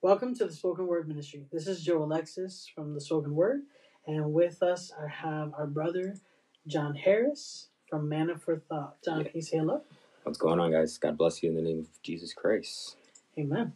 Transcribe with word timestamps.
Welcome 0.00 0.32
to 0.36 0.44
the 0.44 0.52
Spoken 0.52 0.86
Word 0.86 1.08
Ministry. 1.08 1.46
This 1.52 1.66
is 1.66 1.82
Joe 1.82 2.04
Alexis 2.04 2.70
from 2.72 2.94
the 2.94 3.00
Spoken 3.00 3.34
Word, 3.34 3.62
and 4.06 4.32
with 4.32 4.62
us 4.62 4.92
I 4.96 5.08
have 5.08 5.52
our 5.58 5.66
brother 5.66 6.14
John 6.68 6.94
Harris 6.94 7.70
from 7.90 8.08
Manna 8.08 8.38
for 8.38 8.58
Thought. 8.68 9.02
John, 9.04 9.24
can 9.24 9.32
you 9.34 9.42
say 9.42 9.58
hello? 9.58 9.82
What's 10.22 10.38
going 10.38 10.60
on, 10.60 10.70
guys? 10.70 10.98
God 10.98 11.18
bless 11.18 11.42
you 11.42 11.48
in 11.48 11.56
the 11.56 11.62
name 11.62 11.80
of 11.80 12.02
Jesus 12.04 12.32
Christ. 12.32 12.94
Amen. 13.36 13.72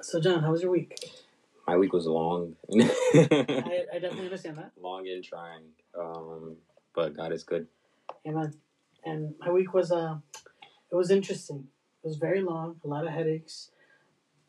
So, 0.00 0.20
John, 0.20 0.42
how 0.42 0.52
was 0.52 0.62
your 0.62 0.70
week? 0.70 0.98
My 1.66 1.76
week 1.76 1.92
was 1.92 2.06
long, 2.06 2.56
I, 2.72 3.84
I 3.92 3.98
definitely 3.98 4.24
understand 4.24 4.56
that. 4.56 4.72
long 4.80 5.06
and 5.06 5.22
trying, 5.22 5.64
um, 5.98 6.56
but 6.94 7.14
God 7.14 7.32
is 7.32 7.44
good. 7.44 7.66
Amen. 8.26 8.54
And 9.04 9.34
my 9.38 9.50
week 9.50 9.74
was 9.74 9.92
uh, 9.92 10.16
it 10.90 10.94
was 10.94 11.10
interesting. 11.10 11.66
It 12.02 12.06
was 12.06 12.16
very 12.16 12.40
long, 12.40 12.80
a 12.82 12.88
lot 12.88 13.06
of 13.06 13.12
headaches, 13.12 13.70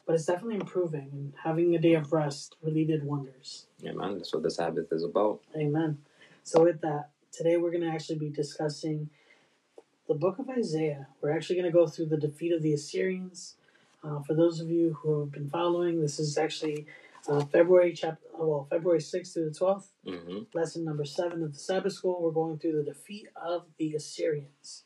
but 0.08 0.16
it's 0.16 0.26
definitely 0.26 0.56
improving. 0.56 1.10
And 1.12 1.34
having 1.44 1.76
a 1.76 1.80
day 1.80 1.94
of 1.94 2.12
rest 2.14 2.56
really 2.64 2.86
did 2.86 3.04
wonders. 3.04 3.68
Yeah, 3.80 3.92
man, 3.92 4.18
that's 4.18 4.34
what 4.34 4.42
the 4.42 4.50
Sabbath 4.50 4.92
is 4.92 5.04
about. 5.04 5.42
Amen. 5.56 6.00
So, 6.44 6.64
with 6.64 6.82
that, 6.82 7.10
today 7.32 7.58
we're 7.58 7.72
going 7.72 7.84
to 7.84 7.90
actually 7.90 8.18
be 8.18 8.30
discussing 8.30 9.10
the 10.08 10.16
book 10.16 10.40
of 10.40 10.50
Isaiah. 10.50 11.08
We're 11.22 11.36
actually 11.36 11.58
going 11.58 11.72
to 11.72 11.78
go 11.78 11.86
through 11.86 12.08
the 12.08 12.18
defeat 12.18 12.54
of 12.54 12.64
the 12.64 12.74
Assyrians. 12.74 13.56
Uh, 14.02 14.22
for 14.22 14.34
those 14.34 14.62
of 14.62 14.70
you 14.70 14.94
who 14.94 15.20
have 15.20 15.32
been 15.32 15.50
following, 15.50 16.00
this 16.00 16.20
is 16.20 16.38
actually 16.38 16.86
uh, 17.28 17.42
February 17.42 17.92
chapter, 17.94 18.26
well, 18.40 18.66
February 18.70 19.00
6th 19.00 19.34
through 19.34 19.50
the 19.50 19.60
12th, 19.60 19.88
hmm 20.08 20.44
lesson 20.54 20.86
number 20.86 21.04
seven 21.04 21.44
of 21.44 21.54
the 21.54 21.60
Sabbath 21.60 21.92
School. 21.92 22.22
We're 22.22 22.32
going 22.32 22.58
through 22.58 22.78
the 22.78 22.84
defeat 22.84 23.28
of 23.36 23.66
the 23.78 23.94
Assyrians. 23.96 24.86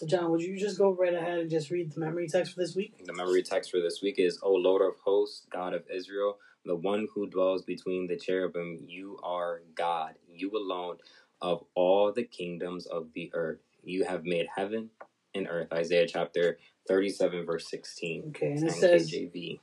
So, 0.00 0.06
John, 0.06 0.30
would 0.30 0.40
you 0.40 0.58
just 0.58 0.78
go 0.78 0.94
right 0.94 1.12
ahead 1.12 1.40
and 1.40 1.50
just 1.50 1.70
read 1.70 1.92
the 1.92 2.00
memory 2.00 2.26
text 2.26 2.54
for 2.54 2.60
this 2.60 2.74
week? 2.74 3.04
The 3.04 3.12
memory 3.12 3.42
text 3.42 3.70
for 3.70 3.80
this 3.80 4.00
week 4.00 4.14
is, 4.18 4.38
O 4.42 4.50
Lord 4.50 4.80
of 4.80 4.94
hosts, 5.04 5.46
God 5.50 5.74
of 5.74 5.84
Israel, 5.94 6.38
the 6.64 6.74
one 6.74 7.06
who 7.14 7.28
dwells 7.28 7.64
between 7.64 8.06
the 8.06 8.16
cherubim, 8.16 8.78
you 8.86 9.18
are 9.22 9.60
God, 9.74 10.14
you 10.26 10.52
alone, 10.56 10.96
of 11.42 11.64
all 11.74 12.14
the 12.14 12.22
kingdoms 12.22 12.86
of 12.86 13.08
the 13.12 13.30
earth. 13.34 13.58
You 13.84 14.04
have 14.04 14.24
made 14.24 14.46
heaven 14.56 14.88
and 15.34 15.46
earth. 15.46 15.70
Isaiah 15.70 16.06
chapter 16.08 16.56
37, 16.88 17.44
verse 17.44 17.68
16. 17.68 18.24
Okay, 18.28 18.52
and 18.52 18.68
it 18.68 18.72
says, 18.72 19.10
KJV. 19.10 19.60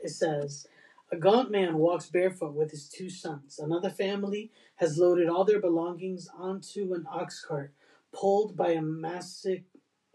it 0.00 0.10
says, 0.10 0.66
A 1.12 1.16
gaunt 1.16 1.52
man 1.52 1.78
walks 1.78 2.10
barefoot 2.10 2.54
with 2.54 2.72
his 2.72 2.88
two 2.88 3.08
sons. 3.08 3.60
Another 3.60 3.90
family 3.90 4.50
has 4.78 4.98
loaded 4.98 5.28
all 5.28 5.44
their 5.44 5.60
belongings 5.60 6.28
onto 6.36 6.92
an 6.92 7.06
ox 7.08 7.44
cart 7.46 7.72
pulled 8.12 8.56
by 8.56 8.70
a 8.70 8.82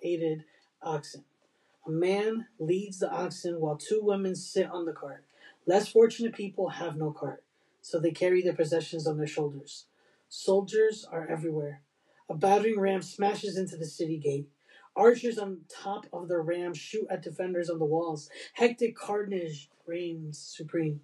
masticated 0.02 0.44
oxen. 0.82 1.24
A 1.88 1.92
man 1.92 2.48
leads 2.60 3.00
the 3.00 3.10
oxen 3.12 3.60
while 3.60 3.78
two 3.78 4.02
women 4.02 4.36
sit 4.36 4.70
on 4.70 4.86
the 4.86 4.94
cart. 4.94 5.24
Less 5.66 5.88
fortunate 5.88 6.34
people 6.34 6.70
have 6.70 6.96
no 6.96 7.12
cart, 7.12 7.44
so 7.82 8.00
they 8.00 8.12
carry 8.12 8.42
their 8.42 8.54
possessions 8.54 9.08
on 9.08 9.18
their 9.18 9.28
shoulders. 9.28 9.86
Soldiers 10.30 11.06
are 11.12 11.28
everywhere. 11.28 11.82
A 12.30 12.36
battering 12.36 12.80
ram 12.80 13.02
smashes 13.02 13.58
into 13.58 13.78
the 13.78 13.86
city 13.86 14.18
gate. 14.18 14.48
Archers 14.96 15.38
on 15.38 15.62
top 15.70 16.06
of 16.12 16.28
the 16.28 16.40
ram 16.40 16.74
shoot 16.74 17.08
at 17.10 17.24
defenders 17.24 17.70
on 17.70 17.80
the 17.80 17.86
walls. 17.86 18.30
Hectic 18.54 18.96
carnage 18.96 19.70
reigns 19.86 20.38
supreme. 20.38 21.02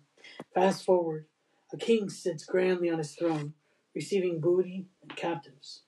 Fast 0.54 0.86
forward. 0.86 1.26
A 1.74 1.78
king 1.78 2.10
sits 2.10 2.46
grandly 2.46 2.90
on 2.90 2.98
his 2.98 3.14
throne, 3.14 3.54
receiving 3.94 4.40
booty 4.40 4.88
and 5.02 5.16
captives. 5.16 5.84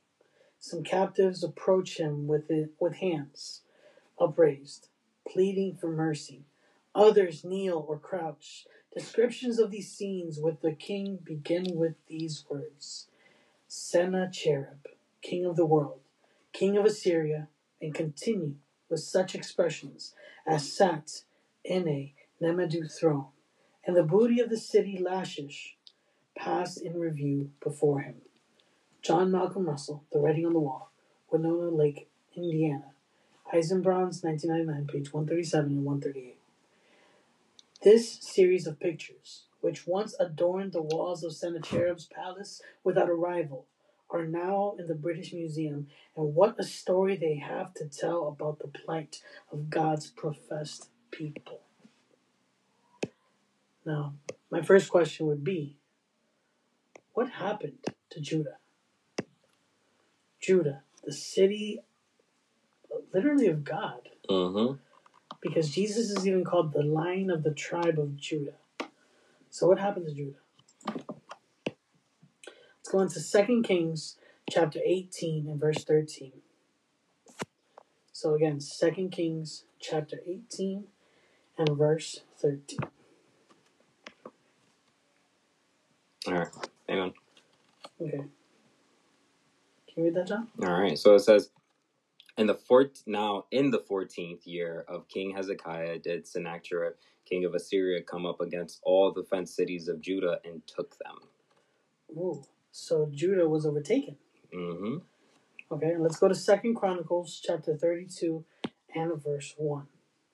Some 0.60 0.84
captives 0.84 1.44
approach 1.44 1.98
him 1.98 2.28
with, 2.28 2.52
it, 2.52 2.72
with 2.80 2.96
hands 2.96 3.62
upraised, 4.20 4.90
pleading 5.26 5.78
for 5.78 5.90
mercy. 5.90 6.44
Others 6.94 7.46
kneel 7.46 7.86
or 7.88 7.98
crouch. 7.98 8.68
Descriptions 8.94 9.60
of 9.60 9.72
these 9.72 9.92
scenes 9.92 10.40
with 10.40 10.62
the 10.62 10.74
king 10.74 11.20
begin 11.24 11.78
with 11.78 11.96
these 12.08 12.46
words 12.50 13.08
Sennacherib, 13.68 14.86
king 15.22 15.46
of 15.46 15.56
the 15.56 15.66
world, 15.66 16.02
king 16.52 16.76
of 16.76 16.86
Assyria, 16.86 17.48
and 17.82 17.94
continue 17.94 18.56
with 18.89 19.00
such 19.00 19.36
expressions 19.36 20.14
as 20.45 20.73
sat 20.73 21.23
in 21.64 21.88
a 21.88 22.14
nimedu 22.42 22.92
throne, 22.92 23.28
and 23.86 23.95
the 23.95 24.04
booty 24.04 24.42
of 24.42 24.50
the 24.50 24.58
city 24.58 24.98
Lachish 24.98 25.78
passed 26.36 26.82
in 26.82 27.00
review 27.00 27.52
before 27.62 28.02
him. 28.02 28.16
John 29.02 29.32
Malcolm 29.32 29.65
Russell, 29.65 30.04
The 30.11 30.20
Writing 30.20 30.45
on 30.45 30.54
the 30.54 30.60
Wall, 30.60 30.92
Winona 31.32 31.70
Lake, 31.70 32.10
Indiana. 32.36 32.93
Eisenbrauns, 33.54 34.23
1999, 34.23 34.87
page 34.87 35.11
137 35.11 35.71
and 35.71 35.86
138. 35.86 36.37
This 37.82 38.11
series 38.21 38.67
of 38.67 38.80
pictures, 38.80 39.43
which 39.61 39.88
once 39.88 40.15
adorned 40.20 40.73
the 40.73 40.82
walls 40.82 41.23
of 41.23 41.33
Sennacherib's 41.33 42.05
palace 42.05 42.61
without 42.83 43.09
a 43.09 43.14
rival, 43.14 43.65
are 44.11 44.26
now 44.26 44.76
in 44.77 44.88
the 44.88 44.95
British 44.95 45.33
Museum, 45.33 45.88
and 46.15 46.36
what 46.36 46.59
a 46.59 46.64
story 46.64 47.15
they 47.15 47.38
have 47.38 47.73
to 47.76 47.88
tell 47.88 48.27
about 48.27 48.59
the 48.59 48.67
plight 48.67 49.21
of 49.52 49.70
God's 49.70 50.09
professed 50.09 50.89
people. 51.09 51.61
Now, 53.86 54.14
my 54.52 54.61
first 54.61 54.89
question 54.89 55.26
would 55.27 55.43
be 55.43 55.77
what 57.14 57.30
happened 57.30 57.86
to 58.11 58.20
Judah? 58.20 58.58
Judah, 60.39 60.83
the 61.04 61.14
city 61.14 61.82
literally 63.14 63.48
of 63.48 63.64
God, 63.64 64.02
Mm-hmm. 64.30 64.76
because 65.42 65.70
Jesus 65.72 66.11
is 66.11 66.27
even 66.27 66.44
called 66.44 66.72
the 66.73 66.83
lion 66.83 67.30
of 67.32 67.44
the 67.44 67.54
tribe 67.54 67.98
of 68.00 68.16
Judah. 68.16 68.58
So, 69.50 69.67
what 69.67 69.80
happened 69.80 70.05
to 70.08 70.14
Judah? 70.14 70.38
Let's 72.77 72.89
go 72.92 73.00
into 73.02 73.48
2 73.48 73.61
Kings 73.64 74.17
chapter 74.50 74.80
18 74.86 75.48
and 75.48 75.60
verse 75.60 75.83
13. 75.83 76.33
So, 78.11 78.36
again, 78.36 78.60
2 78.60 79.10
Kings 79.11 79.64
chapter 79.80 80.17
18 80.27 80.86
and 81.58 81.77
verse 81.77 82.21
13. 82.42 82.80
All 86.27 86.33
right. 86.33 86.48
On. 86.89 87.14
Okay. 88.02 88.23
You 89.99 90.05
read 90.05 90.14
that, 90.14 90.27
John? 90.30 90.48
All 90.64 90.80
right. 90.80 90.98
So 90.98 91.14
it 91.15 91.20
says, 91.20 91.49
in 92.37 92.48
the 92.48 92.55
fourth 92.55 93.04
now 93.05 93.48
in 93.52 93.70
the 93.70 93.80
fourteenth 93.80 94.48
year 94.48 94.86
of 94.87 95.10
King 95.10 95.36
Hezekiah 95.36 95.99
did 95.99 96.26
Sennacherib, 96.26 96.93
king 97.26 97.43
of 97.43 97.54
Assyria, 97.54 98.02
come 98.02 98.26
up 98.26 98.39
against 98.39 98.80
all 98.83 99.11
the 99.11 99.23
fenced 99.23 99.58
cities 99.58 99.89
of 99.89 99.99
Judah 99.99 100.39
and 100.45 100.65
took 100.65 100.98
them. 100.99 101.17
Ooh. 102.11 102.42
So, 102.71 103.09
Judah 103.14 103.49
was 103.49 103.65
overtaken. 103.65 104.15
Mm-hmm. 104.55 104.99
Okay, 105.70 105.95
let's 105.99 106.17
go 106.17 106.30
to 106.30 106.36
Second 106.36 106.76
Chronicles 106.76 107.42
chapter 107.45 107.76
32 107.76 108.45
and 108.95 109.21
verse 109.21 109.54
1. 109.58 109.86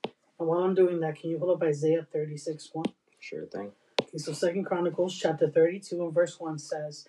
And 0.04 0.48
while 0.48 0.60
I'm 0.60 0.76
doing 0.76 1.00
that, 1.00 1.20
can 1.20 1.32
you 1.32 1.40
pull 1.40 1.52
up 1.52 1.64
Isaiah 1.64 2.06
36 2.14 2.70
1? 2.72 2.86
Sure 3.20 3.48
thing. 3.48 3.72
Okay, 4.00 4.20
so 4.20 4.32
Second 4.32 4.66
Chronicles 4.66 5.18
chapter 5.18 5.50
32 5.50 6.04
and 6.04 6.14
verse 6.14 6.40
1 6.40 6.60
says, 6.60 7.08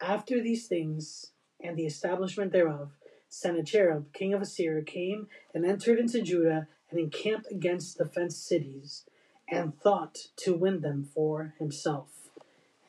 After 0.00 0.40
these 0.40 0.66
things 0.66 1.32
and 1.62 1.76
the 1.76 1.86
establishment 1.86 2.52
thereof, 2.52 2.90
Sennacherib, 3.28 4.12
king 4.12 4.34
of 4.34 4.42
Assyria, 4.42 4.82
came 4.82 5.28
and 5.54 5.64
entered 5.64 5.98
into 5.98 6.22
Judah 6.22 6.68
and 6.90 6.98
encamped 6.98 7.46
against 7.50 7.98
the 7.98 8.04
fenced 8.06 8.46
cities, 8.46 9.04
and 9.48 9.78
thought 9.80 10.18
to 10.36 10.54
win 10.54 10.80
them 10.80 11.08
for 11.14 11.54
himself. 11.58 12.30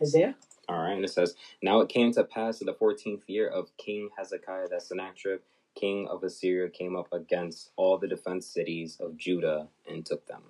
Isaiah? 0.02 0.36
All 0.68 0.80
right, 0.80 0.94
and 0.94 1.04
it 1.04 1.10
says, 1.10 1.36
Now 1.62 1.82
it 1.82 1.90
came 1.90 2.12
to 2.14 2.24
pass 2.24 2.62
in 2.62 2.66
the 2.66 2.74
fourteenth 2.74 3.24
year 3.28 3.48
of 3.48 3.76
King 3.78 4.10
Hezekiah 4.18 4.70
that 4.70 4.82
Sennacherib, 4.84 5.42
king 5.76 6.08
of 6.08 6.24
Assyria, 6.24 6.70
came 6.70 6.96
up 6.96 7.08
against 7.12 7.72
all 7.76 7.98
the 7.98 8.08
defense 8.08 8.48
cities 8.48 8.98
of 9.00 9.18
Judah 9.18 9.68
and 9.88 10.06
took 10.06 10.28
them. 10.28 10.42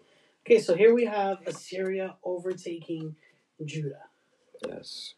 Okay, 0.46 0.60
so 0.60 0.76
here 0.76 0.94
we 0.94 1.06
have 1.06 1.40
Assyria 1.46 2.16
overtaking 2.24 3.16
Judah. 3.64 4.06
Yes. 4.68 5.16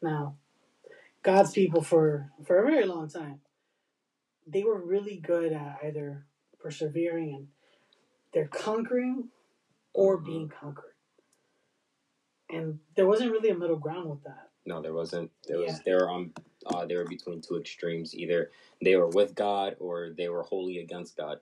Now, 0.00 0.36
God's 1.22 1.52
people 1.52 1.82
for 1.82 2.32
for 2.44 2.58
a 2.58 2.66
very 2.70 2.84
long 2.86 3.08
time, 3.08 3.40
they 4.46 4.64
were 4.64 4.80
really 4.84 5.16
good 5.18 5.52
at 5.52 5.78
either 5.84 6.26
persevering 6.60 7.34
and 7.34 7.48
they're 8.32 8.48
conquering 8.48 9.30
or 9.94 10.18
Mhm. 10.18 10.24
being 10.24 10.48
conquered. 10.48 10.94
And 12.50 12.80
there 12.96 13.06
wasn't 13.06 13.32
really 13.32 13.50
a 13.50 13.54
middle 13.54 13.78
ground 13.78 14.10
with 14.10 14.22
that. 14.24 14.50
No, 14.66 14.80
there 14.82 14.92
wasn't. 14.94 15.30
There 15.46 15.58
Yeah. 15.58 15.66
was. 15.66 15.82
They 15.82 15.94
were 15.94 16.08
on. 16.08 16.32
Uh, 16.66 16.86
they 16.86 16.96
were 16.96 17.04
between 17.04 17.40
two 17.40 17.56
extremes. 17.58 18.14
Either 18.14 18.50
they 18.80 18.96
were 18.96 19.08
with 19.08 19.34
God 19.34 19.76
or 19.80 20.10
they 20.10 20.28
were 20.28 20.42
wholly 20.42 20.78
against 20.78 21.16
God. 21.16 21.40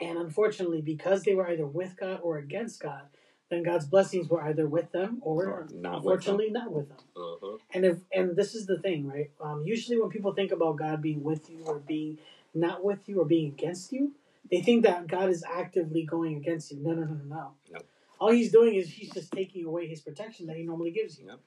And 0.00 0.18
unfortunately, 0.18 0.82
because 0.82 1.22
they 1.22 1.34
were 1.34 1.48
either 1.48 1.66
with 1.66 1.96
God 1.96 2.20
or 2.22 2.38
against 2.38 2.80
God, 2.80 3.08
then 3.52 3.62
God's 3.62 3.86
blessings 3.86 4.28
were 4.28 4.42
either 4.42 4.66
with 4.66 4.90
them 4.92 5.18
or, 5.20 5.46
Or 5.46 5.60
not 5.60 5.66
with 5.66 5.72
them. 5.72 5.94
unfortunately 5.94 6.50
not 6.50 6.72
with 6.72 6.88
them. 6.88 6.98
Uh-huh. 7.16 7.58
And 7.74 7.84
if 7.84 7.98
and 8.12 8.34
this 8.34 8.54
is 8.54 8.66
the 8.66 8.78
thing, 8.78 9.06
right? 9.06 9.30
Um, 9.40 9.62
usually, 9.66 10.00
when 10.00 10.10
people 10.10 10.32
think 10.32 10.52
about 10.52 10.76
God 10.78 11.02
being 11.02 11.22
with 11.22 11.50
you 11.50 11.62
or 11.66 11.78
being 11.78 12.18
not 12.54 12.82
with 12.82 13.08
you 13.08 13.20
or 13.20 13.26
being 13.26 13.48
against 13.48 13.92
you, 13.92 14.12
they 14.50 14.62
think 14.62 14.84
that 14.84 15.06
God 15.06 15.28
is 15.28 15.44
actively 15.44 16.04
going 16.04 16.36
against 16.36 16.72
you. 16.72 16.78
No, 16.80 16.92
no, 16.92 17.02
no, 17.02 17.14
no, 17.14 17.24
no. 17.24 17.52
No. 17.72 17.78
All 18.18 18.30
he's 18.30 18.50
doing 18.52 18.74
is 18.74 18.88
he's 18.88 19.10
just 19.10 19.30
taking 19.32 19.64
away 19.64 19.86
his 19.86 20.00
protection 20.00 20.46
that 20.46 20.56
he 20.56 20.62
normally 20.62 20.90
gives 20.90 21.18
you. 21.18 21.26
Yep. 21.26 21.40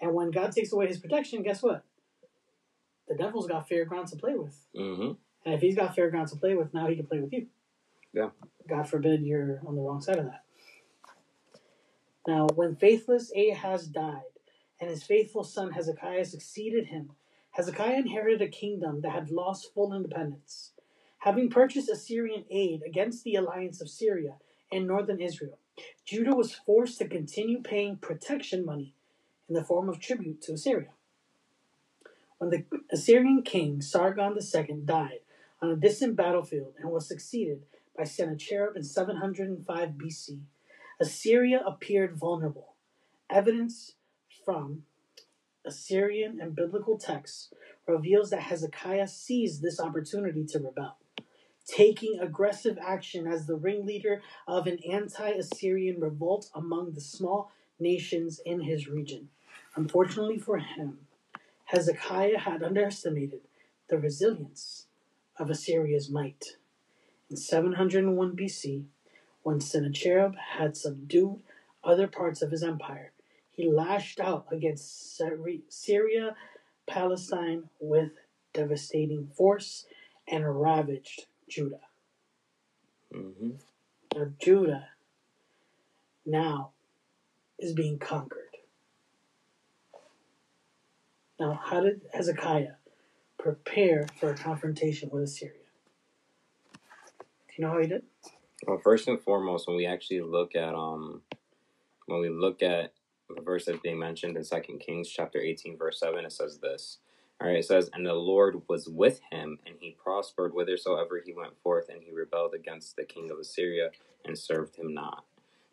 And 0.00 0.14
when 0.14 0.30
God 0.30 0.52
takes 0.52 0.72
away 0.72 0.86
his 0.88 0.98
protection, 0.98 1.42
guess 1.42 1.62
what? 1.62 1.84
The 3.08 3.14
devil's 3.14 3.46
got 3.46 3.68
fair 3.68 3.84
ground 3.84 4.08
to 4.08 4.16
play 4.16 4.34
with. 4.34 4.56
Mm-hmm. 4.74 5.12
And 5.44 5.54
if 5.54 5.60
he's 5.60 5.76
got 5.76 5.94
fair 5.94 6.10
ground 6.10 6.28
to 6.28 6.36
play 6.36 6.54
with, 6.54 6.72
now 6.72 6.86
he 6.88 6.96
can 6.96 7.06
play 7.06 7.20
with 7.20 7.32
you. 7.32 7.46
Yeah. 8.12 8.30
God 8.68 8.88
forbid 8.88 9.22
you're 9.22 9.60
on 9.66 9.76
the 9.76 9.82
wrong 9.82 10.00
side 10.00 10.18
of 10.18 10.24
that. 10.24 10.43
Now, 12.26 12.46
when 12.54 12.76
faithless 12.76 13.30
Ahaz 13.36 13.86
died, 13.86 14.22
and 14.80 14.88
his 14.88 15.02
faithful 15.02 15.44
son 15.44 15.72
Hezekiah 15.72 16.24
succeeded 16.24 16.86
him, 16.86 17.12
Hezekiah 17.50 17.98
inherited 17.98 18.42
a 18.42 18.48
kingdom 18.48 19.02
that 19.02 19.12
had 19.12 19.30
lost 19.30 19.72
full 19.74 19.92
independence. 19.92 20.72
Having 21.18 21.50
purchased 21.50 21.90
Assyrian 21.90 22.44
aid 22.50 22.82
against 22.84 23.24
the 23.24 23.36
alliance 23.36 23.80
of 23.80 23.88
Syria 23.88 24.36
and 24.72 24.86
northern 24.86 25.20
Israel, 25.20 25.58
Judah 26.04 26.34
was 26.34 26.54
forced 26.54 26.98
to 26.98 27.08
continue 27.08 27.60
paying 27.62 27.96
protection 27.96 28.64
money 28.64 28.94
in 29.48 29.54
the 29.54 29.64
form 29.64 29.88
of 29.88 30.00
tribute 30.00 30.42
to 30.42 30.52
Assyria. 30.52 30.90
When 32.38 32.50
the 32.50 32.64
Assyrian 32.90 33.42
king 33.42 33.80
Sargon 33.80 34.36
II 34.36 34.80
died 34.84 35.20
on 35.62 35.70
a 35.70 35.76
distant 35.76 36.16
battlefield 36.16 36.74
and 36.78 36.90
was 36.90 37.06
succeeded 37.06 37.64
by 37.96 38.04
Sennacherib 38.04 38.76
in 38.76 38.82
705 38.82 39.90
BC, 39.90 40.40
Assyria 41.00 41.60
appeared 41.66 42.16
vulnerable. 42.16 42.74
Evidence 43.28 43.94
from 44.44 44.84
Assyrian 45.64 46.40
and 46.40 46.54
biblical 46.54 46.98
texts 46.98 47.52
reveals 47.86 48.30
that 48.30 48.42
Hezekiah 48.42 49.08
seized 49.08 49.62
this 49.62 49.80
opportunity 49.80 50.44
to 50.46 50.58
rebel, 50.58 50.98
taking 51.66 52.20
aggressive 52.20 52.78
action 52.80 53.26
as 53.26 53.46
the 53.46 53.56
ringleader 53.56 54.22
of 54.46 54.66
an 54.66 54.78
anti 54.88 55.30
Assyrian 55.30 56.00
revolt 56.00 56.50
among 56.54 56.92
the 56.92 57.00
small 57.00 57.50
nations 57.80 58.40
in 58.44 58.60
his 58.60 58.86
region. 58.88 59.30
Unfortunately 59.74 60.38
for 60.38 60.58
him, 60.58 60.98
Hezekiah 61.66 62.38
had 62.40 62.62
underestimated 62.62 63.40
the 63.88 63.98
resilience 63.98 64.86
of 65.38 65.50
Assyria's 65.50 66.10
might. 66.10 66.56
In 67.30 67.36
701 67.36 68.36
BC, 68.36 68.84
when 69.44 69.60
Sennacherib 69.60 70.34
had 70.36 70.76
subdued 70.76 71.40
other 71.84 72.08
parts 72.08 72.42
of 72.42 72.50
his 72.50 72.64
empire, 72.64 73.12
he 73.50 73.70
lashed 73.70 74.18
out 74.18 74.46
against 74.50 75.16
Syria, 75.68 76.34
Palestine 76.88 77.68
with 77.78 78.10
devastating 78.52 79.28
force 79.36 79.86
and 80.26 80.60
ravaged 80.60 81.26
Judah. 81.48 81.80
Mm-hmm. 83.14 83.50
Now, 84.16 84.26
Judah 84.40 84.88
now 86.26 86.70
is 87.58 87.74
being 87.74 87.98
conquered. 87.98 88.40
Now, 91.38 91.60
how 91.62 91.80
did 91.80 92.00
Hezekiah 92.12 92.76
prepare 93.38 94.06
for 94.18 94.30
a 94.30 94.36
confrontation 94.36 95.10
with 95.12 95.24
Assyria? 95.24 95.52
Do 97.48 97.54
you 97.58 97.64
know 97.64 97.72
how 97.72 97.80
he 97.80 97.88
did? 97.88 98.02
Well, 98.66 98.78
first 98.82 99.08
and 99.08 99.20
foremost, 99.20 99.66
when 99.66 99.76
we 99.76 99.86
actually 99.86 100.20
look 100.20 100.56
at 100.56 100.74
um, 100.74 101.22
when 102.06 102.20
we 102.20 102.28
look 102.28 102.62
at 102.62 102.92
the 103.34 103.42
verse 103.42 103.66
that's 103.66 103.80
being 103.80 103.98
mentioned 103.98 104.36
in 104.36 104.44
Second 104.44 104.78
Kings 104.80 105.08
chapter 105.08 105.38
eighteen, 105.38 105.76
verse 105.76 106.00
seven, 106.00 106.24
it 106.24 106.32
says 106.32 106.58
this. 106.58 106.98
All 107.40 107.48
right, 107.48 107.58
it 107.58 107.64
says, 107.66 107.90
"And 107.92 108.06
the 108.06 108.14
Lord 108.14 108.62
was 108.68 108.88
with 108.88 109.20
him, 109.30 109.58
and 109.66 109.74
he 109.80 109.96
prospered 110.02 110.52
whithersoever 110.52 111.22
he 111.24 111.32
went 111.32 111.60
forth, 111.62 111.88
and 111.88 112.02
he 112.02 112.12
rebelled 112.12 112.54
against 112.54 112.96
the 112.96 113.04
king 113.04 113.30
of 113.30 113.38
Assyria 113.38 113.90
and 114.24 114.38
served 114.38 114.76
him 114.76 114.94
not." 114.94 115.24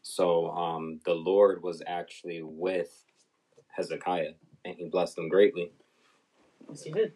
So, 0.02 0.50
um, 0.52 1.00
the 1.06 1.14
Lord 1.14 1.62
was 1.62 1.84
actually 1.86 2.42
with 2.42 3.06
Hezekiah, 3.68 4.34
and 4.66 4.76
he 4.76 4.86
blessed 4.86 5.18
him 5.18 5.30
greatly. 5.30 5.72
Yes, 6.68 6.84
he 6.84 6.92
did. 6.92 7.14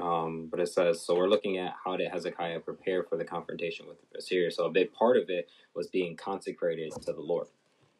Um, 0.00 0.48
but 0.50 0.60
it 0.60 0.68
says, 0.68 1.02
so 1.02 1.16
we're 1.16 1.28
looking 1.28 1.58
at 1.58 1.74
how 1.84 1.96
did 1.96 2.10
Hezekiah 2.10 2.60
prepare 2.60 3.02
for 3.02 3.16
the 3.16 3.24
confrontation 3.24 3.86
with 3.88 3.96
Assyria. 4.16 4.50
So 4.50 4.66
a 4.66 4.70
big 4.70 4.92
part 4.92 5.16
of 5.16 5.28
it 5.28 5.48
was 5.74 5.88
being 5.88 6.16
consecrated 6.16 6.92
to 7.02 7.12
the 7.12 7.20
Lord, 7.20 7.48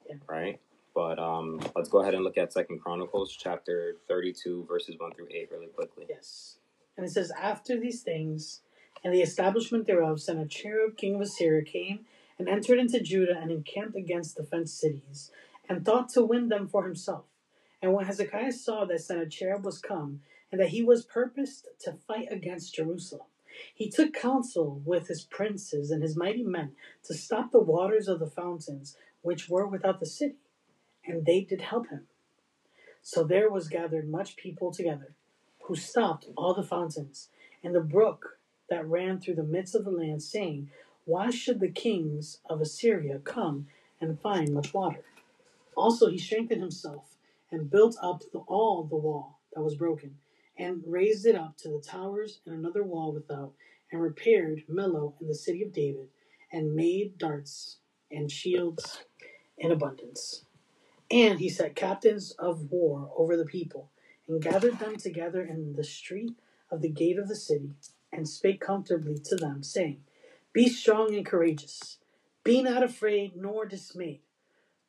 Yeah. 0.08 0.16
right? 0.28 0.60
But 0.94 1.18
um, 1.18 1.60
let's 1.74 1.88
go 1.88 2.00
ahead 2.00 2.14
and 2.14 2.24
look 2.24 2.36
at 2.38 2.52
Second 2.52 2.80
Chronicles 2.80 3.36
chapter 3.36 3.96
thirty-two, 4.08 4.66
verses 4.66 4.96
one 4.98 5.12
through 5.12 5.28
eight, 5.30 5.48
really 5.50 5.68
quickly. 5.68 6.06
Yes. 6.08 6.58
And 6.96 7.06
it 7.06 7.10
says, 7.10 7.32
After 7.40 7.78
these 7.78 8.02
things, 8.02 8.60
and 9.04 9.14
the 9.14 9.22
establishment 9.22 9.86
thereof, 9.86 10.20
Sennacherib, 10.20 10.96
king 10.96 11.14
of 11.14 11.20
Assyria, 11.20 11.62
came 11.62 12.00
and 12.38 12.48
entered 12.48 12.78
into 12.78 13.00
Judah 13.00 13.38
and 13.40 13.50
encamped 13.50 13.96
against 13.96 14.36
the 14.36 14.42
fenced 14.44 14.78
cities, 14.78 15.30
and 15.68 15.84
thought 15.84 16.08
to 16.10 16.24
win 16.24 16.48
them 16.48 16.66
for 16.66 16.84
himself. 16.84 17.24
And 17.80 17.94
when 17.94 18.04
Hezekiah 18.06 18.52
saw 18.52 18.84
that 18.86 19.00
Sennacherib 19.00 19.64
was 19.64 19.78
come, 19.78 20.20
and 20.50 20.60
that 20.60 20.70
he 20.70 20.82
was 20.82 21.04
purposed 21.04 21.68
to 21.80 21.92
fight 21.92 22.28
against 22.30 22.74
Jerusalem, 22.74 23.26
he 23.74 23.88
took 23.88 24.12
counsel 24.12 24.80
with 24.84 25.08
his 25.08 25.24
princes 25.24 25.90
and 25.90 26.02
his 26.02 26.16
mighty 26.16 26.42
men 26.42 26.72
to 27.04 27.14
stop 27.14 27.50
the 27.50 27.60
waters 27.60 28.08
of 28.08 28.18
the 28.18 28.30
fountains 28.30 28.96
which 29.22 29.48
were 29.48 29.66
without 29.66 30.00
the 30.00 30.06
city, 30.06 30.36
and 31.04 31.26
they 31.26 31.42
did 31.42 31.60
help 31.60 31.88
him. 31.88 32.06
So 33.02 33.24
there 33.24 33.50
was 33.50 33.68
gathered 33.68 34.08
much 34.08 34.36
people 34.36 34.72
together, 34.72 35.14
who 35.64 35.74
stopped 35.74 36.26
all 36.36 36.54
the 36.54 36.62
fountains 36.62 37.28
and 37.62 37.74
the 37.74 37.80
brook 37.80 38.38
that 38.68 38.86
ran 38.86 39.20
through 39.20 39.34
the 39.34 39.42
midst 39.42 39.74
of 39.74 39.84
the 39.84 39.90
land, 39.90 40.22
saying, 40.22 40.70
Why 41.04 41.30
should 41.30 41.60
the 41.60 41.70
kings 41.70 42.38
of 42.48 42.60
Assyria 42.60 43.18
come 43.18 43.66
and 44.00 44.20
find 44.20 44.54
much 44.54 44.72
water? 44.72 45.04
Also 45.76 46.08
he 46.08 46.18
strengthened 46.18 46.60
himself 46.60 47.16
and 47.50 47.70
built 47.70 47.96
up 48.02 48.22
the, 48.32 48.38
all 48.40 48.84
the 48.84 48.96
wall 48.96 49.38
that 49.54 49.62
was 49.62 49.76
broken, 49.76 50.16
and 50.60 50.82
raised 50.86 51.24
it 51.24 51.34
up 51.34 51.56
to 51.56 51.70
the 51.70 51.80
towers 51.80 52.40
and 52.44 52.54
another 52.54 52.82
wall 52.82 53.12
without, 53.12 53.52
and 53.90 54.02
repaired 54.02 54.62
Millo 54.70 55.14
in 55.18 55.26
the 55.26 55.34
city 55.34 55.62
of 55.62 55.72
David, 55.72 56.08
and 56.52 56.74
made 56.74 57.16
darts 57.16 57.78
and 58.10 58.30
shields 58.30 59.04
in 59.56 59.72
abundance. 59.72 60.44
And 61.10 61.40
he 61.40 61.48
set 61.48 61.74
captains 61.74 62.32
of 62.32 62.70
war 62.70 63.10
over 63.16 63.38
the 63.38 63.46
people, 63.46 63.90
and 64.28 64.42
gathered 64.42 64.78
them 64.78 64.96
together 64.96 65.42
in 65.42 65.76
the 65.76 65.84
street 65.84 66.36
of 66.70 66.82
the 66.82 66.90
gate 66.90 67.18
of 67.18 67.28
the 67.28 67.36
city, 67.36 67.70
and 68.12 68.28
spake 68.28 68.60
comfortably 68.60 69.18
to 69.24 69.36
them, 69.36 69.62
saying, 69.62 70.02
Be 70.52 70.68
strong 70.68 71.14
and 71.14 71.24
courageous, 71.24 71.98
be 72.44 72.62
not 72.62 72.82
afraid 72.82 73.34
nor 73.34 73.64
dismayed 73.64 74.20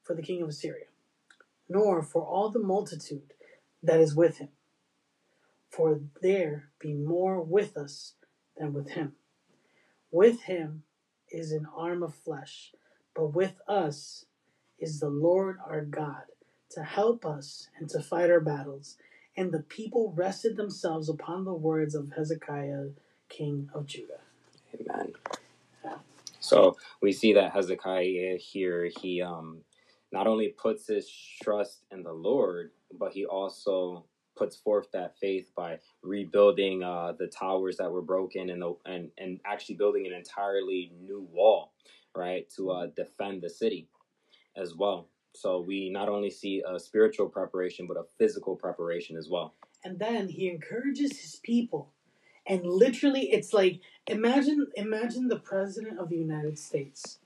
for 0.04 0.16
the 0.16 0.22
king 0.22 0.42
of 0.42 0.50
Assyria, 0.50 0.88
nor 1.70 2.04
for 2.04 2.24
all 2.24 2.50
the 2.50 2.60
multitude 2.60 3.34
that 3.82 4.02
is 4.02 4.14
with 4.14 4.40
him. 4.40 4.50
For 5.72 6.02
there 6.22 6.70
be 6.80 6.94
more 6.94 7.42
with 7.42 7.78
us 7.78 8.14
than 8.58 8.74
with 8.74 8.92
him. 8.92 9.14
With 10.12 10.42
him 10.42 10.84
is 11.30 11.54
an 11.54 11.68
arm 11.76 12.04
of 12.04 12.14
flesh, 12.14 12.74
but 13.16 13.28
with 13.34 13.62
us 13.68 14.26
is 14.80 15.00
the 15.00 15.10
Lord 15.10 15.58
our 15.66 15.86
God 15.86 16.24
to 16.72 16.84
help 16.84 17.26
us 17.26 17.70
and 17.80 17.90
to 17.90 18.02
fight 18.02 18.30
our 18.30 18.42
battles. 18.42 18.98
And 19.38 19.52
the 19.52 19.62
people 19.64 20.14
rested 20.16 20.58
themselves 20.58 21.08
upon 21.08 21.46
the 21.46 21.54
words 21.54 21.96
of 21.96 22.12
Hezekiah, 22.18 22.88
king 23.30 23.70
of 23.74 23.86
Judah. 23.86 24.20
Amen. 24.74 25.14
Yeah. 25.86 25.98
So 26.42 26.78
we 27.02 27.14
see 27.14 27.34
that 27.34 27.54
Hezekiah 27.54 28.38
here, 28.38 28.90
he 29.00 29.22
um, 29.22 29.62
not 30.12 30.28
only 30.28 30.50
puts 30.50 30.88
his 30.88 31.10
trust 31.42 31.86
in 31.92 32.04
the 32.04 32.14
Lord, 32.14 32.72
but 32.98 33.14
he 33.14 33.26
also 33.26 34.06
puts 34.36 34.56
forth 34.56 34.88
that 34.94 35.18
faith 35.20 35.52
by 35.56 35.80
rebuilding 36.04 36.84
uh, 36.84 37.14
the 37.18 37.28
towers 37.28 37.78
that 37.78 37.92
were 37.92 38.02
broken 38.02 38.50
and 38.50 38.62
the, 38.62 38.76
and 38.86 39.10
and 39.18 39.40
actually 39.46 39.76
building 39.76 40.08
an 40.08 40.14
entirely 40.14 40.92
new 41.02 41.28
wall, 41.32 41.74
right, 42.16 42.50
to 42.56 42.72
uh, 42.72 42.88
defend 42.96 43.42
the 43.42 43.50
city 43.50 43.88
as 44.56 44.76
well. 44.76 45.08
So 45.34 45.62
we 45.62 45.90
not 45.90 46.10
only 46.10 46.30
see 46.30 46.62
a 46.68 46.80
spiritual 46.80 47.30
preparation, 47.30 47.88
but 47.88 47.98
a 47.98 48.04
physical 48.18 48.56
preparation 48.56 49.16
as 49.18 49.30
well. 49.30 49.54
And 49.84 49.98
then 49.98 50.28
he 50.28 50.50
encourages 50.50 51.20
his 51.20 51.40
people. 51.44 51.94
And 52.46 52.66
literally 52.66 53.32
it's 53.32 53.54
like 53.54 53.80
imagine 54.08 54.68
imagine 54.76 55.28
the 55.28 55.40
president 55.40 56.00
of 56.00 56.10
the 56.10 56.18
United 56.18 56.58
States. 56.58 57.20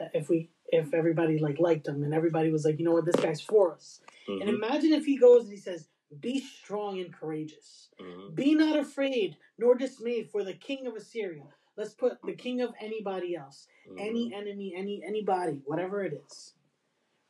uh, 0.00 0.06
If 0.14 0.28
we 0.28 0.50
if 0.68 0.94
everybody 0.94 1.38
like 1.38 1.58
liked 1.58 1.86
him 1.86 2.02
and 2.02 2.14
everybody 2.14 2.50
was 2.50 2.64
like, 2.64 2.78
you 2.78 2.84
know 2.84 2.92
what, 2.92 3.04
this 3.04 3.16
guy's 3.16 3.40
for 3.40 3.74
us. 3.74 4.00
And 4.26 4.48
Mhm, 4.48 4.54
imagine 4.54 4.92
if 4.94 5.04
he 5.04 5.16
goes 5.18 5.42
and 5.44 5.52
he 5.52 5.58
says, 5.58 5.88
Be 6.20 6.40
strong 6.40 7.00
and 7.00 7.12
courageous. 7.12 7.90
mhm, 8.00 8.34
Be 8.34 8.54
not 8.54 8.78
afraid 8.78 9.36
nor 9.58 9.74
dismayed 9.74 10.30
for 10.30 10.44
the 10.44 10.54
king 10.54 10.86
of 10.86 10.94
Assyria. 10.94 11.44
Let's 11.76 11.94
put 11.94 12.18
the 12.24 12.34
king 12.34 12.60
of 12.60 12.72
anybody 12.80 13.34
else, 13.36 13.66
mhm. 13.88 14.00
any 14.00 14.34
enemy, 14.34 14.74
any 14.76 15.02
anybody, 15.04 15.62
whatever 15.64 16.02
it 16.04 16.14
is. 16.26 16.54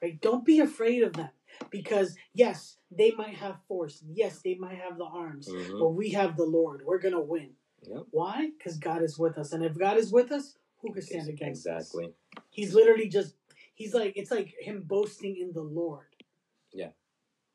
Right? 0.03 0.21
Don't 0.21 0.45
be 0.45 0.61
afraid 0.61 1.03
of 1.03 1.15
them 1.15 1.31
because 1.71 2.17
yes, 2.35 2.77
they 2.91 3.13
might 3.13 3.37
have 3.37 3.57
force. 3.69 4.03
Yes, 4.07 4.41
they 4.43 4.55
might 4.55 4.79
have 4.79 4.99
the 4.99 5.05
arms, 5.05 5.49
Mhm. 5.49 5.79
but 5.79 5.91
we 5.91 6.11
have 6.11 6.37
the 6.37 6.45
Lord. 6.45 6.85
We're 6.85 6.99
gonna 6.99 7.21
win. 7.23 7.57
Yep. 7.83 8.07
Why? 8.11 8.51
Because 8.51 8.79
God 8.79 9.03
is 9.03 9.19
with 9.19 9.39
us, 9.39 9.53
and 9.53 9.65
if 9.65 9.77
God 9.79 9.97
is 9.99 10.13
with 10.13 10.33
us, 10.33 10.57
who 10.79 10.93
can 10.93 11.03
stand 11.03 11.29
against 11.29 11.67
us? 11.67 11.95
Exactly. 11.95 12.15
He's 12.51 12.75
literally 12.75 13.09
just 13.09 13.37
he's 13.75 13.95
like 13.95 14.13
it's 14.17 14.31
like 14.31 14.55
him 14.61 14.83
boasting 14.83 15.37
in 15.37 15.53
the 15.53 15.63
Lord. 15.63 16.07
Yeah. 16.73 16.91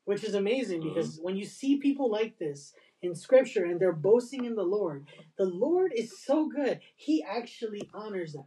Which 0.04 0.24
is 0.24 0.34
amazing 0.34 0.80
Mhm. 0.80 0.94
because 0.94 1.20
when 1.20 1.36
you 1.36 1.44
see 1.44 1.76
people 1.76 2.10
like 2.10 2.38
this 2.38 2.74
in 3.02 3.14
scripture 3.14 3.64
and 3.64 3.78
they're 3.80 3.92
boasting 3.92 4.44
in 4.44 4.54
the 4.56 4.64
Lord, 4.64 5.06
the 5.36 5.44
Lord 5.46 5.92
is 5.94 6.18
so 6.18 6.46
good. 6.48 6.80
He 6.96 7.22
actually 7.22 7.88
honors 7.94 8.32
them. 8.32 8.46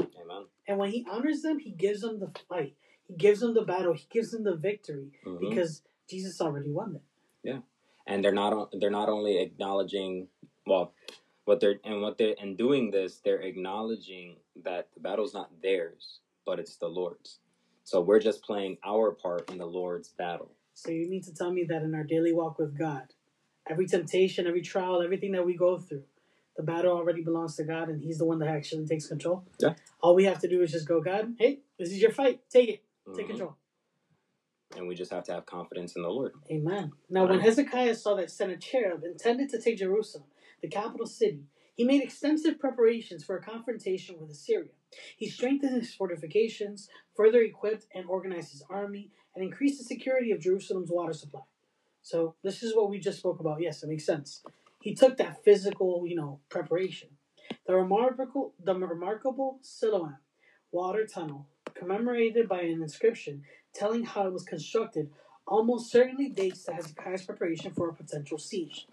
Amen. 0.00 0.46
And 0.66 0.78
when 0.78 0.90
he 0.90 1.04
honors 1.10 1.42
them, 1.42 1.58
he 1.58 1.70
gives 1.72 2.00
them 2.00 2.18
the 2.20 2.32
fight. 2.48 2.76
He 3.06 3.14
gives 3.14 3.40
them 3.40 3.54
the 3.54 3.62
battle. 3.64 3.92
He 3.92 4.06
gives 4.10 4.30
them 4.30 4.44
the 4.44 4.56
victory 4.56 5.10
Mhm. 5.24 5.40
because 5.40 5.82
Jesus 6.08 6.40
already 6.40 6.70
won 6.70 6.96
it. 6.96 7.02
Yeah. 7.42 7.60
And 8.06 8.22
they're 8.24 8.32
not 8.32 8.72
they're 8.78 8.90
not 8.90 9.08
only 9.08 9.38
acknowledging 9.38 10.28
well 10.66 10.94
what 11.44 11.60
they're 11.60 11.80
and 11.84 12.00
what 12.00 12.16
they're 12.18 12.34
and 12.38 12.56
doing 12.56 12.90
this 12.90 13.20
they're 13.20 13.42
acknowledging 13.42 14.36
that 14.56 14.92
the 14.94 15.00
battle's 15.00 15.34
not 15.34 15.60
theirs 15.60 16.20
but 16.46 16.58
it's 16.58 16.76
the 16.76 16.88
lord's 16.88 17.40
so 17.82 18.00
we're 18.00 18.18
just 18.20 18.42
playing 18.42 18.78
our 18.84 19.10
part 19.12 19.50
in 19.50 19.58
the 19.58 19.66
lord's 19.66 20.08
battle 20.10 20.50
So 20.74 20.90
you 20.90 21.08
mean 21.08 21.22
to 21.22 21.32
tell 21.34 21.52
me 21.52 21.64
that 21.64 21.82
in 21.82 21.94
our 21.94 22.02
daily 22.02 22.32
walk 22.32 22.58
with 22.58 22.76
God, 22.76 23.12
every 23.68 23.86
temptation, 23.86 24.46
every 24.46 24.60
trial, 24.60 25.02
everything 25.02 25.32
that 25.32 25.46
we 25.46 25.56
go 25.56 25.78
through, 25.78 26.02
the 26.56 26.62
battle 26.62 26.96
already 26.96 27.22
belongs 27.22 27.56
to 27.56 27.64
God 27.64 27.88
and 27.88 28.02
He's 28.02 28.18
the 28.18 28.24
one 28.24 28.40
that 28.40 28.48
actually 28.48 28.86
takes 28.86 29.06
control? 29.06 29.44
Yeah. 29.58 29.74
All 30.00 30.14
we 30.14 30.24
have 30.24 30.40
to 30.40 30.48
do 30.48 30.62
is 30.62 30.72
just 30.72 30.86
go, 30.86 31.00
God, 31.00 31.34
hey, 31.38 31.60
this 31.78 31.90
is 31.90 32.02
your 32.02 32.10
fight. 32.10 32.40
Take 32.50 32.68
it. 32.68 32.84
Take 33.14 33.26
Mhm. 33.26 33.30
control. 33.30 33.56
and 34.76 34.88
we 34.88 34.94
just 34.96 35.12
have 35.12 35.22
to 35.22 35.32
have 35.32 35.46
confidence 35.46 35.94
in 35.94 36.02
the 36.02 36.08
lord 36.10 36.32
Amen. 36.50 36.90
Now, 37.08 37.28
when 37.28 37.38
Hezekiah 37.38 37.94
saw 37.94 38.16
that 38.16 38.28
Sennacherib 38.28 39.04
intended 39.04 39.48
to 39.50 39.60
take 39.60 39.78
Jerusalem, 39.78 40.26
the 40.60 40.68
capital 40.68 41.06
city, 41.06 41.44
he 41.76 41.84
made 41.84 42.02
extensive 42.02 42.58
preparations 42.58 43.22
for 43.24 43.36
a 43.36 43.42
confrontation 43.42 44.18
with 44.18 44.30
Assyria. 44.30 44.72
He 45.16 45.28
strengthened 45.28 45.76
his 45.76 45.94
fortifications, 45.94 46.88
further 47.14 47.40
equipped 47.42 47.86
and 47.94 48.06
organized 48.06 48.50
his 48.52 48.64
army, 48.68 49.10
and 49.34 49.44
increase 49.44 49.78
the 49.78 49.84
security 49.84 50.30
of 50.30 50.40
Jerusalem's 50.40 50.90
water 50.90 51.12
supply. 51.12 51.42
So, 52.02 52.34
this 52.42 52.62
is 52.62 52.76
what 52.76 52.90
we 52.90 52.98
just 52.98 53.18
spoke 53.18 53.40
about. 53.40 53.62
Yes, 53.62 53.82
it 53.82 53.88
makes 53.88 54.04
sense. 54.04 54.42
He 54.80 54.94
took 54.94 55.16
that 55.16 55.42
physical, 55.42 56.04
you 56.06 56.16
know, 56.16 56.40
preparation. 56.50 57.08
The 57.66 57.74
remarkable, 57.74 58.52
the 58.62 58.74
remarkable 58.74 59.58
Siloam 59.62 60.18
water 60.70 61.06
tunnel, 61.06 61.46
commemorated 61.74 62.48
by 62.48 62.62
an 62.62 62.82
inscription 62.82 63.44
telling 63.72 64.04
how 64.04 64.26
it 64.26 64.32
was 64.32 64.44
constructed, 64.44 65.10
almost 65.46 65.90
certainly 65.90 66.28
dates 66.28 66.64
to 66.64 66.72
Hezekiah's 66.72 67.22
preparation 67.22 67.72
for 67.72 67.88
a 67.88 67.94
potential 67.94 68.38
siege. 68.38 68.86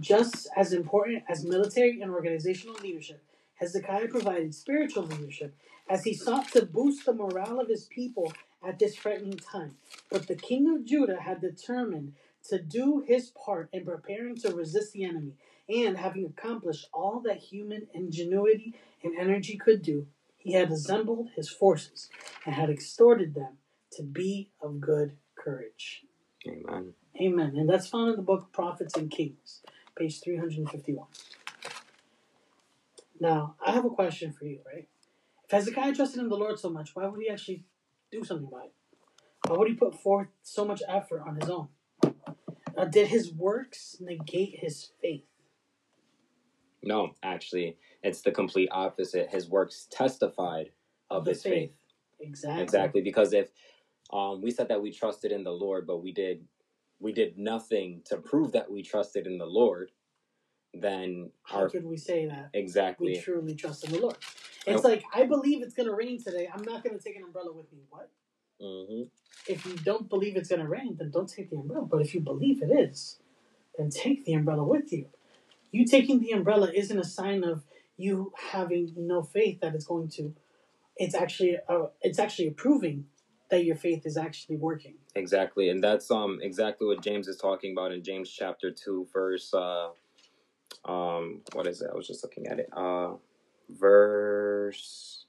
Just 0.00 0.48
as 0.56 0.72
important 0.72 1.24
as 1.28 1.44
military 1.44 2.00
and 2.00 2.10
organizational 2.10 2.76
leadership, 2.82 3.22
Hezekiah 3.54 4.08
provided 4.08 4.54
spiritual 4.54 5.04
leadership 5.04 5.54
as 5.88 6.04
he 6.04 6.14
sought 6.14 6.48
to 6.52 6.66
boost 6.66 7.06
the 7.06 7.12
morale 7.12 7.60
of 7.60 7.68
his 7.68 7.84
people 7.84 8.32
at 8.66 8.78
this 8.78 8.96
threatening 8.96 9.38
time. 9.38 9.76
But 10.10 10.26
the 10.26 10.36
king 10.36 10.68
of 10.68 10.84
Judah 10.84 11.20
had 11.20 11.40
determined 11.40 12.14
to 12.48 12.60
do 12.60 13.04
his 13.06 13.30
part 13.30 13.68
in 13.72 13.84
preparing 13.84 14.36
to 14.36 14.54
resist 14.54 14.92
the 14.92 15.04
enemy, 15.04 15.34
and 15.68 15.96
having 15.96 16.26
accomplished 16.26 16.88
all 16.92 17.20
that 17.24 17.38
human 17.38 17.86
ingenuity 17.94 18.74
and 19.02 19.18
energy 19.18 19.56
could 19.56 19.82
do, 19.82 20.06
he 20.36 20.52
had 20.52 20.70
assembled 20.70 21.30
his 21.34 21.48
forces 21.48 22.10
and 22.44 22.54
had 22.54 22.68
exhorted 22.68 23.34
them 23.34 23.58
to 23.92 24.02
be 24.02 24.50
of 24.60 24.80
good 24.80 25.16
courage. 25.36 26.04
amen 26.46 26.92
Amen. 27.20 27.54
And 27.56 27.68
that's 27.68 27.86
found 27.86 28.10
in 28.10 28.16
the 28.16 28.22
book 28.22 28.52
Prophets 28.52 28.96
and 28.96 29.10
Kings, 29.10 29.62
page 29.96 30.20
351. 30.20 31.06
Now, 33.20 33.54
I 33.64 33.70
have 33.70 33.84
a 33.84 33.90
question 33.90 34.32
for 34.32 34.46
you, 34.46 34.58
right? 34.66 34.88
If 35.44 35.50
Hezekiah 35.50 35.94
trusted 35.94 36.20
in 36.20 36.28
the 36.28 36.36
Lord 36.36 36.58
so 36.58 36.70
much, 36.70 36.90
why 36.94 37.06
would 37.06 37.20
he 37.20 37.30
actually 37.30 37.64
do 38.14 38.24
something 38.24 38.46
about 38.46 38.66
it? 38.66 38.72
Why 39.48 39.58
would 39.58 39.68
he 39.68 39.74
put 39.74 40.00
forth 40.00 40.28
so 40.42 40.64
much 40.64 40.82
effort 40.88 41.22
on 41.26 41.36
his 41.36 41.50
own? 41.50 41.68
Uh, 42.76 42.86
did 42.86 43.08
his 43.08 43.32
works 43.32 43.96
negate 44.00 44.58
his 44.60 44.90
faith? 45.00 45.24
no 46.86 47.14
actually 47.22 47.76
it's 48.02 48.20
the 48.20 48.30
complete 48.30 48.68
opposite 48.70 49.30
his 49.30 49.48
works 49.48 49.88
testified 49.90 50.70
of 51.10 51.24
his 51.26 51.42
faith 51.42 51.70
Exactly. 52.20 52.62
exactly 52.62 53.00
because 53.00 53.32
if 53.32 53.48
um, 54.12 54.42
we 54.42 54.50
said 54.50 54.68
that 54.68 54.82
we 54.82 54.92
trusted 54.92 55.32
in 55.32 55.44
the 55.44 55.50
lord 55.50 55.86
but 55.86 56.02
we 56.02 56.12
did 56.12 56.44
we 57.00 57.12
did 57.12 57.38
nothing 57.38 58.02
to 58.04 58.18
prove 58.18 58.52
that 58.52 58.70
we 58.70 58.82
trusted 58.82 59.26
in 59.26 59.38
the 59.38 59.46
lord 59.46 59.92
then 60.74 61.30
How 61.42 61.60
our 61.60 61.68
could 61.68 61.84
we 61.84 61.96
say 61.96 62.26
that? 62.26 62.50
exactly 62.52 63.12
We 63.12 63.20
truly 63.20 63.54
trust 63.54 63.84
in 63.84 63.92
the 63.92 64.00
Lord. 64.00 64.16
It's 64.66 64.84
like, 64.84 65.04
I 65.12 65.24
believe 65.24 65.62
it's 65.62 65.74
going 65.74 65.88
to 65.88 65.94
rain 65.94 66.22
today. 66.22 66.48
I'm 66.52 66.62
not 66.62 66.82
going 66.82 66.96
to 66.96 67.02
take 67.02 67.16
an 67.16 67.22
umbrella 67.24 67.52
with 67.52 67.72
me. 67.72 67.80
What? 67.90 68.10
hmm 68.60 69.04
if 69.46 69.66
you 69.66 69.76
don't 69.76 70.08
believe 70.08 70.36
it's 70.36 70.48
going 70.48 70.62
to 70.62 70.68
rain, 70.68 70.96
then 70.98 71.10
don't 71.10 71.28
take 71.28 71.50
the 71.50 71.56
umbrella. 71.56 71.86
But 71.86 72.00
if 72.00 72.14
you 72.14 72.20
believe 72.20 72.62
it 72.62 72.70
is, 72.70 73.18
then 73.76 73.90
take 73.90 74.24
the 74.24 74.32
umbrella 74.32 74.64
with 74.64 74.92
you. 74.92 75.06
You 75.70 75.84
taking 75.84 76.20
the 76.20 76.30
umbrella 76.30 76.70
isn't 76.74 76.98
a 76.98 77.04
sign 77.04 77.44
of 77.44 77.64
you 77.96 78.32
having 78.52 78.92
no 78.96 79.22
faith 79.22 79.60
that 79.60 79.74
it's 79.74 79.84
going 79.84 80.08
to. 80.10 80.34
It's 80.96 81.14
actually 81.14 81.58
uh, 81.68 81.86
it's 82.00 82.18
actually 82.18 82.50
proving 82.50 83.06
that 83.50 83.64
your 83.64 83.76
faith 83.76 84.06
is 84.06 84.16
actually 84.16 84.56
working. 84.56 84.94
Exactly, 85.16 85.68
and 85.68 85.82
that's 85.82 86.10
um 86.10 86.38
exactly 86.42 86.86
what 86.86 87.02
James 87.02 87.28
is 87.28 87.36
talking 87.36 87.72
about 87.72 87.92
in 87.92 88.02
James 88.02 88.30
chapter 88.30 88.70
two, 88.70 89.06
verse 89.12 89.52
uh, 89.52 89.88
um, 90.84 91.40
what 91.52 91.66
is 91.66 91.80
it? 91.80 91.90
I 91.92 91.96
was 91.96 92.06
just 92.06 92.22
looking 92.22 92.46
at 92.46 92.58
it. 92.58 92.68
Uh, 92.72 93.14
verse 93.68 95.24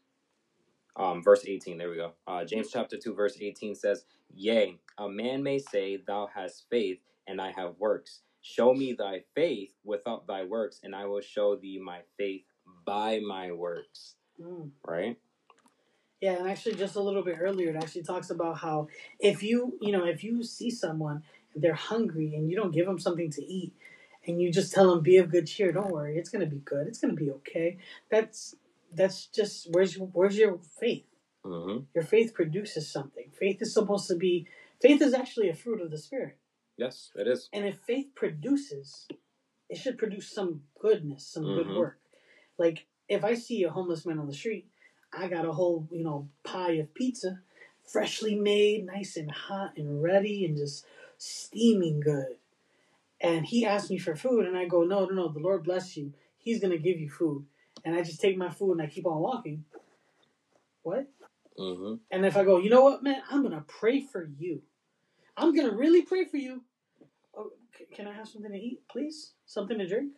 um 0.95 1.23
verse 1.23 1.45
eighteen. 1.47 1.77
There 1.77 1.89
we 1.89 1.97
go. 1.97 2.13
Uh, 2.27 2.45
James 2.45 2.69
chapter 2.71 2.97
two, 2.97 3.13
verse 3.13 3.37
eighteen 3.39 3.75
says, 3.75 4.05
"Yea, 4.33 4.77
a 4.97 5.09
man 5.09 5.43
may 5.43 5.59
say, 5.59 5.97
Thou 5.97 6.29
hast 6.33 6.65
faith, 6.69 6.99
and 7.27 7.41
I 7.41 7.51
have 7.51 7.75
works. 7.79 8.21
Show 8.41 8.73
me 8.73 8.93
thy 8.93 9.23
faith 9.33 9.71
without 9.83 10.27
thy 10.27 10.43
works, 10.43 10.79
and 10.83 10.95
I 10.95 11.05
will 11.05 11.21
show 11.21 11.55
thee 11.55 11.79
my 11.83 11.99
faith 12.17 12.43
by 12.85 13.19
my 13.19 13.51
works." 13.51 14.15
Mm. 14.41 14.71
Right? 14.85 15.17
Yeah, 16.21 16.37
and 16.37 16.49
actually, 16.49 16.75
just 16.75 16.95
a 16.95 17.01
little 17.01 17.23
bit 17.23 17.37
earlier, 17.39 17.69
it 17.69 17.75
actually 17.75 18.03
talks 18.03 18.29
about 18.29 18.57
how 18.57 18.87
if 19.19 19.43
you, 19.43 19.77
you 19.81 19.91
know, 19.91 20.05
if 20.05 20.23
you 20.23 20.43
see 20.43 20.69
someone 20.69 21.23
they're 21.55 21.73
hungry 21.73 22.35
and 22.35 22.49
you 22.49 22.55
don't 22.55 22.71
give 22.71 22.85
them 22.85 22.99
something 22.99 23.29
to 23.31 23.43
eat, 23.43 23.73
and 24.27 24.41
you 24.41 24.51
just 24.51 24.73
tell 24.73 24.89
them, 24.89 25.01
"Be 25.03 25.17
of 25.17 25.29
good 25.31 25.47
cheer. 25.47 25.71
Don't 25.71 25.91
worry, 25.91 26.17
it's 26.17 26.29
gonna 26.29 26.45
be 26.47 26.57
good. 26.59 26.87
It's 26.87 26.99
gonna 26.99 27.13
be 27.13 27.31
okay." 27.31 27.77
That's 28.09 28.55
that's 28.93 29.27
just 29.27 29.67
where's 29.71 29.97
your, 29.97 30.07
where's 30.07 30.37
your 30.37 30.59
faith? 30.79 31.05
hmm 31.43 31.79
Your 31.93 32.03
faith 32.03 32.33
produces 32.33 32.87
something. 32.91 33.31
Faith 33.31 33.61
is 33.61 33.73
supposed 33.73 34.07
to 34.09 34.15
be. 34.15 34.47
Faith 34.81 35.01
is 35.01 35.13
actually 35.13 35.49
a 35.49 35.55
fruit 35.55 35.81
of 35.81 35.91
the 35.91 35.97
spirit, 35.97 36.37
Yes, 36.77 37.11
it 37.15 37.27
is. 37.27 37.49
and 37.53 37.65
if 37.65 37.79
faith 37.79 38.09
produces, 38.15 39.07
it 39.69 39.77
should 39.77 39.97
produce 39.97 40.29
some 40.31 40.63
goodness, 40.79 41.25
some 41.27 41.45
good 41.55 41.67
Mhm. 41.67 41.75
work. 41.77 41.99
Like 42.57 42.85
if 43.09 43.23
I 43.23 43.35
see 43.35 43.63
a 43.63 43.69
homeless 43.71 44.05
man 44.05 44.19
on 44.19 44.27
the 44.27 44.33
street, 44.33 44.67
I 45.13 45.27
got 45.27 45.45
a 45.45 45.53
whole 45.53 45.87
you 45.91 46.03
know 46.03 46.29
pie 46.43 46.73
of 46.73 46.93
pizza, 46.93 47.41
freshly 47.83 48.35
made, 48.35 48.85
nice 48.85 49.17
and 49.17 49.31
hot 49.31 49.77
and 49.77 50.01
ready, 50.03 50.45
and 50.45 50.57
just 50.57 50.85
steaming 51.17 51.99
good. 52.01 52.37
And 53.25 53.45
he 53.45 53.65
asks 53.65 53.89
me 53.89 53.97
for 53.97 54.15
food, 54.15 54.45
and 54.45 54.57
I 54.57 54.65
go, 54.67 54.83
no, 54.83 55.05
no, 55.05 55.15
no. 55.15 55.27
The 55.29 55.39
Lord 55.39 55.63
bless 55.63 55.97
you. 55.97 56.13
He's 56.37 56.61
gonna 56.61 56.77
give 56.77 56.99
you 56.99 57.09
food, 57.09 57.45
and 57.83 57.95
I 57.95 58.03
just 58.03 58.21
take 58.21 58.37
my 58.37 58.51
food 58.51 58.73
and 58.73 58.83
I 58.83 58.87
keep 58.87 59.07
on 59.07 59.19
walking. 59.19 59.65
What? 60.83 61.07
hmm 61.57 61.95
And 62.11 62.25
if 62.25 62.37
I 62.37 62.43
go, 62.43 62.59
you 62.59 62.69
know 62.69 62.83
what, 62.83 63.03
man, 63.03 63.21
I'm 63.31 63.43
gonna 63.43 63.65
pray 63.67 64.01
for 64.01 64.29
you. 64.37 64.61
I'm 65.37 65.55
gonna 65.55 65.75
really 65.75 66.03
pray 66.03 66.25
for 66.25 66.37
you. 66.37 66.63
Oh, 67.37 67.51
c- 67.77 67.87
can 67.93 68.07
I 68.07 68.13
have 68.13 68.27
something 68.27 68.51
to 68.51 68.57
eat, 68.57 68.81
please? 68.89 69.33
Something 69.47 69.79
to 69.79 69.87
drink? 69.87 70.13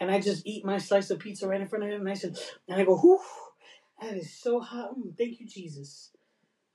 And 0.00 0.10
I 0.10 0.20
just 0.20 0.46
eat 0.46 0.64
my 0.64 0.78
slice 0.78 1.10
of 1.10 1.20
pizza 1.20 1.48
right 1.48 1.60
in 1.60 1.68
front 1.68 1.84
of 1.84 1.90
him, 1.90 2.00
and 2.02 2.10
I 2.10 2.14
said, 2.14 2.38
and 2.68 2.80
I 2.80 2.84
go, 2.84 2.96
whew, 2.98 3.20
that 4.02 4.14
is 4.16 4.32
so 4.32 4.60
hot. 4.60 4.98
Mm, 4.98 5.16
thank 5.18 5.40
you, 5.40 5.46
Jesus. 5.46 6.10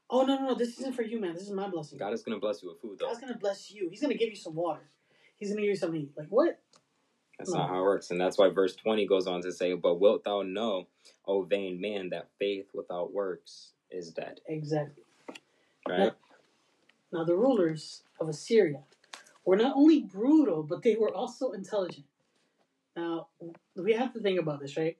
Oh 0.10 0.24
no, 0.24 0.38
no, 0.38 0.48
no, 0.50 0.56
this 0.56 0.80
isn't 0.80 0.94
for 0.94 1.04
you, 1.04 1.20
man. 1.22 1.34
This 1.34 1.44
is 1.44 1.52
my 1.52 1.70
blessing. 1.70 2.00
God 2.00 2.14
is 2.14 2.24
gonna 2.24 2.40
bless 2.40 2.64
you 2.64 2.70
with 2.70 2.82
food, 2.82 2.98
though. 3.00 3.08
God's 3.08 3.20
gonna 3.22 3.38
bless 3.38 3.72
you. 3.72 3.90
He's 3.90 4.02
gonna 4.02 4.16
give 4.16 4.30
you 4.30 4.36
some 4.36 4.56
water. 4.56 4.90
He's 5.40 5.50
gonna 5.50 5.62
give 5.62 5.70
you 5.70 5.76
something. 5.76 6.10
Like 6.16 6.28
what? 6.28 6.60
That's 7.38 7.52
No. 7.52 7.60
not 7.60 7.70
how 7.70 7.80
it 7.80 7.84
works. 7.84 8.12
And 8.12 8.20
that's 8.20 8.38
why 8.38 8.50
verse 8.50 8.76
20 8.76 9.06
goes 9.06 9.26
on 9.26 9.42
to 9.44 9.52
say, 9.52 9.74
But 9.74 9.96
wilt 9.96 10.26
thou 10.26 10.42
know, 10.42 10.88
O 11.26 11.44
vain 11.44 11.80
man, 11.80 12.10
that 12.10 12.30
faith 12.38 12.68
without 12.74 13.14
works 13.14 13.74
is 13.90 14.12
dead. 14.12 14.42
Exactly. 14.46 15.04
Right? 15.88 16.14
Now 17.12 17.24
the 17.24 17.36
rulers 17.36 18.04
of 18.20 18.28
Assyria 18.28 18.84
were 19.46 19.56
not 19.56 19.76
only 19.76 20.02
brutal, 20.02 20.64
but 20.64 20.84
they 20.84 20.96
were 20.96 21.14
also 21.14 21.52
intelligent. 21.52 22.06
Now 22.96 23.28
we 23.76 23.94
have 23.94 24.14
to 24.14 24.20
think 24.20 24.40
about 24.40 24.60
this, 24.60 24.76
right? 24.76 24.98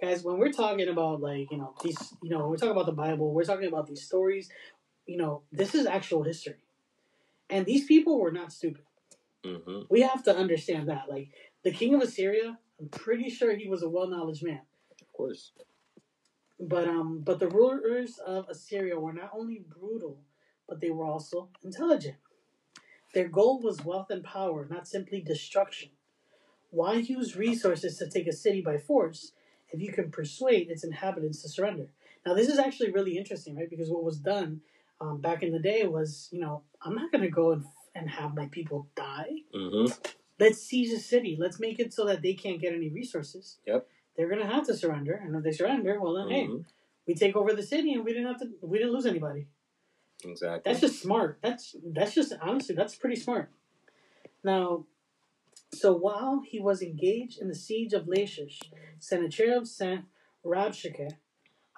Guys, 0.00 0.24
when 0.24 0.38
we're 0.38 0.52
talking 0.52 0.88
about 0.88 1.20
like, 1.20 1.50
you 1.50 1.58
know, 1.58 1.74
these 1.82 2.14
you 2.22 2.30
know, 2.30 2.40
when 2.40 2.50
we're 2.50 2.56
talking 2.56 2.72
about 2.72 2.86
the 2.86 2.92
Bible, 2.92 3.32
we're 3.32 3.44
talking 3.44 3.68
about 3.68 3.86
these 3.86 4.02
stories, 4.02 4.50
you 5.06 5.16
know, 5.16 5.42
this 5.52 5.74
is 5.74 5.86
actual 5.86 6.24
history. 6.24 6.56
And 7.48 7.64
these 7.64 7.86
people 7.86 8.18
were 8.18 8.32
not 8.32 8.52
stupid. 8.52 8.82
Hmm 9.44 9.80
We 9.90 10.02
have 10.02 10.22
to 10.24 10.36
understand 10.36 10.88
that. 10.88 11.04
Like 11.08 11.28
the 11.64 11.72
king 11.72 11.94
of 11.94 12.02
Assyria, 12.02 12.58
I'm 12.80 12.88
pretty 12.88 13.30
sure 13.30 13.54
he 13.54 13.68
was 13.68 13.82
a 13.82 13.88
well 13.88 14.08
knowledge 14.08 14.42
man. 14.42 14.62
Of 15.00 15.12
course. 15.12 15.52
But 16.60 16.88
um, 16.88 17.20
but 17.20 17.38
the 17.38 17.48
rulers 17.48 18.18
of 18.18 18.48
Assyria 18.48 18.98
were 18.98 19.12
not 19.12 19.30
only 19.34 19.58
brutal, 19.68 20.18
but 20.68 20.80
they 20.80 20.90
were 20.90 21.04
also 21.06 21.50
intelligent. 21.62 22.16
Their 23.14 23.28
goal 23.28 23.60
was 23.60 23.84
wealth 23.84 24.10
and 24.10 24.24
power, 24.24 24.66
not 24.70 24.88
simply 24.88 25.20
destruction. 25.20 25.90
Why 26.70 26.94
use 26.94 27.36
resources 27.36 27.98
to 27.98 28.08
take 28.10 28.26
a 28.28 28.32
city 28.32 28.60
by 28.60 28.78
force 28.78 29.32
if 29.70 29.80
you 29.80 29.92
can 29.92 30.10
persuade 30.10 30.70
its 30.70 30.84
inhabitants 30.84 31.42
to 31.42 31.48
surrender? 31.48 31.92
Now, 32.26 32.34
this 32.34 32.48
is 32.48 32.58
actually 32.58 32.92
really 32.92 33.16
interesting, 33.18 33.56
right? 33.56 33.70
Because 33.70 33.90
what 33.90 34.04
was 34.04 34.18
done 34.18 34.62
um, 35.00 35.20
back 35.20 35.42
in 35.42 35.52
the 35.52 35.60
day 35.60 35.86
was, 35.86 36.28
you 36.32 36.40
know, 36.40 36.62
I'm 36.82 36.94
not 36.94 37.12
going 37.12 37.24
to 37.24 37.30
go 37.30 37.52
and, 37.52 37.64
and 37.96 38.10
have 38.10 38.34
my 38.34 38.46
people 38.46 38.88
die. 38.94 39.30
Mm-hmm. 39.54 39.92
Let's 40.38 40.62
seize 40.62 40.92
a 40.92 40.98
city. 41.00 41.36
Let's 41.40 41.58
make 41.58 41.78
it 41.80 41.94
so 41.94 42.04
that 42.06 42.22
they 42.22 42.34
can't 42.34 42.60
get 42.60 42.74
any 42.74 42.90
resources. 42.90 43.58
Yep. 43.66 43.86
They're 44.16 44.28
going 44.28 44.40
to 44.40 44.46
have 44.46 44.66
to 44.66 44.74
surrender, 44.74 45.14
and 45.14 45.34
if 45.36 45.42
they 45.42 45.52
surrender, 45.52 45.98
well 46.00 46.14
then, 46.14 46.28
hey, 46.28 46.46
Mhm. 46.46 46.64
we 47.06 47.14
take 47.14 47.36
over 47.36 47.52
the 47.52 47.62
city, 47.62 47.92
and 47.94 48.04
we 48.04 48.12
didn't 48.12 48.26
have 48.28 48.40
to. 48.40 48.48
We 48.62 48.78
didn't 48.78 48.92
lose 48.92 49.06
anybody. 49.06 49.46
Exactly. 50.24 50.62
That's 50.64 50.80
just 50.80 51.00
smart. 51.02 51.38
That's 51.42 51.76
that's 51.84 52.14
just 52.14 52.32
honestly 52.40 52.74
that's 52.74 52.94
pretty 52.94 53.16
smart. 53.16 53.50
Now, 54.42 54.86
so 55.74 55.94
while 55.94 56.40
he 56.40 56.58
was 56.60 56.80
engaged 56.82 57.38
in 57.40 57.48
the 57.48 57.54
siege 57.54 57.92
of 57.92 58.08
Lachish, 58.08 58.60
Sennacherib 58.98 59.66
sent 59.66 60.06
Rabshakeh, 60.44 61.12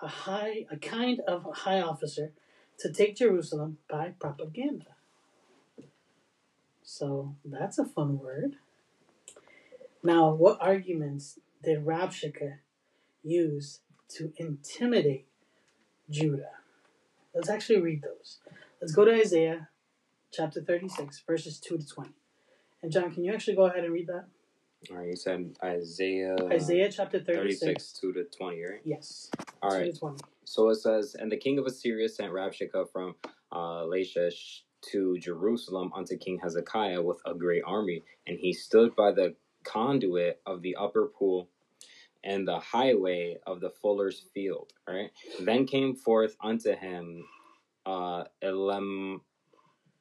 a 0.03 0.07
high 0.09 0.67
a 0.71 0.77
kind 0.77 1.21
of 1.27 1.45
high 1.65 1.81
officer, 1.81 2.33
to 2.79 2.93
take 2.93 3.17
Jerusalem 3.17 3.79
by 3.91 4.15
propaganda. 4.21 4.95
So 6.91 7.37
that's 7.45 7.79
a 7.79 7.85
fun 7.85 8.19
word. 8.19 8.57
Now, 10.03 10.33
what 10.33 10.57
arguments 10.59 11.39
did 11.63 11.85
Rabshakeh 11.85 12.61
use 13.23 13.81
to 14.17 14.33
intimidate 14.39 15.27
Judah? 16.09 16.53
Let's 17.35 17.51
actually 17.51 17.83
read 17.83 18.01
those. 18.01 18.39
Let's 18.81 18.95
go 18.95 19.05
to 19.05 19.13
Isaiah 19.13 19.69
chapter 20.33 20.63
36, 20.63 21.25
verses 21.27 21.61
2 21.61 21.77
to 21.77 21.87
20. 21.87 22.11
And 22.83 22.91
John, 22.91 23.13
can 23.13 23.23
you 23.23 23.35
actually 23.35 23.57
go 23.57 23.67
ahead 23.67 23.85
and 23.85 23.93
read 23.93 24.07
that? 24.07 24.25
All 24.91 24.97
right. 24.97 25.09
You 25.09 25.17
said 25.17 25.57
Isaiah. 25.63 26.37
Isaiah 26.51 26.91
chapter 26.91 27.21
36. 27.21 27.61
36, 27.61 27.93
2 28.01 28.13
to 28.15 28.25
20, 28.35 28.65
right? 28.65 28.81
Yes. 28.85 29.31
All 29.63 29.73
2 29.73 29.77
right. 29.77 29.93
to 29.93 30.01
20. 30.01 30.23
So 30.45 30.71
it 30.71 30.77
says, 30.77 31.15
And 31.19 31.31
the 31.31 31.37
king 31.37 31.59
of 31.59 31.67
Assyria 31.67 32.09
sent 32.09 32.33
Rabshakeh 32.33 32.91
from 32.91 33.15
uh, 33.53 33.85
Lachish 33.85 34.65
to 34.93 35.19
Jerusalem 35.19 35.93
unto 35.95 36.17
King 36.19 36.41
Hezekiah 36.43 37.03
with 37.03 37.21
a 37.27 37.35
great 37.35 37.63
army. 37.67 38.05
And 38.27 38.39
he 38.39 38.53
stood 38.53 38.97
by 38.97 39.13
the 39.13 39.37
conduit 39.65 40.41
of 40.47 40.63
the 40.63 40.77
upper 40.77 41.09
pool 41.19 41.51
and 42.25 42.49
the 42.49 42.61
highway 42.61 43.39
of 43.47 43.61
the 43.61 43.71
fuller's 43.71 44.27
field. 44.35 44.73
Right? 44.89 45.11
Then 45.41 45.67
came 45.67 45.97
forth 45.97 46.37
unto 46.43 46.75
him 46.77 47.25
uh, 47.87 48.25
Elam, 48.43 49.21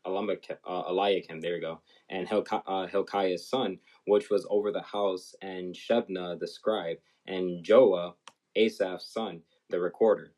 Elamach- 0.06 0.58
uh, 0.68 0.84
Eliakim, 0.90 1.42
there 1.42 1.56
you 1.56 1.62
go, 1.62 1.82
and 2.10 2.28
Hilki- 2.28 2.64
uh, 2.66 2.88
Hilkiah's 2.88 3.50
son, 3.50 3.80
which 4.08 4.30
was 4.30 4.48
over 4.50 4.72
the 4.72 4.82
house, 4.82 5.36
and 5.42 5.76
Shebna 5.76 6.40
the 6.40 6.48
scribe, 6.48 6.98
and 7.28 7.66
Joah, 7.66 8.14
Asaph's 8.58 9.12
son, 9.14 9.42
the 9.70 9.80
recorder. 9.80 10.34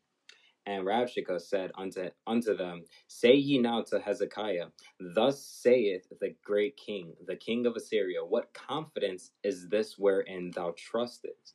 And 0.70 0.86
Rabshakeh 0.86 1.40
said 1.40 1.72
unto, 1.76 2.10
unto 2.28 2.56
them, 2.56 2.84
Say 3.08 3.34
ye 3.34 3.58
now 3.58 3.82
to 3.88 3.98
Hezekiah, 3.98 4.66
Thus 5.00 5.44
saith 5.44 6.06
the 6.20 6.32
great 6.44 6.76
king, 6.76 7.12
the 7.26 7.34
king 7.34 7.66
of 7.66 7.74
Assyria, 7.74 8.24
What 8.24 8.54
confidence 8.54 9.32
is 9.42 9.68
this 9.68 9.98
wherein 9.98 10.52
thou 10.54 10.72
trustest? 10.78 11.54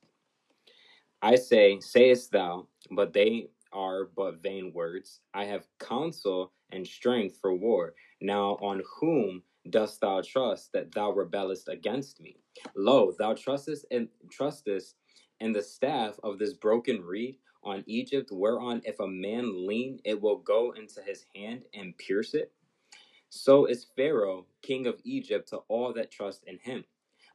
I 1.22 1.36
say, 1.36 1.80
sayest 1.80 2.34
thou, 2.34 2.68
but 2.92 3.14
they 3.14 3.48
are 3.72 4.10
but 4.18 4.44
vain 4.44 4.74
words. 4.74 5.22
I 5.34 5.46
have 5.46 5.66
counsel 5.80 6.52
and 6.74 6.86
strength 6.86 7.38
for 7.40 7.56
war. 7.56 7.94
Now 8.20 8.58
on 8.62 8.84
whom 9.00 9.44
dost 9.70 10.02
thou 10.02 10.24
trust 10.28 10.74
that 10.74 10.92
thou 10.92 11.12
rebellest 11.12 11.70
against 11.70 12.20
me? 12.20 12.36
Lo, 12.76 13.14
thou 13.18 13.34
trustest 13.34 13.86
in 13.92 14.10
trustest 14.30 14.96
in 15.40 15.54
the 15.54 15.62
staff 15.62 16.20
of 16.22 16.38
this 16.38 16.54
broken 16.54 17.02
reed 17.02 17.38
on 17.66 17.84
Egypt, 17.88 18.30
whereon 18.32 18.82
if 18.86 19.00
a 19.02 19.08
man 19.08 19.68
lean, 19.68 20.02
it 20.06 20.22
will 20.22 20.38
go 20.38 20.74
into 20.74 21.02
his 21.02 21.26
hand 21.36 21.66
and 21.76 21.98
pierce 21.98 22.36
it. 22.36 22.52
So 23.30 23.66
is 23.68 23.88
Pharaoh, 23.98 24.48
king 24.64 24.88
of 24.88 25.02
Egypt, 25.06 25.50
to 25.50 25.60
all 25.70 25.94
that 25.96 26.12
trust 26.12 26.46
in 26.48 26.60
him. 26.60 26.86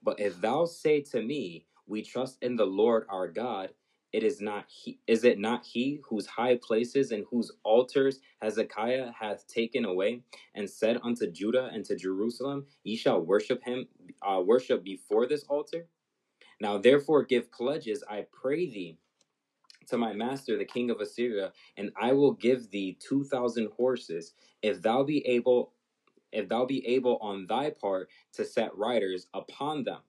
But 0.02 0.20
if 0.20 0.40
thou 0.40 0.66
say 0.66 1.02
to 1.12 1.22
me, 1.22 1.66
We 1.86 2.02
trust 2.02 2.38
in 2.42 2.56
the 2.56 2.66
Lord 2.66 3.06
our 3.10 3.28
God, 3.28 3.70
it 4.12 4.24
is 4.24 4.40
not 4.40 4.66
he 4.68 5.00
is 5.08 5.24
it 5.24 5.38
not 5.38 5.66
he 5.66 6.00
whose 6.08 6.26
high 6.26 6.56
places 6.56 7.12
and 7.12 7.26
whose 7.30 7.52
altars 7.64 8.20
Hezekiah 8.42 9.12
hath 9.18 9.46
taken 9.48 9.84
away, 9.86 10.22
and 10.54 10.70
said 10.70 11.00
unto 11.04 11.30
Judah 11.30 11.70
and 11.74 11.84
to 11.86 11.96
Jerusalem, 11.96 12.66
Ye 12.84 12.96
shall 12.96 13.20
worship 13.22 13.62
him, 13.64 13.88
uh, 14.22 14.42
worship 14.44 14.84
before 14.84 15.26
this 15.26 15.44
altar? 15.44 15.88
Now 16.60 16.78
therefore 16.78 17.24
give 17.24 17.52
pledges, 17.52 18.02
I 18.08 18.26
pray 18.32 18.66
thee, 18.66 18.98
to 19.90 19.98
my 19.98 20.12
master 20.14 20.58
the 20.58 20.64
king 20.64 20.90
of 20.90 21.00
Assyria, 21.00 21.52
and 21.76 21.92
I 22.00 22.12
will 22.12 22.32
give 22.32 22.70
thee 22.70 22.98
two 23.00 23.24
thousand 23.24 23.70
horses, 23.76 24.34
if 24.62 24.82
thou 24.82 25.04
be 25.04 25.26
able 25.26 25.72
if 26.32 26.48
thou 26.48 26.64
be 26.66 26.86
able 26.86 27.18
on 27.18 27.46
thy 27.48 27.70
part 27.70 28.08
to 28.34 28.44
set 28.44 28.76
riders 28.76 29.28
upon 29.34 29.84
them. 29.84 30.00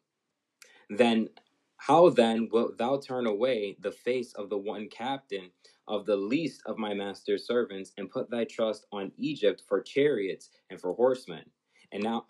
Then 0.89 1.29
how 1.77 2.09
then 2.09 2.49
wilt 2.51 2.77
thou 2.77 2.99
turn 2.99 3.25
away 3.27 3.77
the 3.79 3.91
face 3.91 4.33
of 4.33 4.49
the 4.49 4.57
one 4.57 4.87
captain 4.89 5.51
of 5.87 6.05
the 6.05 6.15
least 6.17 6.61
of 6.67 6.77
my 6.77 6.93
master's 6.93 7.47
servants, 7.47 7.93
and 7.97 8.11
put 8.11 8.29
thy 8.29 8.45
trust 8.45 8.87
on 8.91 9.11
Egypt 9.17 9.63
for 9.67 9.81
chariots 9.81 10.49
and 10.69 10.79
for 10.79 10.93
horsemen? 10.93 11.43
And 11.91 12.03
now 12.03 12.25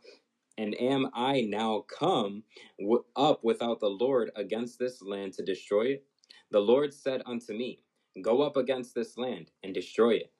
and 0.57 0.79
am 0.81 1.09
I 1.13 1.41
now 1.41 1.85
come 1.89 2.43
up 3.15 3.43
without 3.43 3.79
the 3.79 3.89
Lord 3.89 4.31
against 4.35 4.79
this 4.79 5.01
land 5.01 5.33
to 5.33 5.43
destroy 5.43 5.87
it? 5.87 6.05
The 6.51 6.59
Lord 6.59 6.93
said 6.93 7.21
unto 7.25 7.53
me, 7.53 7.79
Go 8.21 8.41
up 8.41 8.57
against 8.57 8.93
this 8.93 9.17
land 9.17 9.51
and 9.63 9.73
destroy 9.73 10.15
it. 10.15 10.33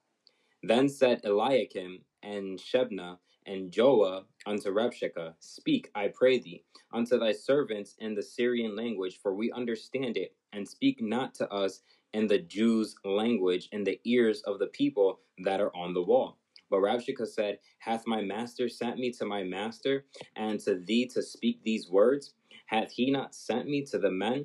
Then 0.62 0.88
said 0.90 1.22
Eliakim 1.24 2.00
and 2.22 2.58
Shebna 2.58 3.16
and 3.46 3.72
Joah 3.72 4.24
unto 4.46 4.70
Rabshakeh, 4.70 5.34
Speak, 5.40 5.90
I 5.94 6.08
pray 6.08 6.38
thee, 6.38 6.64
unto 6.92 7.18
thy 7.18 7.32
servants 7.32 7.96
in 7.98 8.14
the 8.14 8.22
Syrian 8.22 8.76
language, 8.76 9.20
for 9.22 9.34
we 9.34 9.50
understand 9.52 10.18
it, 10.18 10.36
and 10.52 10.68
speak 10.68 11.00
not 11.00 11.34
to 11.36 11.50
us 11.50 11.80
in 12.12 12.26
the 12.26 12.38
Jews' 12.38 12.94
language 13.06 13.70
in 13.72 13.82
the 13.82 13.98
ears 14.04 14.42
of 14.42 14.58
the 14.58 14.66
people 14.66 15.20
that 15.38 15.62
are 15.62 15.74
on 15.74 15.94
the 15.94 16.02
wall. 16.02 16.38
But 16.68 16.80
Rabshakeh 16.80 17.26
said, 17.26 17.58
Hath 17.78 18.06
my 18.06 18.20
master 18.20 18.68
sent 18.68 18.98
me 18.98 19.10
to 19.12 19.24
my 19.24 19.42
master, 19.44 20.04
and 20.36 20.60
to 20.60 20.74
thee 20.74 21.06
to 21.06 21.22
speak 21.22 21.62
these 21.64 21.88
words? 21.88 22.34
Hath 22.66 22.92
he 22.92 23.10
not 23.10 23.34
sent 23.34 23.66
me 23.66 23.82
to 23.86 23.98
the 23.98 24.10
men 24.10 24.44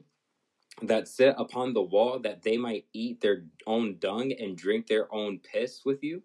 that 0.84 1.08
sit 1.08 1.36
upon 1.38 1.74
the 1.74 1.82
wall, 1.84 2.20
that 2.20 2.44
they 2.44 2.58
might 2.58 2.86
eat 2.94 3.22
their 3.22 3.46
own 3.68 3.98
dung 4.00 4.34
and 4.34 4.58
drink 4.58 4.88
their 4.88 5.14
own 5.14 5.40
piss 5.40 5.84
with 5.86 6.04
you? 6.04 6.22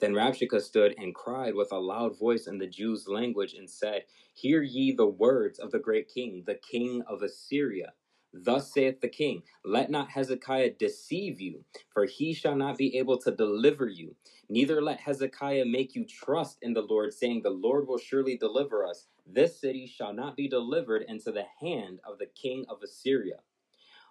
Then 0.00 0.14
Rabshakeh 0.14 0.62
stood 0.62 0.94
and 0.98 1.16
cried 1.16 1.56
with 1.56 1.72
a 1.72 1.78
loud 1.80 2.18
voice 2.18 2.48
in 2.48 2.58
the 2.58 2.68
Jews' 2.68 3.08
language 3.08 3.54
and 3.54 3.70
said, 3.70 4.04
Hear 4.34 4.62
ye 4.62 4.92
the 4.92 5.06
words 5.08 5.58
of 5.58 5.72
the 5.72 5.80
great 5.80 6.10
king, 6.10 6.44
the 6.46 6.56
king 6.56 7.02
of 7.08 7.22
Assyria. 7.22 7.94
Thus 8.34 8.74
saith 8.74 9.00
the 9.00 9.08
king, 9.08 9.44
Let 9.64 9.90
not 9.90 10.10
Hezekiah 10.10 10.72
deceive 10.78 11.40
you, 11.40 11.64
for 11.94 12.04
he 12.06 12.34
shall 12.34 12.58
not 12.58 12.78
be 12.78 12.98
able 12.98 13.18
to 13.20 13.32
deliver 13.32 13.88
you. 13.88 14.16
Neither 14.50 14.82
let 14.82 15.00
Hezekiah 15.00 15.66
make 15.66 15.96
you 15.96 16.04
trust 16.04 16.58
in 16.62 16.74
the 16.74 16.82
Lord, 16.82 17.14
saying, 17.14 17.42
The 17.42 17.50
Lord 17.50 17.88
will 17.88 17.98
surely 17.98 18.36
deliver 18.36 18.86
us. 18.86 19.08
This 19.26 19.58
city 19.58 19.88
shall 19.88 20.12
not 20.14 20.36
be 20.36 20.50
delivered 20.50 21.04
into 21.08 21.32
the 21.32 21.46
hand 21.62 22.00
of 22.04 22.18
the 22.18 22.26
king 22.26 22.66
of 22.68 22.82
Assyria. 22.84 23.36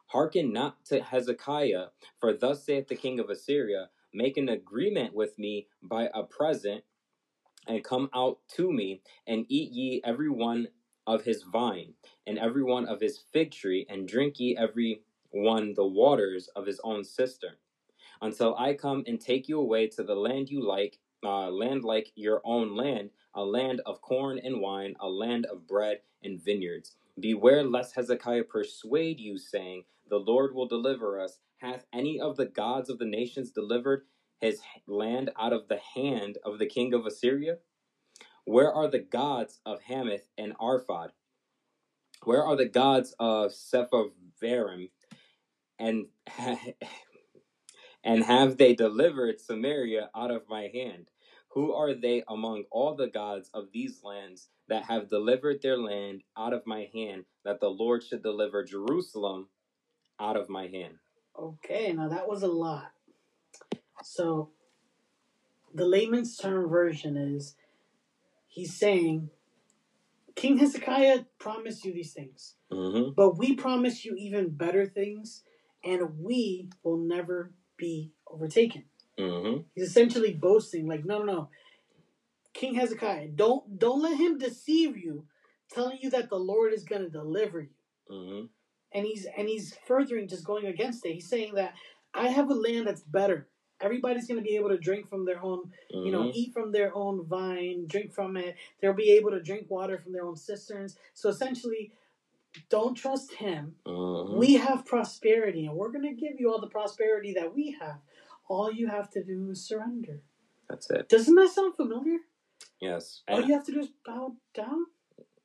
Hearken 0.07 0.53
not 0.53 0.85
to 0.87 1.01
Hezekiah, 1.03 1.87
for 2.19 2.33
thus 2.33 2.65
saith 2.65 2.87
the 2.87 2.95
king 2.95 3.19
of 3.19 3.29
Assyria, 3.29 3.89
Make 4.13 4.37
an 4.37 4.49
agreement 4.49 5.13
with 5.15 5.39
me 5.39 5.67
by 5.83 6.09
a 6.13 6.23
present, 6.23 6.83
and 7.67 7.83
come 7.83 8.09
out 8.15 8.39
to 8.55 8.71
me, 8.71 9.01
and 9.27 9.45
eat 9.49 9.71
ye 9.71 10.01
every 10.05 10.29
one 10.29 10.69
of 11.07 11.23
his 11.23 11.43
vine, 11.43 11.93
and 12.27 12.39
every 12.39 12.63
one 12.63 12.87
of 12.87 13.01
his 13.01 13.19
fig 13.33 13.51
tree, 13.51 13.85
and 13.89 14.07
drink 14.07 14.39
ye 14.39 14.57
every 14.57 15.03
one 15.31 15.73
the 15.75 15.85
waters 15.87 16.49
of 16.55 16.65
his 16.65 16.79
own 16.83 17.03
cistern, 17.03 17.55
until 18.21 18.55
I 18.57 18.73
come 18.75 19.03
and 19.07 19.21
take 19.21 19.49
you 19.49 19.59
away 19.59 19.87
to 19.89 20.03
the 20.03 20.15
land 20.15 20.49
you 20.49 20.65
like, 20.67 20.99
uh, 21.25 21.49
land 21.51 21.83
like 21.83 22.11
your 22.15 22.41
own 22.45 22.75
land, 22.75 23.11
a 23.35 23.43
land 23.43 23.81
of 23.85 24.01
corn 24.01 24.39
and 24.39 24.61
wine, 24.61 24.95
a 24.99 25.09
land 25.09 25.45
of 25.47 25.67
bread 25.67 26.01
and 26.23 26.43
vineyards. 26.43 26.95
Beware 27.19 27.63
lest 27.63 27.95
Hezekiah 27.95 28.45
persuade 28.45 29.19
you, 29.19 29.37
saying, 29.37 29.83
The 30.09 30.17
Lord 30.19 30.55
will 30.55 30.67
deliver 30.67 31.19
us. 31.21 31.39
Hath 31.59 31.85
any 31.93 32.19
of 32.19 32.37
the 32.37 32.45
gods 32.47 32.89
of 32.89 32.99
the 32.99 33.05
nations 33.05 33.51
delivered 33.51 34.03
his 34.41 34.61
land 34.87 35.31
out 35.39 35.53
of 35.53 35.67
the 35.69 35.79
hand 35.95 36.37
of 36.45 36.59
the 36.59 36.67
king 36.67 36.93
of 36.93 37.05
Assyria? 37.05 37.57
Where 38.45 38.73
are 38.73 38.89
the 38.89 38.99
gods 38.99 39.59
of 39.65 39.81
Hamath 39.83 40.27
and 40.37 40.53
Arphad? 40.59 41.11
Where 42.23 42.43
are 42.43 42.55
the 42.57 42.69
gods 42.69 43.15
of 43.19 43.51
Sepharvaim 43.53 44.89
and 45.79 46.07
And 48.03 48.23
have 48.25 48.57
they 48.57 48.75
delivered 48.75 49.41
Samaria 49.41 50.11
out 50.15 50.31
of 50.31 50.49
my 50.49 50.69
hand? 50.73 51.09
Who 51.49 51.73
are 51.73 51.93
they 51.93 52.23
among 52.29 52.65
all 52.71 52.95
the 52.95 53.09
gods 53.09 53.51
of 53.53 53.71
these 53.73 54.03
lands 54.03 54.49
that 54.69 54.85
have 54.85 55.09
delivered 55.09 55.61
their 55.61 55.77
land 55.77 56.23
out 56.37 56.53
of 56.53 56.67
my 56.67 56.89
hand, 56.95 57.25
that 57.45 57.61
the 57.61 57.69
Lord 57.69 58.03
should 58.03 58.23
deliver 58.23 58.63
Jerusalem 58.63 59.49
out 60.19 60.37
of 60.37 60.49
my 60.49 60.67
hand? 60.67 60.95
Okay, 61.37 61.91
now 61.93 62.07
that 62.09 62.27
was 62.27 62.43
a 62.43 62.47
lot. 62.47 62.91
So, 64.03 64.51
the 65.73 65.85
layman's 65.85 66.37
term 66.37 66.69
version 66.69 67.17
is 67.17 67.55
he's 68.47 68.73
saying, 68.73 69.29
King 70.35 70.57
Hezekiah 70.57 71.25
promised 71.39 71.85
you 71.85 71.93
these 71.93 72.13
things, 72.13 72.55
Mm-hmm. 72.71 73.11
but 73.15 73.37
we 73.37 73.55
promise 73.55 74.03
you 74.03 74.15
even 74.17 74.49
better 74.49 74.85
things, 74.85 75.43
and 75.83 76.19
we 76.19 76.69
will 76.83 76.97
never 76.97 77.51
be 77.77 78.11
overtaken. 78.29 78.83
Mm-hmm. 79.17 79.61
He's 79.75 79.89
essentially 79.89 80.33
boasting, 80.33 80.87
like, 80.87 81.05
no, 81.05 81.19
no, 81.19 81.33
no. 81.33 81.49
King 82.53 82.75
Hezekiah, 82.75 83.29
don't 83.29 83.77
don't 83.79 84.01
let 84.01 84.17
him 84.17 84.37
deceive 84.37 84.97
you, 84.97 85.25
telling 85.71 85.99
you 86.01 86.09
that 86.11 86.29
the 86.29 86.37
Lord 86.37 86.73
is 86.73 86.83
gonna 86.83 87.09
deliver 87.09 87.61
you. 87.61 87.69
Mm-hmm. 88.11 88.45
And 88.95 89.05
he's 89.05 89.27
and 89.37 89.47
he's 89.47 89.77
furthering 89.85 90.27
just 90.27 90.45
going 90.45 90.65
against 90.65 91.05
it. 91.05 91.13
He's 91.13 91.29
saying 91.29 91.55
that 91.55 91.73
I 92.13 92.29
have 92.29 92.49
a 92.49 92.53
land 92.53 92.87
that's 92.87 93.01
better. 93.01 93.47
Everybody's 93.81 94.25
gonna 94.25 94.41
be 94.41 94.55
able 94.55 94.69
to 94.69 94.77
drink 94.77 95.09
from 95.09 95.25
their 95.25 95.43
own, 95.43 95.69
you 95.89 96.11
know, 96.11 96.31
eat 96.33 96.53
from 96.53 96.71
their 96.71 96.95
own 96.95 97.25
vine, 97.25 97.87
drink 97.87 98.13
from 98.13 98.37
it. 98.37 98.55
They'll 98.81 98.93
be 98.93 99.11
able 99.11 99.31
to 99.31 99.41
drink 99.41 99.69
water 99.69 99.97
from 99.97 100.13
their 100.13 100.25
own 100.25 100.37
cisterns. 100.37 100.97
So 101.13 101.27
essentially, 101.27 101.91
don't 102.69 102.95
trust 102.95 103.33
him. 103.33 103.75
Mm-hmm. 103.85 104.37
We 104.37 104.53
have 104.53 104.85
prosperity, 104.85 105.65
and 105.65 105.75
we're 105.75 105.91
gonna 105.91 106.13
give 106.13 106.39
you 106.39 106.51
all 106.51 106.61
the 106.61 106.67
prosperity 106.67 107.33
that 107.33 107.53
we 107.53 107.75
have. 107.81 107.99
All 108.47 108.71
you 108.71 108.87
have 108.87 109.09
to 109.11 109.23
do 109.23 109.49
is 109.51 109.67
surrender. 109.67 110.21
That's 110.69 110.89
it. 110.89 111.09
Doesn't 111.09 111.35
that 111.35 111.49
sound 111.49 111.75
familiar? 111.75 112.19
Yes. 112.79 113.21
All 113.27 113.41
you 113.41 113.53
have 113.53 113.65
to 113.65 113.71
do 113.71 113.79
is 113.79 113.89
bow 114.05 114.35
down. 114.53 114.85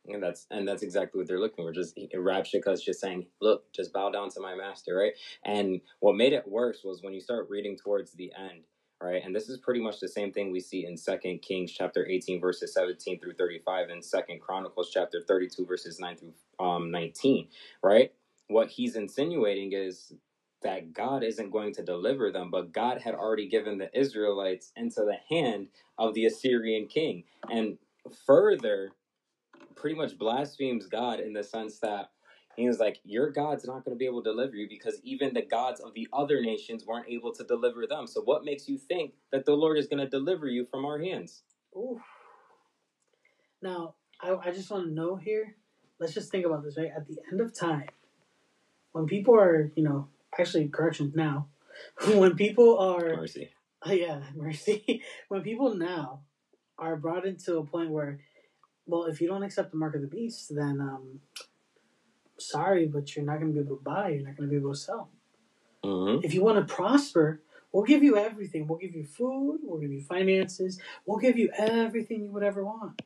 And 0.06 0.22
that's 0.22 0.46
and 0.50 0.66
that's 0.66 0.82
exactly 0.82 1.18
what 1.18 1.28
they're 1.28 1.40
looking 1.40 1.64
for. 1.64 1.72
Just 1.72 1.96
Rabshakeh's 2.14 2.82
just 2.82 3.00
saying, 3.00 3.26
"Look, 3.40 3.72
just 3.72 3.92
bow 3.92 4.10
down 4.10 4.30
to 4.30 4.40
my 4.40 4.54
master." 4.54 4.94
Right. 4.96 5.12
And 5.44 5.80
what 6.00 6.16
made 6.16 6.32
it 6.32 6.48
worse 6.48 6.80
was 6.84 7.02
when 7.02 7.12
you 7.14 7.20
start 7.20 7.48
reading 7.50 7.76
towards 7.76 8.12
the 8.12 8.32
end. 8.38 8.64
Right. 9.02 9.22
And 9.24 9.34
this 9.34 9.48
is 9.48 9.58
pretty 9.58 9.80
much 9.80 9.98
the 10.00 10.08
same 10.08 10.30
thing 10.32 10.52
we 10.52 10.60
see 10.60 10.84
in 10.84 10.96
Second 10.96 11.40
Kings 11.42 11.72
chapter 11.72 12.06
eighteen 12.06 12.40
verses 12.40 12.74
seventeen 12.74 13.18
through 13.20 13.34
thirty 13.34 13.60
five, 13.64 13.88
and 13.88 14.04
Second 14.04 14.40
Chronicles 14.40 14.90
chapter 14.92 15.22
thirty 15.26 15.48
two 15.48 15.66
verses 15.66 15.98
nine 16.00 16.16
through 16.16 16.34
um 16.58 16.90
nineteen. 16.90 17.48
Right. 17.82 18.12
What 18.48 18.68
he's 18.68 18.96
insinuating 18.96 19.72
is 19.72 20.12
that 20.62 20.92
God 20.92 21.22
isn't 21.22 21.50
going 21.50 21.72
to 21.74 21.82
deliver 21.82 22.30
them, 22.30 22.50
but 22.50 22.72
God 22.72 23.00
had 23.00 23.14
already 23.14 23.48
given 23.48 23.78
the 23.78 23.96
Israelites 23.98 24.72
into 24.76 25.02
the 25.02 25.16
hand 25.34 25.68
of 25.96 26.12
the 26.14 26.26
Assyrian 26.26 26.86
king. 26.86 27.24
And 27.50 27.78
further, 28.26 28.92
pretty 29.80 29.96
much 29.96 30.18
blasphemes 30.18 30.86
God 30.86 31.20
in 31.20 31.32
the 31.32 31.42
sense 31.42 31.78
that 31.80 32.10
he 32.56 32.68
was 32.68 32.78
like, 32.78 32.98
Your 33.04 33.30
God's 33.30 33.64
not 33.64 33.84
going 33.84 33.96
to 33.96 33.98
be 33.98 34.04
able 34.04 34.22
to 34.22 34.30
deliver 34.30 34.54
you 34.54 34.68
because 34.68 35.00
even 35.02 35.32
the 35.32 35.42
gods 35.42 35.80
of 35.80 35.94
the 35.94 36.06
other 36.12 36.40
nations 36.42 36.84
weren't 36.86 37.08
able 37.08 37.32
to 37.32 37.44
deliver 37.44 37.86
them. 37.86 38.06
So, 38.06 38.20
what 38.22 38.44
makes 38.44 38.68
you 38.68 38.76
think 38.76 39.14
that 39.32 39.46
the 39.46 39.54
Lord 39.54 39.78
is 39.78 39.86
going 39.86 40.00
to 40.04 40.08
deliver 40.08 40.46
you 40.46 40.66
from 40.70 40.84
our 40.84 40.98
hands? 40.98 41.42
Ooh. 41.74 42.00
Now, 43.62 43.94
I, 44.20 44.34
I 44.34 44.50
just 44.50 44.70
want 44.70 44.86
to 44.86 44.92
know 44.92 45.16
here. 45.16 45.56
Let's 45.98 46.14
just 46.14 46.30
think 46.30 46.44
about 46.46 46.62
this, 46.62 46.76
right? 46.76 46.90
At 46.94 47.06
the 47.06 47.16
end 47.30 47.40
of 47.40 47.58
time, 47.58 47.86
when 48.92 49.06
people 49.06 49.34
are, 49.34 49.70
you 49.74 49.82
know, 49.82 50.08
actually 50.38 50.68
correction 50.68 51.12
now, 51.14 51.48
when 52.14 52.36
people 52.36 52.78
are, 52.78 53.16
Mercy. 53.16 53.50
oh 53.84 53.92
yeah, 53.92 54.20
mercy. 54.34 55.02
when 55.28 55.42
people 55.42 55.74
now 55.74 56.20
are 56.78 56.96
brought 56.96 57.26
into 57.26 57.58
a 57.58 57.64
point 57.64 57.90
where, 57.90 58.20
well, 58.90 59.05
if 59.05 59.20
you 59.20 59.29
don't 59.29 59.42
accept 59.42 59.70
the 59.70 59.76
mark 59.76 59.94
of 59.94 60.00
the 60.03 60.07
beast, 60.07 60.55
then 60.55 60.81
um, 60.81 61.20
sorry, 62.38 62.87
but 62.87 63.14
you're 63.14 63.24
not 63.24 63.38
going 63.40 63.55
to 63.55 63.61
be 63.61 63.64
able 63.64 63.76
to 63.76 63.83
buy. 63.83 64.09
You're 64.09 64.26
not 64.26 64.37
going 64.37 64.48
to 64.48 64.50
be 64.50 64.57
able 64.57 64.72
to 64.72 64.79
sell. 64.79 65.09
Mm-hmm. 65.85 66.24
If 66.24 66.35
you 66.35 66.42
want 66.42 66.59
to 66.59 66.74
prosper, 66.74 67.40
we'll 67.72 67.85
give 67.85 68.03
you 68.03 68.16
everything. 68.16 68.66
We'll 68.66 68.79
give 68.79 68.94
you 68.94 69.05
food. 69.05 69.61
We'll 69.62 69.81
give 69.81 69.92
you 69.92 70.03
finances. 70.03 70.81
We'll 71.07 71.18
give 71.18 71.38
you 71.38 71.50
everything 71.57 72.24
you 72.24 72.31
would 72.33 72.42
ever 72.42 72.64
want. 72.64 73.03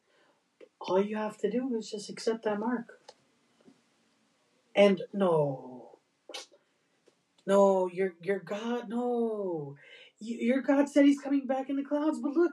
All 0.81 1.01
you 1.01 1.17
have 1.17 1.39
to 1.39 1.51
do 1.51 1.75
is 1.77 1.91
just 1.91 2.11
accept 2.11 2.45
that 2.45 2.59
mark. 2.59 2.99
And 4.75 5.03
no, 5.13 5.99
no, 7.47 7.89
your 7.89 8.15
your 8.21 8.41
God, 8.41 8.89
no, 8.89 9.77
your 10.19 10.63
God 10.63 10.89
said 10.89 11.05
He's 11.05 11.21
coming 11.21 11.47
back 11.47 11.71
in 11.71 11.77
the 11.77 11.85
clouds, 11.85 12.19
but 12.19 12.33
look, 12.33 12.53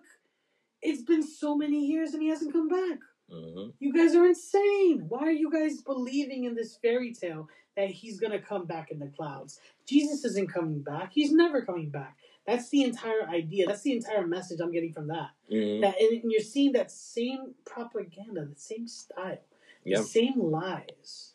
it's 0.82 1.02
been 1.02 1.24
so 1.24 1.56
many 1.56 1.86
years 1.86 2.14
and 2.14 2.22
He 2.22 2.30
hasn't 2.30 2.54
come 2.54 2.68
back. 2.68 3.00
Mm-hmm. 3.32 3.70
You 3.80 3.94
guys 3.94 4.16
are 4.16 4.26
insane. 4.26 5.06
Why 5.08 5.22
are 5.22 5.32
you 5.32 5.52
guys 5.52 5.82
believing 5.82 6.44
in 6.46 6.56
this 6.56 6.76
fairy 6.76 7.14
tale 7.14 7.48
that 7.78 7.90
he's 7.90 8.20
going 8.20 8.34
to 8.34 8.40
come 8.40 8.66
back 8.66 8.92
in 8.92 9.00
the 9.00 9.08
clouds? 9.08 9.60
Jesus 9.88 10.26
isn't 10.26 10.52
coming 10.54 10.82
back. 10.82 11.12
He's 11.14 11.32
never 11.32 11.62
coming 11.62 11.90
back. 11.90 12.18
That's 12.46 12.70
the 12.70 12.84
entire 12.84 13.28
idea. 13.30 13.68
That's 13.68 13.84
the 13.84 13.94
entire 13.94 14.28
message 14.28 14.60
I'm 14.62 14.72
getting 14.72 14.94
from 14.94 15.08
that. 15.08 15.30
Mm-hmm. 15.52 15.82
That 15.82 15.96
and 16.02 16.32
you're 16.32 16.42
seeing 16.42 16.74
that 16.74 16.92
same 16.92 17.54
propaganda, 17.66 18.46
the 18.46 18.60
same 18.60 18.88
style, 18.88 19.40
the 19.84 19.92
Yeah. 19.92 20.02
same 20.02 20.40
lies. 20.42 21.34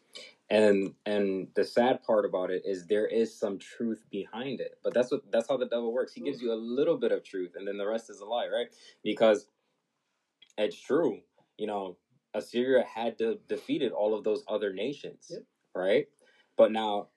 And 0.49 0.95
and 1.05 1.49
the 1.55 1.65
sad 1.65 2.03
part 2.05 2.25
about 2.25 2.51
it 2.51 2.63
is 2.65 2.87
there 2.87 3.07
is 3.07 3.35
some 3.37 3.59
truth 3.59 4.05
behind 4.11 4.61
it. 4.61 4.79
But 4.85 4.95
that's 4.95 5.11
what 5.11 5.23
that's 5.33 5.49
how 5.49 5.57
the 5.57 5.67
devil 5.67 5.93
works. 5.93 6.13
He 6.13 6.21
gives 6.21 6.41
you 6.41 6.53
a 6.53 6.55
little 6.55 6.97
bit 6.99 7.11
of 7.13 7.25
truth 7.25 7.53
and 7.57 7.67
then 7.67 7.79
the 7.79 7.87
rest 7.87 8.11
is 8.11 8.21
a 8.21 8.25
lie, 8.25 8.47
right? 8.49 8.69
Because 9.03 9.49
it's 10.59 10.81
true. 10.81 11.21
You 11.59 11.66
know, 11.69 11.99
Assyria 12.35 12.85
had 12.85 13.16
de- 13.16 13.38
defeated 13.49 13.92
all 13.92 14.14
of 14.14 14.25
those 14.25 14.45
other 14.49 14.73
nations, 14.73 15.29
Yep. 15.31 15.45
right? 15.75 16.07
But 16.57 16.73
now 16.73 17.09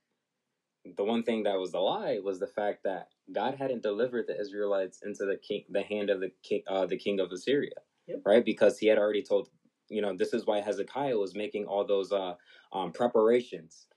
the 0.97 1.03
one 1.03 1.23
thing 1.23 1.43
that 1.43 1.59
was 1.59 1.73
a 1.73 1.79
lie 1.79 2.19
was 2.23 2.39
the 2.39 2.47
fact 2.47 2.83
that 2.83 3.09
God 3.31 3.55
hadn't 3.55 3.83
delivered 3.83 4.27
the 4.27 4.39
Israelites 4.39 5.01
into 5.03 5.25
the 5.25 5.37
king, 5.37 5.65
the 5.69 5.83
hand 5.83 6.09
of 6.09 6.19
the 6.21 6.31
king, 6.43 6.63
uh, 6.67 6.85
the 6.85 6.97
king 6.97 7.19
of 7.19 7.31
Assyria, 7.31 7.75
Yep. 8.07 8.21
right? 8.25 8.45
Because 8.45 8.79
he 8.79 8.87
had 8.87 8.97
already 8.97 9.23
told, 9.23 9.49
you 9.89 10.01
know, 10.01 10.15
this 10.15 10.33
is 10.33 10.45
why 10.45 10.61
Hezekiah 10.61 11.17
was 11.17 11.35
making 11.35 11.65
all 11.67 11.85
those 11.85 12.11
uh, 12.11 12.35
um, 12.73 12.91
preparations, 12.91 13.87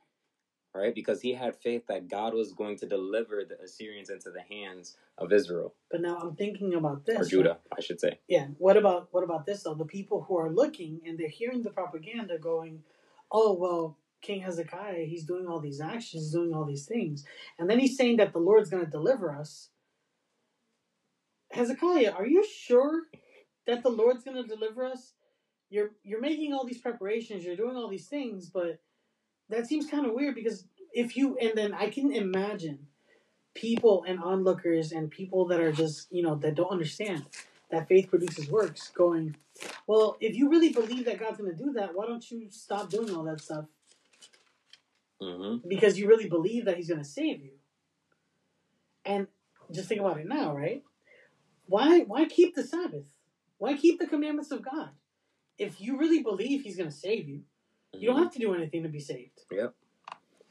right? 0.75 0.95
Because 0.95 1.21
he 1.23 1.35
had 1.35 1.57
faith 1.57 1.87
that 1.89 2.09
God 2.09 2.35
was 2.35 2.53
going 2.55 2.77
to 2.79 2.87
deliver 2.87 3.45
the 3.45 3.61
Assyrians 3.63 4.11
into 4.11 4.31
the 4.31 4.43
hands 4.43 4.97
of 5.19 5.33
Israel 5.33 5.75
But 5.91 6.01
now 6.01 6.17
I'm 6.17 6.35
thinking 6.37 6.75
about 6.75 7.05
this. 7.07 7.17
or 7.17 7.21
right? 7.23 7.31
Judah, 7.31 7.59
I 7.77 7.81
should 7.81 8.01
say. 8.01 8.21
Yeah. 8.29 8.47
What 8.59 8.77
about 8.77 9.09
what 9.13 9.25
about 9.25 9.47
this 9.47 9.63
though? 9.63 9.75
The 9.75 9.85
people 9.85 10.23
who 10.23 10.37
are 10.39 10.51
looking 10.53 11.01
and 11.07 11.19
they're 11.19 11.29
hearing 11.29 11.63
the 11.63 11.71
propaganda 11.71 12.39
going, 12.39 12.83
"Oh 13.31 13.53
well, 13.55 13.99
King 14.23 14.41
Hezekiah, 14.43 15.05
he's 15.05 15.25
doing 15.25 15.47
all 15.47 15.61
these 15.61 15.81
actions, 15.81 16.25
he's 16.25 16.33
doing 16.33 16.55
all 16.55 16.65
these 16.65 16.87
things, 16.87 17.25
and 17.59 17.69
then 17.69 17.79
he's 17.79 17.97
saying 17.97 18.17
that 18.19 18.33
the 18.33 18.39
Lord's 18.39 18.71
going 18.71 18.85
to 18.85 18.91
deliver 18.91 19.31
us." 19.35 19.71
Hezekiah, 21.51 22.13
are 22.13 22.27
you 22.27 22.45
sure 22.47 23.03
that 23.67 23.83
the 23.83 23.91
Lord's 23.91 24.25
going 24.25 24.41
to 24.43 24.49
deliver 24.49 24.85
us? 24.85 25.13
You're 25.71 25.93
you're 26.03 26.21
making 26.21 26.53
all 26.53 26.65
these 26.67 26.81
preparations, 26.81 27.45
you're 27.45 27.57
doing 27.57 27.77
all 27.77 27.89
these 27.89 28.09
things, 28.09 28.49
but 28.51 28.81
that 29.49 29.67
seems 29.67 29.87
kind 29.87 30.07
of 30.07 30.13
weird 30.15 30.35
because 30.35 30.67
if 30.95 31.17
you 31.17 31.37
and 31.39 31.53
then 31.55 31.75
I 31.75 31.89
can 31.91 32.13
imagine 32.13 32.87
people 33.55 34.05
and 34.07 34.23
onlookers 34.23 34.93
and 34.93 35.11
people 35.11 35.47
that 35.47 35.61
are 35.61 35.73
just 35.73 36.13
you 36.13 36.23
know 36.23 36.35
that 36.37 36.55
don't 36.55 36.71
understand 36.71 37.25
that 37.71 37.89
faith 37.89 38.09
produces 38.09 38.49
works 38.49 38.91
going 38.91 39.37
well 39.87 40.17
if 40.21 40.37
you 40.37 40.49
really 40.49 40.73
believe 40.73 41.05
that 41.05 41.19
god's 41.19 41.39
going 41.39 41.51
to 41.51 41.57
do 41.57 41.73
that 41.73 41.95
why 41.95 42.07
don't 42.07 42.31
you 42.31 42.47
stop 42.51 42.89
doing 42.91 43.15
all 43.15 43.25
that 43.25 43.41
stuff? 43.41 43.65
Hmm 45.23 45.57
because 45.69 45.99
you 45.99 46.09
really 46.09 46.29
believe 46.29 46.65
that 46.65 46.77
he's 46.77 46.89
going 46.89 47.01
to 47.03 47.09
save 47.09 47.43
you. 47.43 47.53
And 49.05 49.27
just 49.71 49.89
think 49.89 50.01
about 50.01 50.19
it 50.19 50.29
now 50.29 50.57
right? 50.57 50.83
Why 51.67 52.01
why 52.01 52.25
keep 52.25 52.55
the 52.55 52.65
sabbath? 52.65 53.07
Why 53.59 53.77
keep 53.77 53.99
the 54.01 54.07
commandments 54.07 54.51
of 54.51 54.63
god? 54.63 54.91
If 55.59 55.81
you 55.81 55.99
really 55.99 56.23
believe 56.23 56.63
he's 56.63 56.77
going 56.77 56.89
to 56.89 56.97
save 56.97 57.29
you 57.29 57.43
you 57.95 58.09
don't 58.09 58.23
have 58.23 58.33
to 58.33 58.39
do 58.39 58.55
anything 58.55 58.83
to 58.83 58.89
be 58.89 59.01
saved. 59.01 59.41
Yep. 59.51 59.75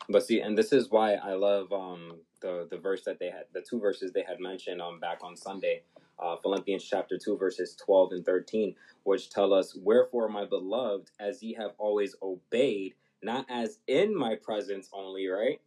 But 0.09 0.23
see, 0.23 0.39
and 0.41 0.57
this 0.57 0.71
is 0.71 0.89
why 0.89 1.13
I 1.13 1.33
love 1.33 1.71
um 1.71 2.19
the 2.41 2.67
the 2.69 2.77
verse 2.77 3.03
that 3.05 3.19
they 3.19 3.29
had, 3.29 3.45
the 3.53 3.61
two 3.61 3.79
verses 3.79 4.11
they 4.11 4.23
had 4.23 4.39
mentioned 4.39 4.81
um 4.81 4.99
back 4.99 5.19
on 5.23 5.35
Sunday, 5.37 5.83
uh, 6.19 6.35
Philippians 6.37 6.83
chapter 6.83 7.17
two 7.17 7.37
verses 7.37 7.75
twelve 7.75 8.11
and 8.11 8.25
thirteen, 8.25 8.75
which 9.03 9.29
tell 9.29 9.53
us, 9.53 9.75
"Wherefore, 9.75 10.27
my 10.29 10.45
beloved, 10.45 11.11
as 11.19 11.41
ye 11.41 11.53
have 11.53 11.71
always 11.77 12.15
obeyed, 12.21 12.95
not 13.23 13.45
as 13.49 13.79
in 13.87 14.15
my 14.15 14.35
presence 14.35 14.89
only, 14.93 15.27
right, 15.27 15.61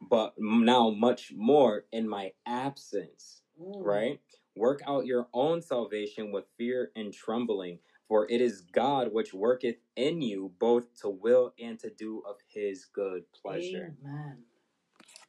but 0.00 0.34
now 0.38 0.90
much 0.90 1.32
more 1.34 1.84
in 1.92 2.08
my 2.08 2.32
absence." 2.46 3.42
Mm. 3.60 3.84
right? 3.84 4.20
Work 4.56 4.80
out 4.86 5.06
your 5.06 5.28
own 5.32 5.62
salvation 5.62 6.32
with 6.32 6.44
fear 6.58 6.90
and 6.96 7.12
trembling, 7.12 7.78
for 8.08 8.26
it 8.30 8.40
is 8.40 8.62
God 8.62 9.12
which 9.12 9.32
worketh 9.32 9.76
in 9.96 10.20
you 10.22 10.52
both 10.58 10.94
to 11.02 11.08
will 11.08 11.54
and 11.60 11.78
to 11.80 11.90
do 11.90 12.22
of 12.26 12.36
his 12.48 12.86
good 12.86 13.24
pleasure, 13.32 13.94
amen 14.02 14.44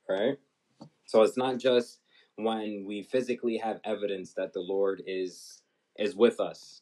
right? 0.10 0.38
So 1.06 1.22
it's 1.24 1.38
not 1.38 1.58
just 1.60 2.00
when 2.38 2.86
we 2.88 3.04
physically 3.04 3.58
have 3.58 3.80
evidence 3.84 4.34
that 4.34 4.54
the 4.54 4.62
Lord 4.62 5.04
is 5.08 5.62
is 5.98 6.16
with 6.16 6.39
us, 6.39 6.82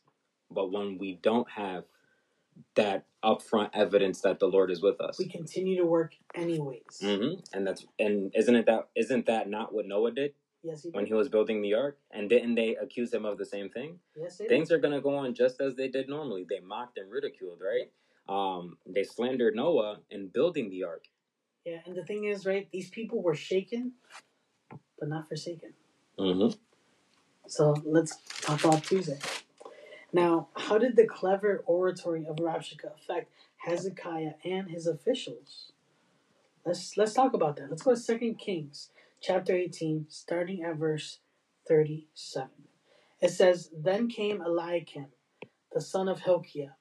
but 0.52 0.72
when 0.72 0.98
we 0.98 1.20
don't 1.22 1.50
have 1.52 1.84
that 2.76 3.06
upfront 3.24 3.70
evidence 3.74 4.22
that 4.22 4.40
the 4.40 4.48
Lord 4.48 4.72
is 4.72 4.82
with 4.82 5.00
us. 5.02 5.18
We 5.20 5.28
continue 5.28 5.78
to 5.78 5.86
work 5.86 6.16
anyways. 6.34 7.00
hmm 7.02 7.34
And 7.54 7.68
that's 7.68 7.86
and 8.00 8.32
isn't 8.36 8.56
it 8.56 8.66
that 8.66 8.90
isn't 8.96 9.26
that 9.28 9.50
not 9.50 9.74
what 9.74 9.86
Noah 9.88 10.12
did 10.12 10.34
Yes, 10.64 10.84
he 10.84 10.90
when 10.92 11.06
he 11.08 11.14
was 11.14 11.30
building 11.30 11.62
the 11.62 11.74
ark? 11.74 11.98
And 12.12 12.30
didn't 12.30 12.56
they 12.56 12.76
accuse 12.76 13.14
him 13.14 13.26
of 13.26 13.38
the 13.38 13.46
same 13.46 13.70
thing? 13.70 14.00
Yes, 14.16 14.38
they 14.38 14.46
did. 14.46 14.50
Things 14.50 14.72
are 14.72 14.80
gonna 14.80 15.02
go 15.02 15.16
on 15.16 15.34
just 15.34 15.62
as 15.62 15.76
they 15.76 15.88
did 15.88 16.10
normally. 16.10 16.46
They 16.50 16.60
mocked 16.60 16.98
and 16.98 17.12
ridiculed, 17.12 17.60
right? 17.62 17.92
Um, 18.30 18.78
they 18.88 19.04
slandered 19.04 19.56
Noah 19.56 20.00
in 20.10 20.28
building 20.28 20.70
the 20.70 20.84
ark. 20.84 21.06
Yeah, 21.66 21.80
and 21.86 21.96
the 21.96 22.04
thing 22.04 22.26
is, 22.26 22.46
right? 22.46 22.68
These 22.72 22.90
people 22.90 23.22
were 23.22 23.36
shaken, 23.36 23.94
but 25.00 25.10
not 25.10 25.28
forsaken. 25.28 25.74
Mm-hmm. 26.18 26.58
So 27.48 27.76
let's 27.86 28.18
talk 28.42 28.64
about 28.64 28.84
Tuesday. 28.84 29.20
Now, 30.14 30.50
how 30.56 30.78
did 30.78 30.96
the 30.96 31.06
clever 31.06 31.64
oratory 31.66 32.26
of 32.26 32.38
Rabshakeh 32.38 32.96
affect 32.96 33.32
Hezekiah 33.58 34.34
and 34.44 34.70
his 34.70 34.88
officials? 34.88 35.72
Let's 36.66 36.98
let's 36.98 37.14
talk 37.14 37.34
about 37.34 37.56
that. 37.58 37.70
Let's 37.70 37.84
go 37.84 37.92
to 37.92 37.98
Second 37.98 38.36
Kings 38.36 38.90
chapter 39.22 39.56
18, 39.56 40.08
starting 40.10 40.64
at 40.64 40.76
verse 40.76 41.20
37. 41.68 42.50
It 43.22 43.30
says, 43.30 43.70
Then 43.76 44.10
came 44.10 44.42
Eliakim, 44.42 45.08
the 45.74 45.82
son 45.82 46.08
of 46.10 46.22
Hilkiah, 46.22 46.76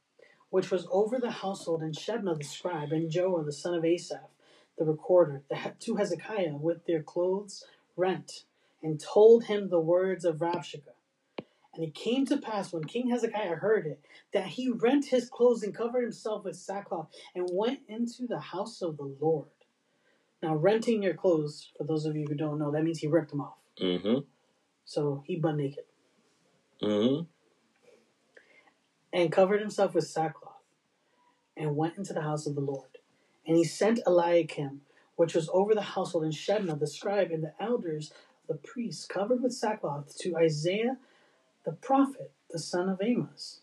which 0.48 0.70
was 0.70 0.86
over 0.90 1.18
the 1.18 1.30
household, 1.30 1.82
and 1.82 1.94
Shebna 1.94 2.38
the 2.38 2.44
scribe, 2.44 2.92
and 2.92 3.10
Joah 3.10 3.44
the 3.44 3.52
son 3.52 3.74
of 3.74 3.84
Asaph, 3.84 4.30
the 4.78 4.84
recorder, 4.84 5.42
the, 5.50 5.56
to 5.80 5.96
Hezekiah 5.96 6.56
with 6.56 6.86
their 6.86 7.02
clothes 7.02 7.64
rent, 7.96 8.44
and 8.82 9.00
told 9.00 9.44
him 9.44 9.68
the 9.70 9.80
words 9.80 10.24
of 10.24 10.38
Rabshakeh. 10.38 10.94
And 11.74 11.84
it 11.84 11.94
came 11.94 12.26
to 12.26 12.38
pass 12.38 12.72
when 12.72 12.84
King 12.84 13.10
Hezekiah 13.10 13.56
heard 13.56 13.86
it, 13.86 14.00
that 14.34 14.46
he 14.48 14.70
rent 14.70 15.06
his 15.06 15.28
clothes 15.30 15.62
and 15.62 15.74
covered 15.74 16.02
himself 16.02 16.44
with 16.44 16.56
sackcloth, 16.56 17.08
and 17.34 17.48
went 17.52 17.80
into 17.88 18.26
the 18.26 18.40
house 18.40 18.82
of 18.82 18.96
the 18.96 19.14
Lord. 19.20 19.48
Now, 20.42 20.56
renting 20.56 21.02
your 21.02 21.14
clothes, 21.14 21.70
for 21.78 21.84
those 21.84 22.06
of 22.06 22.16
you 22.16 22.26
who 22.28 22.34
don't 22.36 22.58
know, 22.58 22.70
that 22.72 22.84
means 22.84 22.98
he 23.00 23.08
ripped 23.08 23.30
them 23.30 23.42
off. 23.42 23.58
Mm-hmm. 23.80 24.20
So 24.84 25.22
he 25.26 25.36
butt 25.36 25.56
naked 25.56 25.84
Mm-hmm. 26.82 27.24
and 29.12 29.32
covered 29.32 29.60
himself 29.60 29.94
with 29.94 30.06
sackcloth, 30.08 30.54
and 31.56 31.76
went 31.76 31.98
into 31.98 32.12
the 32.14 32.22
house 32.22 32.46
of 32.46 32.54
the 32.56 32.62
Lord. 32.62 32.89
And 33.50 33.58
he 33.58 33.64
sent 33.64 33.98
Eliakim, 34.06 34.82
which 35.16 35.34
was 35.34 35.50
over 35.52 35.74
the 35.74 35.82
household, 35.82 36.22
and 36.22 36.32
Shebna 36.32 36.78
the 36.78 36.86
scribe, 36.86 37.32
and 37.32 37.42
the 37.42 37.52
elders 37.58 38.12
of 38.12 38.46
the 38.46 38.54
priests, 38.54 39.04
covered 39.04 39.42
with 39.42 39.52
sackcloth, 39.52 40.16
to 40.18 40.36
Isaiah 40.36 40.98
the 41.64 41.72
prophet, 41.72 42.30
the 42.52 42.60
son 42.60 42.88
of 42.88 43.02
Amos. 43.02 43.62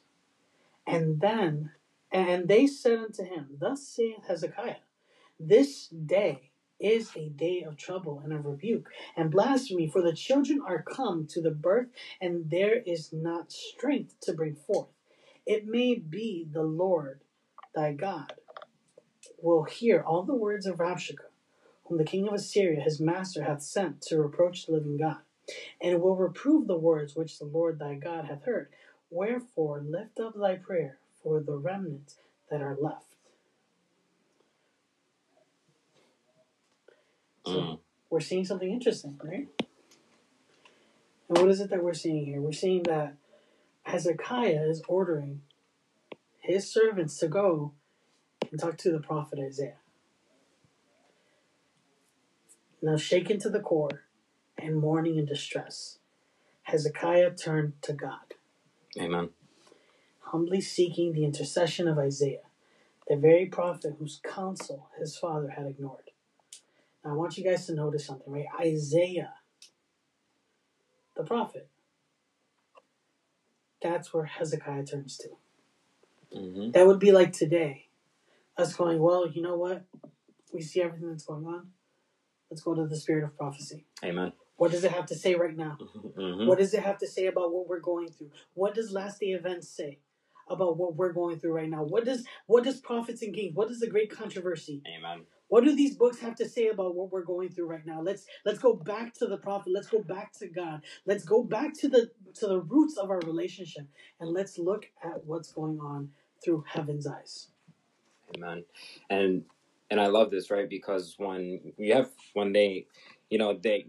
And 0.86 1.21
then, 1.21 1.71
and 2.12 2.50
they 2.50 2.67
said 2.67 3.00
unto 3.00 3.23
him, 3.23 3.56
Thus 3.62 3.88
saith 3.88 4.28
Hezekiah, 4.28 4.84
This 5.39 5.88
day 5.88 6.52
is 6.82 7.15
a 7.15 7.30
day 7.30 7.63
of 7.63 7.78
trouble 7.78 8.19
and 8.21 8.34
of 8.34 8.45
rebuke 8.45 8.89
and 9.15 9.32
blasphemy, 9.32 9.88
for 9.88 10.02
the 10.02 10.12
children 10.12 10.62
are 10.67 10.84
come 10.84 11.28
to 11.28 11.41
the 11.41 11.52
birth, 11.52 11.88
and 12.19 12.52
there 12.52 12.82
is 12.82 13.13
not 13.13 13.54
strength 13.54 14.19
to 14.23 14.34
bring 14.34 14.56
forth. 14.56 14.89
It 15.45 15.65
may 15.65 15.95
be 15.95 16.45
the 16.52 16.63
Lord 16.63 17.21
thy 17.73 17.93
God 17.93 18.34
will 19.41 19.63
hear 19.63 20.02
all 20.02 20.23
the 20.23 20.36
words 20.36 20.65
of 20.65 20.78
Rabshakeh, 20.78 21.32
whom 21.86 21.97
the 21.97 22.04
king 22.04 22.28
of 22.28 22.34
Assyria 22.34 22.82
his 22.82 23.00
master 23.00 23.43
hath 23.43 23.62
sent 23.62 24.02
to 24.04 24.21
reproach 24.21 24.65
the 24.65 24.73
living 24.73 24.97
God, 24.97 25.17
and 25.82 26.02
will 26.02 26.15
reprove 26.15 26.67
the 26.67 26.78
words 26.78 27.15
which 27.15 27.39
the 27.39 27.45
Lord 27.45 27.80
thy 27.80 27.95
God 27.95 28.26
hath 28.26 28.43
heard. 28.43 28.69
Wherefore 29.10 29.82
lift 29.88 30.19
up 30.19 30.36
thy 30.36 30.56
prayer 30.56 31.00
for 31.23 31.39
the 31.39 31.58
remnant 31.58 32.15
that 32.50 32.62
are 32.62 32.78
left. 32.80 33.15
So 37.45 37.62
Mm. 37.62 37.80
we're 38.10 38.19
seeing 38.19 38.45
something 38.45 38.69
interesting, 38.71 39.19
right? 39.23 39.47
And 41.30 41.38
what 41.38 41.50
is 41.50 41.62
it 41.62 41.69
that 41.69 41.84
we're 41.84 41.93
seeing 41.93 42.26
here? 42.26 42.41
We're 42.41 42.52
seeing 42.52 42.84
that 42.84 43.15
Hezekiah 43.84 44.67
is 44.67 44.82
ordering 44.88 45.41
his 46.39 46.71
servants 46.71 47.17
to 47.19 47.28
go 47.28 47.73
and 48.52 48.60
talk 48.60 48.78
to 48.80 48.92
the 48.92 49.00
prophet 49.00 49.40
Isaiah. 49.40 49.78
Now, 52.82 52.98
shaken 52.98 53.40
to 53.40 53.50
the 53.50 53.62
core 53.62 54.04
and 54.58 54.78
mourning 54.78 55.20
and 55.20 55.28
distress, 55.28 56.00
Hezekiah 56.64 57.36
turned 57.36 57.74
to 57.84 57.94
God, 57.94 58.36
Amen. 59.00 59.30
humbly 60.20 60.62
seeking 60.62 61.14
the 61.14 61.26
intercession 61.26 61.88
of 61.88 61.98
Isaiah, 62.00 62.44
the 63.08 63.18
very 63.18 63.48
prophet 63.48 63.96
whose 64.00 64.22
counsel 64.24 64.90
his 65.00 65.18
father 65.18 65.52
had 65.52 65.68
ignored. 65.68 66.12
Now, 67.06 67.12
I 67.12 67.16
want 67.16 67.38
you 67.38 67.44
guys 67.44 67.68
to 67.68 67.76
notice 67.76 68.06
something, 68.06 68.32
right? 68.32 68.46
Isaiah, 68.62 69.34
the 71.18 71.24
prophet, 71.24 71.70
that's 73.82 74.14
where 74.14 74.26
Hezekiah 74.26 74.86
turns 74.86 75.18
to. 75.20 75.30
Mm-hmm. 76.38 76.72
That 76.72 76.88
would 76.88 77.00
be 77.00 77.12
like 77.12 77.34
today, 77.34 77.87
us 78.58 78.76
going, 78.76 79.00
well, 79.00 79.28
you 79.28 79.41
know 79.41 79.58
what? 79.58 79.86
We 80.54 80.62
see 80.62 80.82
everything 80.82 81.10
that's 81.10 81.26
going 81.26 81.46
on. 81.46 81.67
Let's 82.50 82.62
go 82.62 82.74
to 82.74 82.88
the 82.88 82.96
spirit 82.96 83.24
of 83.24 83.38
prophecy. 83.38 83.86
Amen. 84.04 84.32
What 84.56 84.72
does 84.72 84.84
it 84.84 84.91
have 84.91 85.06
to 85.08 85.15
say 85.15 85.36
right 85.36 85.56
now? 85.56 85.78
Mm-hmm. 86.17 86.48
What 86.48 86.58
does 86.58 86.74
it 86.74 86.82
have 86.82 86.98
to 86.98 87.08
say 87.08 87.28
about 87.28 87.54
what 87.54 87.67
we're 87.67 87.80
going 87.80 88.10
through? 88.10 88.32
What 88.56 88.74
does 88.74 88.91
last 88.91 89.20
day 89.20 89.28
events 89.28 89.70
say 89.70 90.00
about 90.50 90.78
what 90.78 90.96
we're 90.96 91.13
going 91.13 91.39
through 91.39 91.54
right 91.54 91.70
now? 91.70 91.84
What 91.84 92.06
does 92.06 92.26
what 92.48 92.63
does 92.63 92.82
prophets 92.82 93.22
and 93.22 93.36
kings? 93.36 93.56
What 93.56 93.70
is 93.70 93.82
the 93.82 93.88
great 93.88 94.10
controversy? 94.10 94.82
Amen. 94.98 95.26
What 95.50 95.63
do 95.63 95.76
these 95.76 95.96
books 95.96 96.20
have 96.20 96.36
to 96.38 96.50
say 96.50 96.70
about 96.70 96.96
what 96.96 97.12
we're 97.12 97.24
going 97.24 97.50
through 97.50 97.67
right 97.67 97.86
now? 97.86 98.02
Let's 98.02 98.26
let's 98.46 98.58
go 98.58 98.74
back 98.74 99.13
to 99.15 99.28
the 99.28 99.38
prophet. 99.38 99.72
Let's 99.72 99.89
go 99.89 100.02
back 100.02 100.34
to 100.39 100.48
God. 100.48 100.82
Let's 101.06 101.24
go 101.24 101.43
back 101.43 101.76
to 101.82 101.88
the 101.88 102.10
to 102.36 102.48
the 102.48 102.62
roots 102.62 102.98
of 102.98 103.12
our 103.12 103.20
relationship 103.20 103.86
and 104.20 104.32
let's 104.32 104.58
look 104.58 104.88
at 105.04 105.24
what's 105.24 105.52
going 105.52 105.80
on 105.80 106.10
through 106.43 106.63
heaven's 106.67 107.06
eyes. 107.06 107.50
Amen. 108.36 108.63
And 109.10 109.44
and 109.90 110.02
I 110.02 110.08
love 110.08 110.32
this, 110.32 110.52
right? 110.52 110.70
Because 110.70 111.16
when 111.18 111.74
you 111.78 111.94
have 111.94 112.10
when 112.34 112.52
they, 112.54 112.88
you 113.30 113.38
know, 113.38 113.58
they 113.62 113.88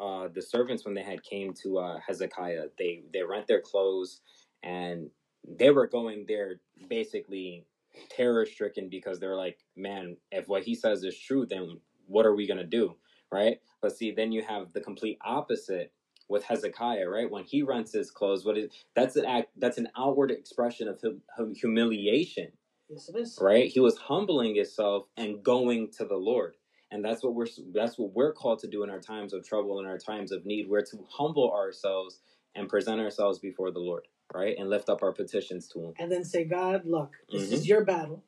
uh 0.00 0.28
the 0.32 0.42
servants 0.42 0.84
when 0.84 0.94
they 0.94 1.02
had 1.02 1.22
came 1.22 1.52
to 1.62 1.78
uh 1.78 1.98
Hezekiah, 2.06 2.66
they 2.78 3.02
they 3.12 3.22
rent 3.22 3.46
their 3.46 3.60
clothes 3.60 4.20
and 4.62 5.10
they 5.58 5.70
were 5.70 5.86
going 5.86 6.24
there 6.28 6.60
basically 6.88 7.64
terror 8.10 8.44
stricken 8.46 8.88
because 8.88 9.18
they're 9.18 9.36
like, 9.36 9.58
man, 9.76 10.16
if 10.30 10.48
what 10.48 10.64
he 10.64 10.74
says 10.74 11.02
is 11.04 11.18
true, 11.18 11.46
then 11.46 11.80
what 12.06 12.26
are 12.26 12.34
we 12.34 12.46
gonna 12.46 12.64
do? 12.64 12.96
Right? 13.32 13.60
But 13.80 13.96
see, 13.96 14.10
then 14.10 14.32
you 14.32 14.42
have 14.42 14.72
the 14.72 14.80
complete 14.80 15.18
opposite 15.24 15.92
with 16.28 16.44
Hezekiah, 16.44 17.08
right? 17.08 17.30
When 17.30 17.44
he 17.44 17.62
rents 17.62 17.92
his 17.92 18.10
clothes, 18.10 18.44
what 18.44 18.58
is 18.58 18.70
that's 18.94 19.16
an 19.16 19.24
act 19.24 19.48
that's 19.56 19.78
an 19.78 19.88
outward 19.96 20.30
expression 20.30 20.88
of 20.88 21.00
hum- 21.02 21.22
hum- 21.36 21.54
humiliation 21.54 22.48
Yes, 22.88 23.08
it 23.08 23.16
is. 23.16 23.38
right 23.40 23.68
he 23.70 23.80
was 23.80 23.98
humbling 23.98 24.54
himself 24.54 25.06
and 25.16 25.42
going 25.42 25.90
to 25.98 26.04
the 26.04 26.16
lord 26.16 26.54
and 26.90 27.04
that's 27.04 27.22
what 27.22 27.34
we're 27.34 27.46
that's 27.74 27.98
what 27.98 28.12
we're 28.14 28.32
called 28.32 28.60
to 28.60 28.66
do 28.68 28.82
in 28.82 28.90
our 28.90 29.00
times 29.00 29.32
of 29.34 29.46
trouble 29.46 29.78
in 29.80 29.86
our 29.86 29.98
times 29.98 30.32
of 30.32 30.46
need 30.46 30.68
we're 30.68 30.82
to 30.84 31.04
humble 31.10 31.52
ourselves 31.52 32.20
and 32.54 32.68
present 32.68 33.00
ourselves 33.00 33.38
before 33.38 33.70
the 33.70 33.78
lord 33.78 34.04
right 34.34 34.56
and 34.58 34.70
lift 34.70 34.88
up 34.88 35.02
our 35.02 35.12
petitions 35.12 35.68
to 35.68 35.80
him 35.84 35.92
And 35.98 36.10
then 36.10 36.24
say, 36.24 36.44
God, 36.44 36.82
look, 36.86 37.12
this 37.32 37.50
Mhm. 37.50 37.52
is 37.54 37.68
your 37.68 37.84
battle. 37.84 38.22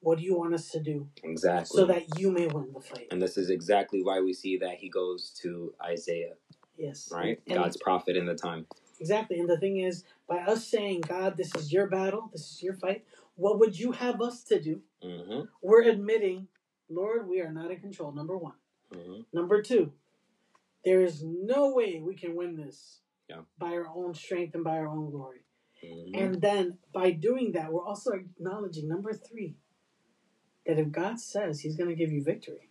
What 0.00 0.18
do 0.18 0.24
you 0.24 0.36
want 0.36 0.52
us 0.54 0.70
to 0.72 0.80
do 0.80 1.08
exactly 1.22 1.80
so 1.80 1.86
that 1.86 2.18
you 2.18 2.30
may 2.30 2.46
win 2.48 2.72
the 2.72 2.80
fight? 2.80 3.06
and 3.10 3.22
this 3.22 3.36
is 3.36 3.50
exactly 3.50 4.02
why 4.02 4.20
we 4.20 4.32
see 4.32 4.56
that 4.58 4.76
he 4.78 4.88
goes 4.88 5.30
to 5.42 5.74
isaiah 5.82 6.34
Yes. 6.76 7.08
right 7.12 7.40
And 7.46 7.56
god's 7.58 7.76
prophet 7.76 8.16
in 8.16 8.26
the 8.26 8.34
time 8.34 8.66
Exactly. 9.00 9.40
And 9.40 9.48
the 9.50 9.58
thing 9.58 9.78
is, 9.80 10.04
by 10.28 10.38
us 10.38 10.64
saying, 10.66 11.00
God, 11.02 11.36
this 11.36 11.52
is 11.56 11.72
your 11.72 11.88
battle, 11.88 12.30
this 12.32 12.52
is 12.52 12.62
your 12.62 12.74
fight, 12.74 13.04
what 13.36 13.58
would 13.58 13.78
you 13.78 13.92
have 13.92 14.20
us 14.20 14.44
to 14.44 14.60
do? 14.60 14.82
hmm 15.02 15.42
We're 15.62 15.82
admitting, 15.82 16.48
Lord, 16.88 17.28
we 17.28 17.40
are 17.40 17.52
not 17.52 17.70
in 17.70 17.80
control, 17.80 18.12
number 18.12 18.36
one. 18.38 18.54
hmm 18.92 19.20
Number 19.32 19.62
two, 19.62 19.92
there 20.84 21.02
is 21.02 21.22
no 21.24 21.74
way 21.74 22.00
we 22.00 22.14
can 22.14 22.34
win 22.36 22.56
this 22.56 23.00
Yeah. 23.28 23.42
by 23.58 23.72
our 23.72 23.88
own 23.94 24.14
strength 24.14 24.54
and 24.54 24.64
by 24.64 24.78
our 24.78 24.88
own 24.88 25.10
glory. 25.10 25.44
hmm 25.82 26.14
And 26.14 26.40
then 26.40 26.78
by 26.92 27.10
doing 27.10 27.52
that, 27.52 27.72
we're 27.72 27.84
also 27.84 28.12
acknowledging, 28.12 28.88
number 28.88 29.12
three, 29.12 29.56
that 30.66 30.78
if 30.78 30.90
God 30.92 31.18
says 31.20 31.60
he's 31.60 31.76
going 31.76 31.90
to 31.90 31.96
give 31.96 32.12
you 32.12 32.22
victory, 32.22 32.70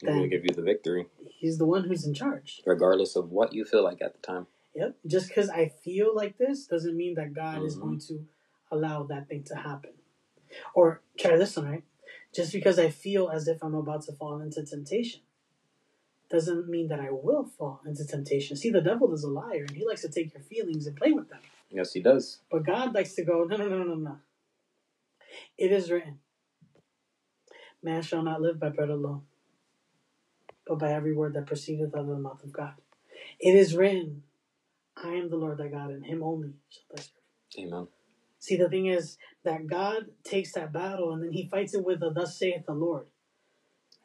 he's 0.00 0.08
going 0.08 0.22
to 0.22 0.28
give 0.28 0.44
you 0.44 0.54
the 0.54 0.62
victory 0.62 1.06
he's 1.38 1.56
the 1.58 1.64
one 1.66 1.84
who's 1.84 2.06
in 2.06 2.12
charge. 2.14 2.62
regardless 2.66 3.16
of 3.16 3.30
what 3.30 3.52
you 3.54 3.64
feel 3.64 3.82
like 3.82 4.00
at 4.02 4.12
the 4.14 4.20
time 4.20 4.46
Yep. 4.74 4.94
Just 5.06 5.28
because 5.28 5.48
I 5.48 5.68
feel 5.68 6.14
like 6.14 6.36
this 6.36 6.66
doesn't 6.66 6.94
mean 6.94 7.14
that 7.14 7.32
God 7.32 7.62
is 7.62 7.78
Mhm. 7.78 7.80
going 7.80 7.98
to 8.00 8.26
allow 8.70 9.04
that 9.04 9.28
thing 9.28 9.44
to 9.44 9.56
happen. 9.56 9.92
Or 10.74 11.02
try 11.18 11.36
this 11.36 11.56
one, 11.56 11.70
right? 11.70 11.84
Just 12.34 12.52
because 12.52 12.78
I 12.78 12.90
feel 12.90 13.28
as 13.28 13.48
if 13.48 13.62
I'm 13.62 13.74
about 13.74 14.02
to 14.02 14.12
fall 14.12 14.40
into 14.40 14.64
temptation 14.64 15.20
doesn't 16.28 16.68
mean 16.68 16.88
that 16.88 17.00
I 17.00 17.10
will 17.10 17.44
fall 17.44 17.80
into 17.86 18.04
temptation. 18.04 18.56
See, 18.56 18.70
the 18.70 18.80
devil 18.80 19.12
is 19.14 19.22
a 19.22 19.28
liar, 19.28 19.64
and 19.68 19.76
he 19.76 19.86
likes 19.86 20.02
to 20.02 20.08
take 20.08 20.34
your 20.34 20.42
feelings 20.42 20.86
and 20.86 20.96
play 20.96 21.12
with 21.12 21.28
them. 21.28 21.38
Yes, 21.70 21.92
he 21.92 22.00
does. 22.00 22.40
But 22.50 22.66
God 22.66 22.94
likes 22.94 23.14
to 23.14 23.24
go, 23.24 23.44
no, 23.44 23.56
no, 23.56 23.68
no, 23.68 23.84
no, 23.84 23.94
no. 23.94 24.18
It 25.56 25.72
is 25.72 25.90
written, 25.90 26.18
man 27.82 28.02
shall 28.02 28.22
not 28.22 28.40
live 28.40 28.58
by 28.58 28.70
bread 28.70 28.90
alone, 28.90 29.22
but 30.66 30.78
by 30.78 30.92
every 30.92 31.14
word 31.14 31.34
that 31.34 31.46
proceedeth 31.46 31.94
out 31.94 32.00
of 32.00 32.08
the 32.08 32.18
mouth 32.18 32.42
of 32.42 32.52
God. 32.52 32.74
It 33.38 33.54
is 33.54 33.76
written, 33.76 34.22
I 34.96 35.14
am 35.14 35.30
the 35.30 35.36
Lord 35.36 35.58
thy 35.58 35.68
God, 35.68 35.90
and 35.90 36.04
him 36.04 36.22
only 36.22 36.54
shall 36.68 36.84
thy 36.94 37.02
serve. 37.02 37.66
Amen. 37.66 37.88
See, 38.46 38.54
the 38.54 38.68
thing 38.68 38.86
is 38.86 39.18
that 39.42 39.66
God 39.66 40.06
takes 40.22 40.52
that 40.52 40.72
battle 40.72 41.12
and 41.12 41.20
then 41.20 41.32
he 41.32 41.48
fights 41.48 41.74
it 41.74 41.84
with 41.84 42.00
a 42.00 42.10
thus 42.10 42.38
saith 42.38 42.64
the 42.64 42.74
Lord. 42.74 43.06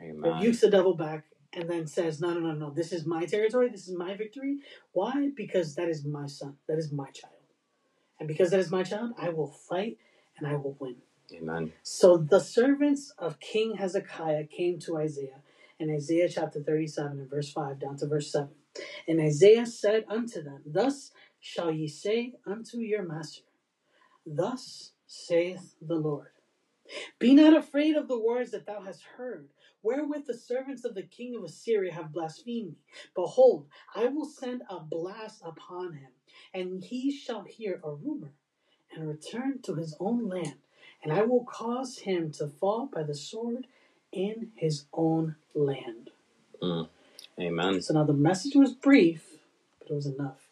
Amen. 0.02 0.34
Rebukes 0.34 0.62
the 0.62 0.72
devil 0.72 0.96
back 0.96 1.26
and 1.54 1.70
then 1.70 1.86
says, 1.86 2.20
No, 2.20 2.34
no, 2.34 2.40
no, 2.40 2.54
no, 2.54 2.72
this 2.72 2.92
is 2.92 3.06
my 3.06 3.26
territory, 3.26 3.70
this 3.70 3.88
is 3.88 3.96
my 3.96 4.16
victory. 4.18 4.58
Why? 4.94 5.30
Because 5.36 5.76
that 5.76 5.90
is 5.90 6.04
my 6.04 6.26
son, 6.26 6.56
that 6.68 6.80
is 6.80 6.92
my 6.92 7.12
child. 7.12 7.36
And 8.20 8.28
because 8.28 8.50
that 8.50 8.60
is 8.60 8.72
my 8.72 8.82
child, 8.82 9.12
I 9.16 9.30
will 9.30 9.46
fight 9.46 10.00
and 10.40 10.48
I 10.48 10.56
will 10.56 10.76
win. 10.80 10.96
Amen. 11.32 11.74
So 11.84 12.18
the 12.18 12.40
servants 12.40 13.14
of 13.20 13.40
King 13.40 13.76
Hezekiah 13.76 14.46
came 14.48 14.80
to 14.80 14.98
Isaiah 14.98 15.44
in 15.78 15.92
Isaiah 15.92 16.30
chapter 16.30 16.64
37 16.64 17.20
and 17.20 17.30
verse 17.30 17.52
5 17.52 17.80
down 17.80 17.96
to 17.98 18.08
verse 18.08 18.32
7. 18.32 18.50
And 19.08 19.22
Isaiah 19.22 19.68
said 19.68 20.06
unto 20.10 20.42
them, 20.42 20.64
Thus 20.66 21.12
shall 21.40 21.70
ye 21.70 21.88
say 21.88 22.34
unto 22.48 22.80
your 22.80 23.04
master, 23.04 23.44
Thus 24.26 24.92
saith 25.08 25.76
the 25.82 25.96
Lord. 25.96 26.28
Be 27.20 27.34
not 27.36 27.56
afraid 27.56 27.96
of 27.96 28.08
the 28.08 28.20
words 28.20 28.52
that 28.52 28.66
thou 28.66 28.82
hast 28.82 29.04
heard, 29.18 29.50
wherewith 29.84 30.26
the 30.28 30.38
servants 30.38 30.86
of 30.86 30.96
the 30.96 31.04
king 31.04 31.36
of 31.36 31.44
Assyria 31.44 31.94
have 31.94 32.12
blasphemed 32.14 32.70
me. 32.72 32.76
Behold, 33.16 33.68
I 33.96 34.08
will 34.08 34.26
send 34.26 34.64
a 34.70 34.80
blast 34.80 35.42
upon 35.46 35.94
him, 35.94 36.12
and 36.54 36.84
he 36.84 37.12
shall 37.12 37.44
hear 37.44 37.80
a 37.84 37.94
rumor, 37.94 38.34
and 38.94 39.08
return 39.08 39.62
to 39.64 39.76
his 39.76 39.96
own 40.00 40.28
land, 40.28 40.56
and 41.04 41.14
I 41.14 41.24
will 41.24 41.46
cause 41.46 42.00
him 42.00 42.32
to 42.34 42.48
fall 42.48 42.88
by 42.88 43.04
the 43.04 43.16
sword 43.16 43.68
in 44.12 44.52
his 44.56 44.86
own 44.94 45.36
land. 45.56 46.12
Mm. 46.62 46.90
Amen. 47.40 47.82
So 47.82 47.94
now 47.94 48.04
the 48.04 48.14
message 48.14 48.56
was 48.56 48.74
brief, 48.74 49.38
but 49.80 49.92
it 49.92 49.96
was 49.96 50.08
enough. 50.08 50.50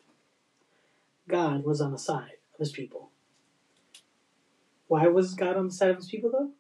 God 1.27 1.65
was 1.65 1.81
on 1.81 1.91
the 1.91 1.99
side 1.99 2.37
of 2.53 2.59
his 2.59 2.71
people. 2.71 3.08
Why 4.89 5.07
was 5.07 5.35
God 5.35 5.55
on 5.55 5.67
the 5.67 5.73
side 5.73 5.91
of 5.91 5.97
his 5.97 6.07
people, 6.09 6.31
though? 6.31 6.51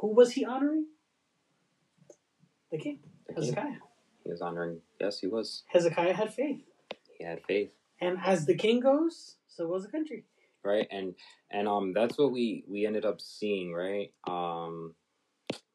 Who 0.00 0.14
was 0.14 0.32
he 0.32 0.46
honoring? 0.46 0.86
The 2.72 2.78
king, 2.78 3.00
Hezekiah. 3.36 3.78
He 4.24 4.30
was 4.30 4.42
honoring. 4.42 4.80
Yes, 5.00 5.20
he 5.20 5.28
was. 5.28 5.62
Hezekiah 5.68 6.14
had 6.14 6.34
faith. 6.34 6.62
He 7.18 7.24
had 7.24 7.44
faith. 7.46 7.70
And 8.00 8.18
as 8.24 8.46
the 8.46 8.56
king 8.56 8.80
goes, 8.80 9.36
so 9.48 9.68
goes 9.68 9.84
the 9.84 9.90
country. 9.92 10.24
right 10.64 10.88
and 10.90 11.14
and 11.52 11.68
um 11.68 11.92
that's 11.92 12.18
what 12.18 12.32
we 12.32 12.64
we 12.66 12.86
ended 12.86 13.04
up 13.04 13.20
seeing 13.20 13.72
right 13.72 14.12
um 14.26 14.94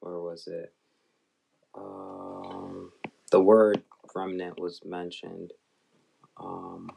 where 0.01 0.19
was 0.19 0.47
it 0.47 0.73
um 1.75 2.91
the 3.32 3.39
word 3.39 3.84
remnant 4.15 4.60
was 4.60 4.82
mentioned 4.84 5.53
um 6.38 6.89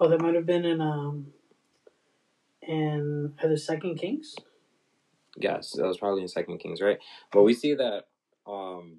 Oh, 0.00 0.08
that 0.08 0.20
might 0.20 0.36
have 0.36 0.46
been 0.46 0.64
in 0.64 0.80
um 0.80 1.32
in 2.68 3.34
either 3.42 3.56
Second 3.58 3.96
Kings. 3.96 4.36
yes 5.36 5.72
that 5.72 5.86
was 5.86 5.98
probably 5.98 6.22
in 6.22 6.28
second 6.28 6.58
kings 6.58 6.80
right 6.80 6.98
but 7.32 7.42
we 7.42 7.54
see 7.54 7.74
that 7.74 8.04
um 8.46 8.98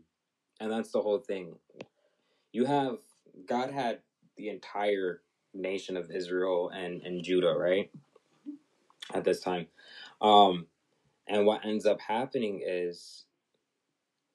and 0.60 0.72
that's 0.72 0.92
the 0.92 1.02
whole 1.02 1.20
thing 1.20 1.56
you 2.54 2.66
have 2.66 2.98
god 3.48 3.72
had 3.72 4.00
the 4.38 4.50
entire 4.50 5.22
nation 5.54 5.98
of 5.98 6.12
israel 6.12 6.70
and 6.70 7.02
and 7.04 7.24
judah 7.24 7.54
right 7.58 7.92
at 9.14 9.24
this 9.26 9.42
time 9.42 9.68
um 10.22 10.68
and 11.28 11.46
what 11.46 11.66
ends 11.66 11.86
up 11.86 12.02
happening 12.02 12.62
is 12.66 13.26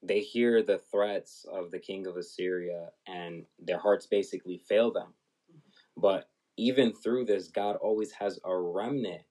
they 0.03 0.21
hear 0.21 0.63
the 0.63 0.79
threats 0.79 1.47
of 1.51 1.71
the 1.71 1.79
king 1.79 2.07
of 2.07 2.17
Assyria 2.17 2.91
and 3.07 3.47
their 3.59 3.79
hearts 3.79 4.07
basically 4.07 4.59
fail 4.59 4.93
them. 4.93 5.15
But 5.97 6.29
even 6.57 6.93
through 6.93 7.27
this, 7.27 7.49
God 7.49 7.77
always 7.77 8.13
has 8.13 8.39
a 8.45 8.57
remnant, 8.57 9.23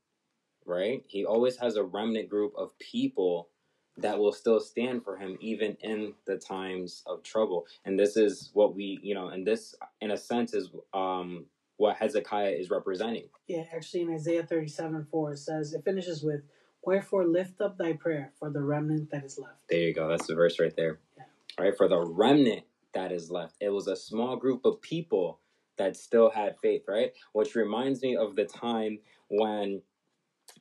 right? 0.65 1.03
He 1.07 1.25
always 1.25 1.57
has 1.57 1.75
a 1.75 1.83
remnant 1.83 2.29
group 2.29 2.53
of 2.57 2.77
people 2.79 3.49
that 3.97 4.17
will 4.17 4.31
still 4.31 4.59
stand 4.59 5.03
for 5.03 5.17
him 5.17 5.37
even 5.39 5.77
in 5.81 6.13
the 6.25 6.37
times 6.37 7.03
of 7.05 7.21
trouble. 7.23 7.67
And 7.85 7.99
this 7.99 8.17
is 8.17 8.49
what 8.53 8.75
we, 8.75 8.99
you 9.03 9.13
know, 9.13 9.27
and 9.27 9.45
this 9.45 9.75
in 10.01 10.11
a 10.11 10.17
sense 10.17 10.53
is 10.53 10.69
um 10.93 11.45
what 11.77 11.97
Hezekiah 11.97 12.51
is 12.51 12.69
representing. 12.69 13.29
Yeah, 13.47 13.63
actually 13.73 14.01
in 14.01 14.13
Isaiah 14.13 14.43
thirty 14.43 14.67
seven 14.67 15.05
four 15.11 15.33
it 15.33 15.37
says 15.37 15.73
it 15.73 15.85
finishes 15.85 16.23
with 16.23 16.41
Wherefore 16.85 17.25
lift 17.25 17.61
up 17.61 17.77
thy 17.77 17.93
prayer 17.93 18.33
for 18.37 18.49
the 18.49 18.61
remnant 18.61 19.09
that 19.11 19.23
is 19.23 19.39
left. 19.39 19.69
There 19.69 19.79
you 19.79 19.93
go. 19.93 20.09
That's 20.09 20.27
the 20.27 20.35
verse 20.35 20.59
right 20.59 20.75
there. 20.75 20.99
Yeah. 21.17 21.23
All 21.57 21.65
right, 21.65 21.77
for 21.77 21.87
the 21.87 21.99
remnant 21.99 22.63
that 22.93 23.11
is 23.11 23.31
left. 23.31 23.55
It 23.61 23.69
was 23.69 23.87
a 23.87 23.95
small 23.95 24.35
group 24.35 24.65
of 24.65 24.81
people 24.81 25.39
that 25.77 25.97
still 25.97 26.29
had 26.29 26.57
faith, 26.59 26.83
right? 26.87 27.11
Which 27.33 27.55
reminds 27.55 28.01
me 28.01 28.15
of 28.15 28.35
the 28.35 28.45
time 28.45 28.99
when 29.29 29.81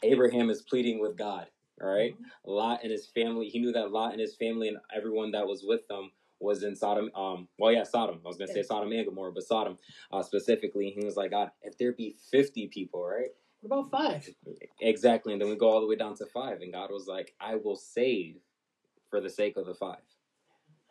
Abraham 0.03 0.51
is 0.51 0.63
pleading 0.63 1.01
with 1.01 1.17
God, 1.17 1.47
all 1.83 1.89
right? 1.89 2.17
Lot 2.45 2.81
and 2.83 2.91
his 2.93 3.07
family, 3.07 3.49
he 3.49 3.59
knew 3.61 3.73
that 3.73 3.91
Lot 3.93 4.13
and 4.13 4.21
his 4.21 4.35
family 4.37 4.69
and 4.69 4.79
everyone 4.95 5.33
that 5.33 5.47
was 5.47 5.65
with 5.67 5.87
them 5.89 6.11
was 6.41 6.63
in 6.65 6.75
Sodom. 6.75 7.11
Um, 7.15 7.49
well, 7.59 7.73
yeah, 7.73 7.85
Sodom. 7.85 8.21
I 8.25 8.29
was 8.29 8.37
gonna 8.37 8.49
say 8.53 8.63
Sodom 8.63 8.91
and 8.93 9.07
Gomorrah, 9.07 9.33
but 9.33 9.45
Sodom 9.45 9.79
uh, 10.13 10.23
specifically. 10.23 10.91
He 10.91 11.05
was 11.05 11.17
like, 11.17 11.31
God, 11.31 11.51
if 11.63 11.79
there 11.79 11.93
be 11.93 12.17
fifty 12.31 12.67
people, 12.69 13.05
right? 13.07 13.31
What 13.61 13.79
about 13.81 13.91
five? 13.91 14.29
Exactly, 14.81 15.33
and 15.33 15.41
then 15.41 15.49
we 15.49 15.57
go 15.57 15.71
all 15.71 15.81
the 15.81 15.87
way 15.87 15.95
down 15.97 16.17
to 16.17 16.27
five, 16.27 16.63
and 16.63 16.73
God 16.73 16.91
was 16.91 17.07
like, 17.07 17.35
I 17.41 17.57
will 17.57 17.77
save 17.77 18.39
for 19.09 19.21
the 19.21 19.31
sake 19.31 19.57
of 19.57 19.67
the 19.67 19.75
five. 19.75 19.99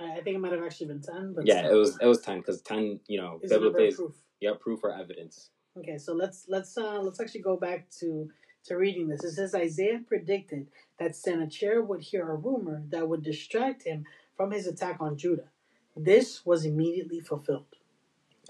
I 0.02 0.18
I 0.18 0.22
think 0.22 0.36
it 0.36 0.40
might 0.40 0.52
have 0.54 0.64
actually 0.64 0.88
been 0.88 1.02
ten, 1.02 1.34
but 1.36 1.46
Yeah, 1.46 1.70
it 1.70 1.74
was 1.74 1.98
it 2.02 2.06
was 2.08 2.22
ten 2.22 2.40
because 2.40 2.62
ten, 2.62 3.00
you 3.08 3.20
know, 3.22 3.40
is 3.44 3.52
biblically, 3.52 3.88
is, 3.88 3.96
proof. 3.96 4.16
yeah, 4.40 4.52
proof 4.60 4.84
or 4.84 4.94
evidence. 4.94 5.50
Okay, 5.78 5.98
so 5.98 6.14
let's 6.14 6.46
let's 6.50 6.78
uh 6.78 7.00
let's 7.02 7.20
actually 7.20 7.42
go 7.42 7.58
back 7.58 7.90
to 8.00 8.30
to 8.66 8.76
reading 8.76 9.08
this. 9.08 9.24
It 9.24 9.32
says 9.32 9.56
Isaiah 9.56 10.02
predicted 10.08 10.68
that 11.00 11.16
Sennacherib 11.16 11.88
would 11.88 12.02
hear 12.02 12.30
a 12.30 12.36
rumor 12.36 12.84
that 12.90 13.08
would 13.08 13.24
distract 13.24 13.84
him 13.84 14.06
from 14.38 14.52
his 14.52 14.68
attack 14.68 14.98
on 15.00 15.18
Judah. 15.18 15.50
This 15.96 16.46
was 16.46 16.66
immediately 16.66 17.20
fulfilled. 17.20 17.76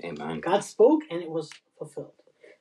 Amen. 0.03 0.39
God 0.39 0.63
spoke 0.63 1.03
and 1.09 1.21
it 1.21 1.29
was 1.29 1.49
fulfilled. 1.77 2.13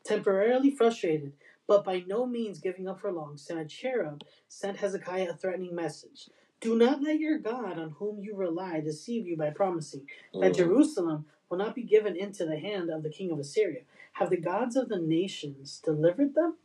Temporarily 0.04 0.70
frustrated, 0.70 1.32
but 1.66 1.84
by 1.84 2.02
no 2.06 2.26
means 2.26 2.58
giving 2.60 2.88
up 2.88 3.00
for 3.00 3.12
long, 3.12 3.36
Sennacherib 3.36 4.22
sent 4.48 4.78
Hezekiah 4.78 5.30
a 5.30 5.34
threatening 5.34 5.74
message. 5.74 6.30
Do 6.60 6.76
not 6.76 7.02
let 7.02 7.20
your 7.20 7.38
God 7.38 7.78
on 7.78 7.90
whom 7.92 8.20
you 8.20 8.36
rely 8.36 8.80
deceive 8.80 9.26
you 9.26 9.36
by 9.36 9.50
promising 9.50 10.06
that 10.34 10.52
Mm. 10.52 10.56
Jerusalem 10.56 11.26
will 11.48 11.58
not 11.58 11.74
be 11.74 11.82
given 11.82 12.16
into 12.16 12.44
the 12.46 12.58
hand 12.58 12.90
of 12.90 13.02
the 13.02 13.10
king 13.10 13.30
of 13.30 13.38
Assyria. 13.38 13.82
Have 14.14 14.30
the 14.30 14.36
gods 14.36 14.76
of 14.76 14.88
the 14.88 14.98
nations 14.98 15.80
delivered 15.84 16.34
them? 16.34 16.58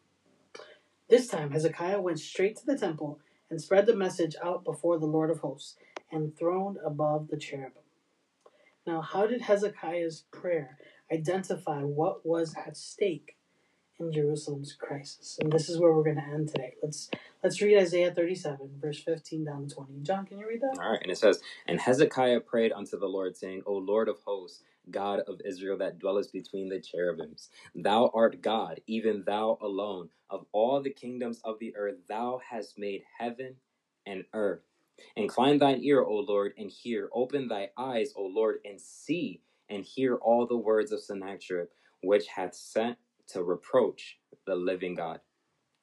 This 1.10 1.28
time 1.28 1.52
Hezekiah 1.52 2.02
went 2.02 2.20
straight 2.20 2.58
to 2.58 2.66
the 2.66 2.78
temple 2.78 3.20
and 3.50 3.62
spread 3.62 3.86
the 3.86 3.96
message 3.96 4.36
out 4.44 4.64
before 4.66 4.98
the 5.00 5.06
Lord 5.06 5.30
of 5.30 5.40
hosts, 5.40 5.78
enthroned 6.12 6.78
above 6.84 7.30
the 7.30 7.38
cherubim. 7.38 7.84
Now, 8.88 9.02
how 9.02 9.28
did 9.28 9.42
Hezekiah's 9.44 10.26
prayer 10.32 10.78
identify 11.12 11.82
what 11.84 12.26
was 12.26 12.56
at 12.56 12.78
stake 12.78 13.35
in 14.00 14.12
Jerusalem's 14.12 14.74
crisis? 14.74 15.40
And 15.42 15.52
this 15.52 15.70
is 15.70 15.80
where 15.80 15.94
we're 15.94 16.04
going 16.04 16.18
to 16.18 16.24
end 16.24 16.50
today. 16.50 16.76
Let's 16.84 17.10
let's 17.44 17.62
read 17.62 17.78
Isaiah 17.80 18.14
37, 18.14 18.72
verse 18.82 19.00
15 19.04 19.46
down 19.46 19.68
to 19.68 19.76
20. 19.76 20.02
John, 20.04 20.26
can 20.26 20.40
you 20.40 20.48
read 20.48 20.62
that? 20.62 20.80
All 20.82 20.92
right, 20.92 21.02
and 21.02 21.12
it 21.12 21.18
says, 21.18 21.42
And 21.68 21.80
Hezekiah 21.80 22.42
prayed 22.42 22.72
unto 22.74 23.00
the 23.00 23.08
Lord, 23.08 23.38
saying, 23.38 23.64
O 23.66 23.74
Lord 23.74 24.10
of 24.10 24.18
hosts, 24.26 24.64
God 24.92 25.22
of 25.28 25.42
Israel 25.46 25.78
that 25.80 26.00
dwellest 26.00 26.34
between 26.34 26.70
the 26.70 26.80
cherubims, 26.80 27.50
thou 27.76 28.12
art 28.14 28.42
God, 28.42 28.82
even 28.88 29.24
thou 29.26 29.58
alone. 29.62 30.10
Of 30.30 30.46
all 30.52 30.82
the 30.82 30.92
kingdoms 30.92 31.42
of 31.44 31.60
the 31.60 31.76
earth, 31.78 31.98
thou 32.10 32.42
hast 32.50 32.78
made 32.80 33.04
heaven 33.20 33.56
and 34.06 34.26
earth. 34.34 34.62
Incline 35.16 35.60
thine 35.60 35.84
ear, 35.84 36.02
O 36.04 36.16
Lord, 36.16 36.54
and 36.58 36.72
hear. 36.72 37.10
Open 37.14 37.48
thy 37.48 37.70
eyes, 37.78 38.14
O 38.18 38.24
Lord, 38.26 38.58
and 38.66 38.82
see, 38.82 39.42
and 39.70 39.86
hear 39.86 40.16
all 40.16 40.48
the 40.48 40.58
words 40.58 40.92
of 40.92 41.04
Sennacherib, 41.04 41.68
which 42.04 42.28
hath 42.28 42.56
sent 42.56 42.98
to 43.30 43.44
reproach 43.44 44.20
the 44.46 44.56
living 44.56 44.96
God. 44.96 45.20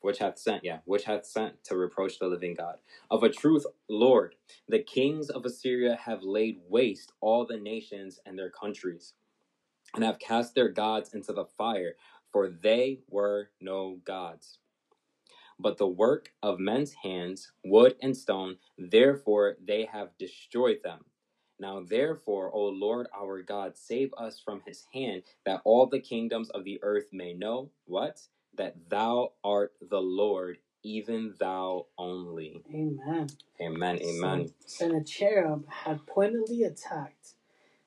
Which 0.01 0.19
hath 0.19 0.39
sent, 0.39 0.65
yeah, 0.65 0.79
which 0.85 1.05
hath 1.05 1.25
sent 1.25 1.63
to 1.65 1.77
reproach 1.77 2.19
the 2.19 2.27
living 2.27 2.55
God. 2.55 2.77
Of 3.11 3.23
a 3.23 3.29
truth, 3.29 3.65
Lord, 3.89 4.35
the 4.69 4.81
kings 4.81 5.31
of 5.31 5.45
Assyria 5.45 5.97
have 5.97 6.25
laid 6.25 6.59
waste 6.69 7.13
all 7.21 7.47
the 7.47 7.57
nations 7.57 8.19
and 8.27 8.37
their 8.37 8.51
countries, 8.51 9.15
and 9.95 10.03
have 10.03 10.19
cast 10.19 10.57
their 10.57 10.71
gods 10.71 11.15
into 11.15 11.33
the 11.33 11.45
fire, 11.45 11.95
for 12.33 12.49
they 12.49 13.01
were 13.09 13.51
no 13.61 14.01
gods. 14.05 14.59
But 15.59 15.79
the 15.79 15.87
work 15.87 16.33
of 16.43 16.59
men's 16.59 16.95
hands, 16.95 17.53
wood 17.65 17.95
and 18.03 18.17
stone, 18.17 18.57
therefore 18.77 19.57
they 19.65 19.85
have 19.85 20.19
destroyed 20.19 20.79
them. 20.83 21.05
Now, 21.63 21.83
therefore, 21.89 22.53
O 22.55 22.67
Lord 22.67 23.09
our 23.17 23.43
God, 23.43 23.79
save 23.79 24.15
us 24.19 24.41
from 24.45 24.63
his 24.67 24.87
hand, 24.95 25.25
that 25.47 25.63
all 25.65 25.87
the 25.87 26.01
kingdoms 26.01 26.51
of 26.51 26.65
the 26.65 26.81
earth 26.85 27.07
may 27.13 27.35
know 27.35 27.71
what? 27.87 28.23
That 28.59 28.77
thou 28.91 29.35
art 29.45 29.75
the 29.91 30.03
Lord, 30.03 30.59
even 30.85 31.35
thou 31.41 31.87
only. 31.99 32.65
Amen. 32.75 33.29
Amen. 33.63 34.01
Amen. 34.03 34.51
Sennacherib 34.67 35.69
had 35.71 36.07
pointedly 36.07 36.65
attacked 36.65 37.35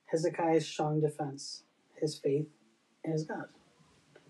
Hezekiah's 0.07 0.67
strong 0.67 1.01
defense, 1.01 1.63
his 1.95 2.17
faith, 2.17 2.47
and 3.03 3.13
his 3.13 3.25
God. 3.25 3.49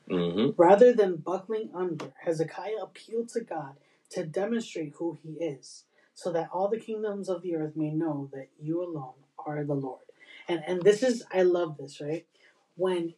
hmm 0.09 0.49
Rather 0.57 0.93
than 0.93 1.17
buckling 1.17 1.71
under, 1.75 2.13
Hezekiah 2.25 2.81
appealed 2.83 3.29
to 3.31 3.41
God 3.41 3.75
to 4.11 4.25
demonstrate 4.25 4.93
who 4.97 5.17
he 5.23 5.33
is, 5.33 5.85
so 6.15 6.31
that 6.33 6.49
all 6.53 6.69
the 6.69 6.79
kingdoms 6.79 7.29
of 7.29 7.43
the 7.43 7.55
earth 7.55 7.75
may 7.77 7.91
know 7.91 8.29
that 8.33 8.49
you 8.61 8.83
alone 8.83 9.15
are 9.45 9.63
the 9.63 9.73
Lord. 9.73 10.01
And 10.47 10.63
and 10.67 10.81
this 10.81 11.03
is 11.03 11.23
I 11.33 11.43
love 11.43 11.77
this, 11.77 12.01
right? 12.01 12.25
When 12.75 13.13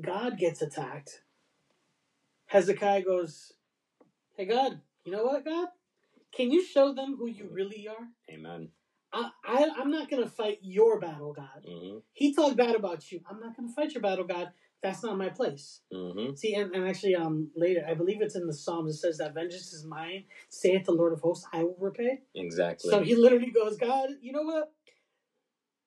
God 0.00 0.38
gets 0.38 0.62
attacked, 0.62 1.22
Hezekiah 2.46 3.02
goes, 3.02 3.52
Hey 4.36 4.46
God, 4.46 4.80
you 5.04 5.12
know 5.12 5.24
what, 5.24 5.44
God? 5.44 5.68
Can 6.32 6.50
you 6.52 6.64
show 6.64 6.94
them 6.94 7.16
who 7.18 7.26
you 7.28 7.48
really 7.50 7.88
are? 7.88 8.08
Amen. 8.32 8.68
I, 9.12 9.30
I 9.44 9.70
I'm 9.78 9.90
not 9.90 10.10
gonna 10.10 10.28
fight 10.28 10.58
your 10.62 11.00
battle, 11.00 11.32
God. 11.32 11.64
hmm 11.66 11.98
He 12.12 12.34
talked 12.34 12.56
bad 12.56 12.74
about 12.76 13.10
you. 13.10 13.20
I'm 13.28 13.40
not 13.40 13.56
gonna 13.56 13.72
fight 13.72 13.92
your 13.92 14.02
battle, 14.02 14.24
God. 14.24 14.50
That's 14.82 15.02
not 15.02 15.18
my 15.18 15.28
place. 15.28 15.80
hmm 15.92 16.34
See, 16.34 16.54
and, 16.54 16.74
and 16.74 16.88
actually, 16.88 17.14
um, 17.16 17.50
later, 17.56 17.84
I 17.88 17.94
believe 17.94 18.22
it's 18.22 18.36
in 18.36 18.46
the 18.46 18.54
Psalms. 18.54 18.94
It 18.94 18.98
says 18.98 19.18
that 19.18 19.34
vengeance 19.34 19.72
is 19.72 19.84
mine. 19.84 20.24
Saith 20.48 20.86
the 20.86 20.92
Lord 20.92 21.12
of 21.12 21.20
hosts, 21.20 21.46
I 21.52 21.64
will 21.64 21.76
repay. 21.78 22.20
Exactly. 22.34 22.90
So 22.90 23.02
he 23.02 23.14
literally 23.16 23.50
goes, 23.50 23.76
God, 23.76 24.10
you 24.22 24.32
know 24.32 24.42
what? 24.42 24.72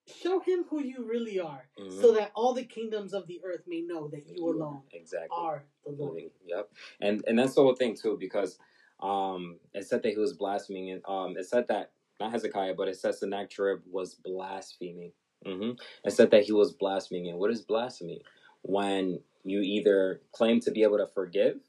Show 0.08 0.40
him 0.42 0.66
who 0.70 0.82
you 0.84 1.06
really 1.06 1.40
are, 1.40 1.70
Mhm. 1.80 2.02
so 2.02 2.12
that 2.14 2.32
all 2.36 2.54
the 2.54 2.66
kingdoms 2.66 3.14
of 3.14 3.26
the 3.28 3.42
earth 3.44 3.64
may 3.68 3.82
know 3.82 4.08
that 4.10 4.28
you 4.28 4.46
alone 4.46 4.84
Exactly. 4.92 5.30
are 5.32 5.66
the 5.86 5.92
Lord. 5.92 6.16
living. 6.16 6.32
Yep. 6.46 6.72
And 7.02 7.24
and 7.28 7.40
that's 7.40 7.56
the 7.56 7.62
whole 7.64 7.76
thing 7.76 7.96
too, 7.96 8.18
because 8.18 8.58
um 9.00 9.60
it 9.74 9.86
said 9.86 10.04
that 10.04 10.10
he 10.12 10.18
was 10.18 10.34
blaspheming 10.34 10.92
and 10.92 11.02
um 11.06 11.38
it 11.38 11.46
said 11.46 11.68
that 11.68 11.92
not 12.20 12.32
Hezekiah, 12.32 12.76
but 12.76 12.88
it 12.88 12.96
says 12.98 13.20
Sennacherib 13.20 13.82
was 13.90 14.16
blaspheming. 14.16 15.14
Mm-hmm. 15.46 15.72
It 16.06 16.12
said 16.12 16.32
that 16.32 16.44
he 16.44 16.52
was 16.52 16.74
blaspheming. 16.74 17.30
And 17.30 17.40
what 17.40 17.52
is 17.52 17.62
blasphemy? 17.62 18.22
When 18.62 19.22
you 19.44 19.60
either 19.62 20.22
claim 20.32 20.60
to 20.62 20.72
be 20.72 20.84
able 20.84 20.98
to 20.98 21.08
forgive 21.08 21.60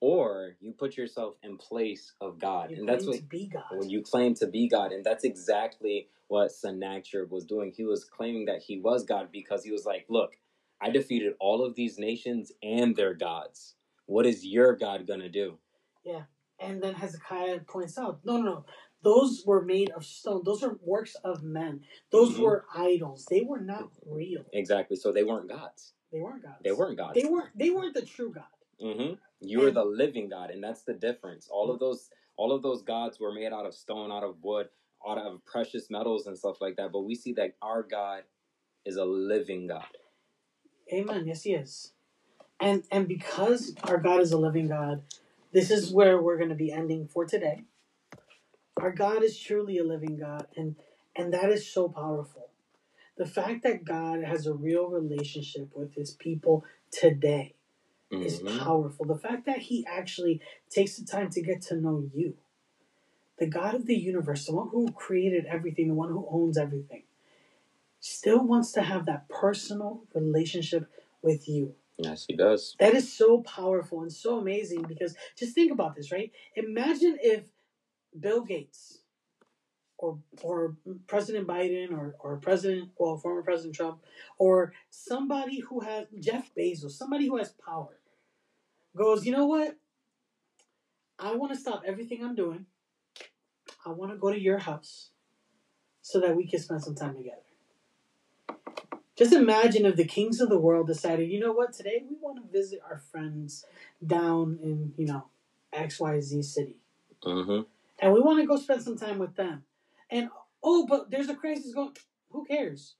or 0.00 0.56
you 0.60 0.72
put 0.72 0.96
yourself 0.96 1.34
in 1.42 1.56
place 1.58 2.12
of 2.20 2.38
God. 2.38 2.70
You 2.70 2.78
and 2.78 2.88
that's 2.88 3.06
what 3.06 3.16
to 3.18 3.22
be 3.22 3.46
God. 3.48 3.64
when 3.72 3.90
you 3.90 4.02
claim 4.02 4.34
to 4.34 4.46
be 4.46 4.68
God, 4.68 4.92
and 4.92 5.04
that's 5.04 5.24
exactly 5.24 6.08
what 6.28 6.52
Sennacherib 6.52 7.30
was 7.30 7.44
doing. 7.44 7.72
He 7.76 7.84
was 7.84 8.04
claiming 8.04 8.46
that 8.46 8.62
he 8.62 8.78
was 8.80 9.04
God 9.04 9.28
because 9.32 9.64
he 9.64 9.72
was 9.72 9.84
like, 9.84 10.06
"Look, 10.08 10.36
I 10.80 10.90
defeated 10.90 11.34
all 11.40 11.64
of 11.64 11.74
these 11.74 11.98
nations 11.98 12.52
and 12.62 12.96
their 12.96 13.14
gods. 13.14 13.74
What 14.06 14.26
is 14.26 14.44
your 14.46 14.74
God 14.76 15.06
gonna 15.06 15.28
do?" 15.28 15.58
Yeah. 16.04 16.24
And 16.58 16.82
then 16.82 16.94
Hezekiah 16.94 17.60
points 17.60 17.96
out, 17.98 18.20
no, 18.24 18.36
no, 18.36 18.42
no. 18.44 18.64
Those 19.02 19.44
were 19.46 19.62
made 19.64 19.90
of 19.90 20.04
stone. 20.04 20.42
Those 20.44 20.62
are 20.62 20.78
works 20.82 21.14
of 21.24 21.42
men. 21.42 21.84
Those 22.10 22.34
Mhm. 22.36 22.42
were 22.42 22.66
idols. 22.74 23.24
They 23.24 23.40
were 23.40 23.60
not 23.60 23.90
real. 24.04 24.44
Exactly. 24.52 24.96
So 24.96 25.10
they 25.10 25.24
weren't 25.24 25.48
gods. 25.48 25.94
They 26.12 26.20
weren't 26.20 26.42
gods. 26.42 26.58
They 26.62 26.72
weren't 26.72 26.98
gods. 26.98 27.14
They 27.14 27.26
weren't. 27.26 27.56
They 27.58 27.70
weren't 27.70 27.94
the 27.94 28.04
true 28.04 28.30
God. 28.30 28.44
hmm 28.78 29.14
You 29.40 29.62
are 29.64 29.68
And- 29.68 29.76
the 29.76 29.84
living 29.84 30.28
God, 30.28 30.50
and 30.50 30.62
that's 30.62 30.82
the 30.82 30.94
difference. 30.94 31.48
All 31.48 31.70
of 31.70 31.78
those, 31.78 32.10
all 32.36 32.52
of 32.52 32.62
those 32.62 32.82
gods 32.82 33.18
were 33.18 33.32
made 33.32 33.52
out 33.52 33.66
of 33.66 33.74
stone, 33.74 34.12
out 34.12 34.24
of 34.24 34.42
wood, 34.42 34.68
out 35.06 35.18
of 35.18 35.44
precious 35.44 35.90
metals 35.90 36.26
and 36.26 36.36
stuff 36.38 36.60
like 36.60 36.76
that. 36.76 36.92
But 36.92 37.00
we 37.02 37.14
see 37.14 37.32
that 37.34 37.56
our 37.62 37.82
God 37.82 38.24
is 38.84 38.96
a 38.96 39.04
living 39.04 39.66
God. 39.66 39.86
Amen. 40.92 41.26
Yes, 41.26 41.42
he 41.42 41.54
is. 41.54 41.92
And 42.58 42.84
and 42.90 43.08
because 43.08 43.74
our 43.84 43.98
God 43.98 44.20
is 44.20 44.32
a 44.32 44.38
living 44.38 44.68
God, 44.68 45.02
this 45.52 45.70
is 45.70 45.92
where 45.92 46.20
we're 46.20 46.36
going 46.36 46.50
to 46.50 46.54
be 46.54 46.70
ending 46.72 47.08
for 47.08 47.24
today. 47.24 47.62
Our 48.76 48.92
God 48.92 49.22
is 49.22 49.38
truly 49.38 49.78
a 49.78 49.84
living 49.84 50.16
God, 50.18 50.46
and 50.56 50.76
and 51.16 51.32
that 51.32 51.50
is 51.50 51.70
so 51.72 51.88
powerful. 51.88 52.50
The 53.16 53.26
fact 53.26 53.62
that 53.62 53.84
God 53.84 54.22
has 54.22 54.46
a 54.46 54.54
real 54.54 54.88
relationship 54.88 55.70
with 55.74 55.94
His 55.94 56.12
people 56.12 56.64
today 56.90 57.54
is 58.10 58.40
Mhm. 58.40 58.58
powerful. 58.58 59.06
The 59.06 59.18
fact 59.18 59.46
that 59.46 59.58
He 59.58 59.86
actually 59.86 60.40
takes 60.68 60.96
the 60.98 61.04
time 61.06 61.30
to 61.30 61.42
get 61.42 61.62
to 61.62 61.76
know 61.80 62.10
you, 62.14 62.36
the 63.38 63.46
God 63.46 63.74
of 63.74 63.86
the 63.86 63.96
universe, 63.96 64.46
the 64.46 64.54
one 64.54 64.68
who 64.68 64.90
created 64.92 65.46
everything, 65.46 65.88
the 65.88 65.94
one 65.94 66.10
who 66.10 66.26
owns 66.30 66.58
everything, 66.58 67.04
still 68.00 68.44
wants 68.46 68.72
to 68.72 68.82
have 68.82 69.06
that 69.06 69.28
personal 69.28 70.06
relationship 70.14 70.90
with 71.22 71.48
you. 71.48 71.76
Yes, 71.98 72.26
he 72.26 72.34
does. 72.36 72.76
That 72.78 72.94
is 72.94 73.12
so 73.12 73.42
powerful 73.42 74.02
and 74.02 74.12
so 74.12 74.38
amazing 74.38 74.82
because 74.82 75.16
just 75.36 75.54
think 75.54 75.72
about 75.72 75.96
this, 75.96 76.10
right? 76.12 76.32
Imagine 76.56 77.18
if 77.22 77.44
Bill 78.18 78.42
Gates 78.42 79.00
or 79.98 80.18
or 80.42 80.76
President 81.06 81.46
Biden 81.46 81.92
or, 81.92 82.16
or 82.20 82.38
President 82.38 82.90
well 82.98 83.18
former 83.18 83.42
President 83.42 83.76
Trump 83.76 84.02
or 84.38 84.72
somebody 84.90 85.60
who 85.60 85.80
has 85.80 86.06
Jeff 86.20 86.54
Bezos, 86.56 86.92
somebody 86.92 87.28
who 87.28 87.36
has 87.38 87.52
power, 87.52 87.99
goes, 88.96 89.26
you 89.26 89.32
know 89.32 89.46
what? 89.46 89.76
I 91.20 91.36
want 91.36 91.52
to 91.52 91.58
stop 91.58 91.84
everything 91.86 92.24
I'm 92.24 92.34
doing. 92.34 92.66
I 93.84 93.90
want 93.90 94.12
to 94.12 94.18
go 94.18 94.30
to 94.32 94.40
your 94.40 94.58
house 94.58 95.10
so 96.02 96.20
that 96.20 96.36
we 96.36 96.46
can 96.46 96.60
spend 96.60 96.82
some 96.82 96.94
time 96.94 97.16
together. 97.16 97.42
Just 99.16 99.32
imagine 99.32 99.84
if 99.84 99.96
the 99.96 100.04
kings 100.04 100.40
of 100.40 100.48
the 100.48 100.58
world 100.58 100.86
decided, 100.86 101.30
you 101.30 101.38
know 101.40 101.52
what, 101.52 101.72
today 101.74 102.02
we 102.08 102.16
want 102.20 102.38
to 102.38 102.50
visit 102.50 102.80
our 102.88 102.98
friends 102.98 103.64
down 104.04 104.58
in, 104.62 104.94
you 104.96 105.06
know, 105.06 105.26
XYZ 105.72 106.42
city. 106.42 106.76
hmm 107.22 107.60
And 107.98 108.12
we 108.14 108.20
want 108.20 108.40
to 108.40 108.46
go 108.46 108.56
spend 108.56 108.82
some 108.82 108.96
time 108.96 109.18
with 109.18 109.36
them. 109.36 109.64
And 110.10 110.30
oh, 110.62 110.86
but 110.86 111.10
there's 111.10 111.28
a 111.28 111.34
crisis 111.34 111.74
going 111.74 111.94
who 112.30 112.44
cares? 112.44 112.94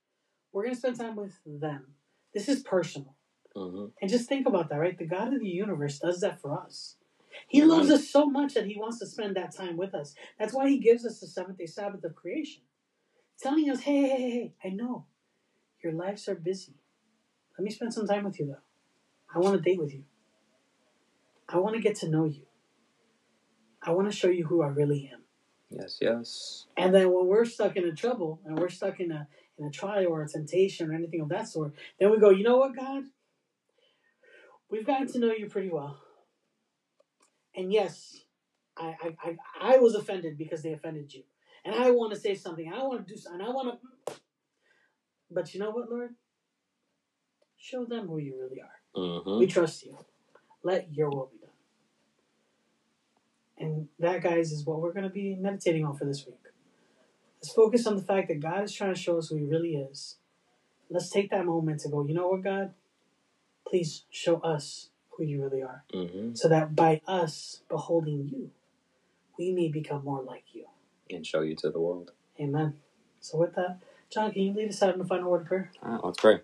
We're 0.53 0.65
gonna 0.65 0.75
spend 0.77 0.99
time 0.99 1.17
with 1.17 1.39
them. 1.47 1.95
This 2.35 2.49
is 2.49 2.63
personal. 2.63 3.15
Hmm 3.57 3.87
And 4.01 4.11
just 4.11 4.29
think 4.29 4.47
about 4.47 4.69
that, 4.71 4.79
right? 4.79 4.99
The 4.99 5.07
God 5.07 5.35
of 5.35 5.41
the 5.41 5.49
universe 5.49 5.99
does 5.99 6.21
that 6.21 6.41
for 6.41 6.59
us. 6.59 6.97
He 7.49 7.65
loves 7.65 7.91
us 7.91 8.09
so 8.11 8.27
much 8.27 8.55
that 8.55 8.67
he 8.67 8.77
wants 8.79 8.99
to 9.01 9.07
spend 9.07 9.37
that 9.37 9.55
time 9.57 9.77
with 9.77 9.95
us. 9.95 10.15
That's 10.39 10.55
why 10.55 10.69
he 10.69 10.79
gives 10.79 11.07
us 11.07 11.21
the 11.21 11.27
seventh 11.27 11.59
day 11.59 11.67
Sabbath 11.67 12.05
of 12.05 12.15
creation. 12.15 12.63
Telling 13.41 13.71
us, 13.71 13.81
hey, 13.81 14.03
hey, 14.03 14.09
hey, 14.11 14.31
hey, 14.31 14.55
I 14.65 14.69
know 14.71 15.07
your 15.83 15.93
lives 15.93 16.29
are 16.29 16.35
busy. 16.35 16.75
Let 17.59 17.65
me 17.65 17.71
spend 17.71 17.95
some 17.95 18.07
time 18.07 18.25
with 18.25 18.41
you, 18.41 18.47
though. 18.47 18.75
I 19.35 19.39
want 19.39 19.57
to 19.57 19.63
date 19.63 19.79
with 19.81 19.93
you. 19.95 20.05
I 21.49 21.59
want 21.59 21.77
to 21.77 21.83
get 21.83 21.97
to 21.97 22.09
know 22.09 22.25
you. 22.27 22.43
I 23.83 23.93
want 23.93 24.11
to 24.11 24.17
show 24.17 24.29
you 24.29 24.47
who 24.47 24.63
I 24.63 24.69
really 24.69 25.11
am. 25.13 25.21
Yes, 25.71 25.99
yes. 26.01 26.67
And 26.77 26.95
then 26.95 27.13
when 27.13 27.27
we're 27.27 27.45
stuck 27.45 27.77
in 27.77 27.85
a 27.85 27.95
trouble 27.95 28.41
and 28.45 28.59
we're 28.59 28.69
stuck 28.71 29.01
in 29.01 29.11
a 29.13 29.29
in 29.59 29.67
a 29.67 29.71
trial 29.71 30.07
or 30.09 30.23
a 30.23 30.29
temptation 30.29 30.91
or 30.91 30.95
anything 30.95 31.21
of 31.21 31.29
that 31.29 31.49
sort, 31.49 31.75
then 31.99 32.11
we 32.11 32.19
go, 32.19 32.31
you 32.31 32.45
know 32.45 32.57
what, 32.59 32.75
God? 32.75 33.05
We've 34.71 34.87
gotten 34.87 35.09
to 35.13 35.19
know 35.19 35.33
you 35.33 35.49
pretty 35.49 35.71
well. 35.71 35.99
And 37.55 37.73
yes, 37.73 38.25
I 38.77 38.95
I, 39.03 39.17
I, 39.23 39.75
I 39.75 39.77
was 39.79 39.95
offended 39.95 40.39
because 40.39 40.63
they 40.63 40.73
offended 40.73 41.13
you. 41.13 41.23
And 41.65 41.75
I 41.75 41.91
want 41.91 42.13
to 42.15 42.19
say 42.21 42.35
something. 42.35 42.73
I 42.73 42.83
want 42.85 43.07
to 43.07 43.15
do 43.15 43.21
something. 43.21 43.43
I 43.43 43.51
want 43.51 43.81
to 43.81 44.15
But 45.31 45.53
you 45.55 45.61
know 45.61 45.71
what, 45.71 45.91
Lord? 45.91 46.15
Show 47.59 47.85
them 47.85 48.09
who 48.09 48.19
you 48.19 48.37
really 48.41 48.61
are. 48.61 48.81
hmm 48.95 49.39
We 49.39 49.47
trust 49.47 49.85
you. 49.85 49.99
Let 50.63 50.93
your 50.95 51.11
will 51.11 51.31
be 51.33 51.39
done. 51.39 51.51
And 53.59 53.89
that, 53.99 54.23
guys, 54.23 54.53
is 54.53 54.65
what 54.65 54.81
we're 54.81 54.93
going 54.93 55.05
to 55.05 55.11
be 55.11 55.35
meditating 55.37 55.85
on 55.85 55.97
for 55.97 56.07
this 56.07 56.27
week. 56.27 56.37
Let's 57.41 57.53
focus 57.53 57.87
on 57.87 57.97
the 57.97 58.03
fact 58.03 58.29
that 58.29 58.41
God 58.41 58.65
is 58.65 58.73
trying 58.73 58.95
to 58.95 59.01
show 59.01 59.19
us 59.19 59.29
who 59.29 59.37
He 59.37 59.45
really 59.45 59.77
is. 59.77 60.17
Let's 60.91 61.11
take 61.11 61.31
that 61.31 61.47
moment 61.47 61.81
to 61.83 61.89
go, 61.89 62.05
you 62.07 62.15
know 62.15 62.29
what, 62.29 62.43
God? 62.43 62.75
Please 63.71 64.05
show 64.11 64.39
us 64.41 64.91
who 65.11 65.25
you 65.25 65.43
really 65.45 65.63
are. 65.63 65.85
hmm 65.95 66.35
So 66.35 66.49
that 66.49 66.77
by 66.77 67.01
us 67.07 67.63
beholding 67.69 68.29
you, 68.29 68.51
we 69.39 69.53
may 69.53 69.69
become 69.69 70.05
more 70.05 70.23
like 70.23 70.45
you. 70.53 70.67
And 71.09 71.27
show 71.27 71.43
you 71.43 71.57
to 71.57 71.71
the 71.71 71.81
world. 71.81 72.13
Amen. 72.41 72.75
So, 73.21 73.39
with 73.39 73.55
that, 73.55 73.79
John, 74.13 74.33
can 74.33 74.43
you 74.43 74.53
lead 74.55 74.71
us 74.71 74.83
out 74.83 74.95
in 74.95 74.99
the 74.99 75.05
final 75.07 75.31
word 75.31 75.43
of 75.43 75.47
prayer? 75.49 75.71
All 75.83 75.93
right, 75.93 76.05
let's 76.05 76.19
pray. 76.21 76.41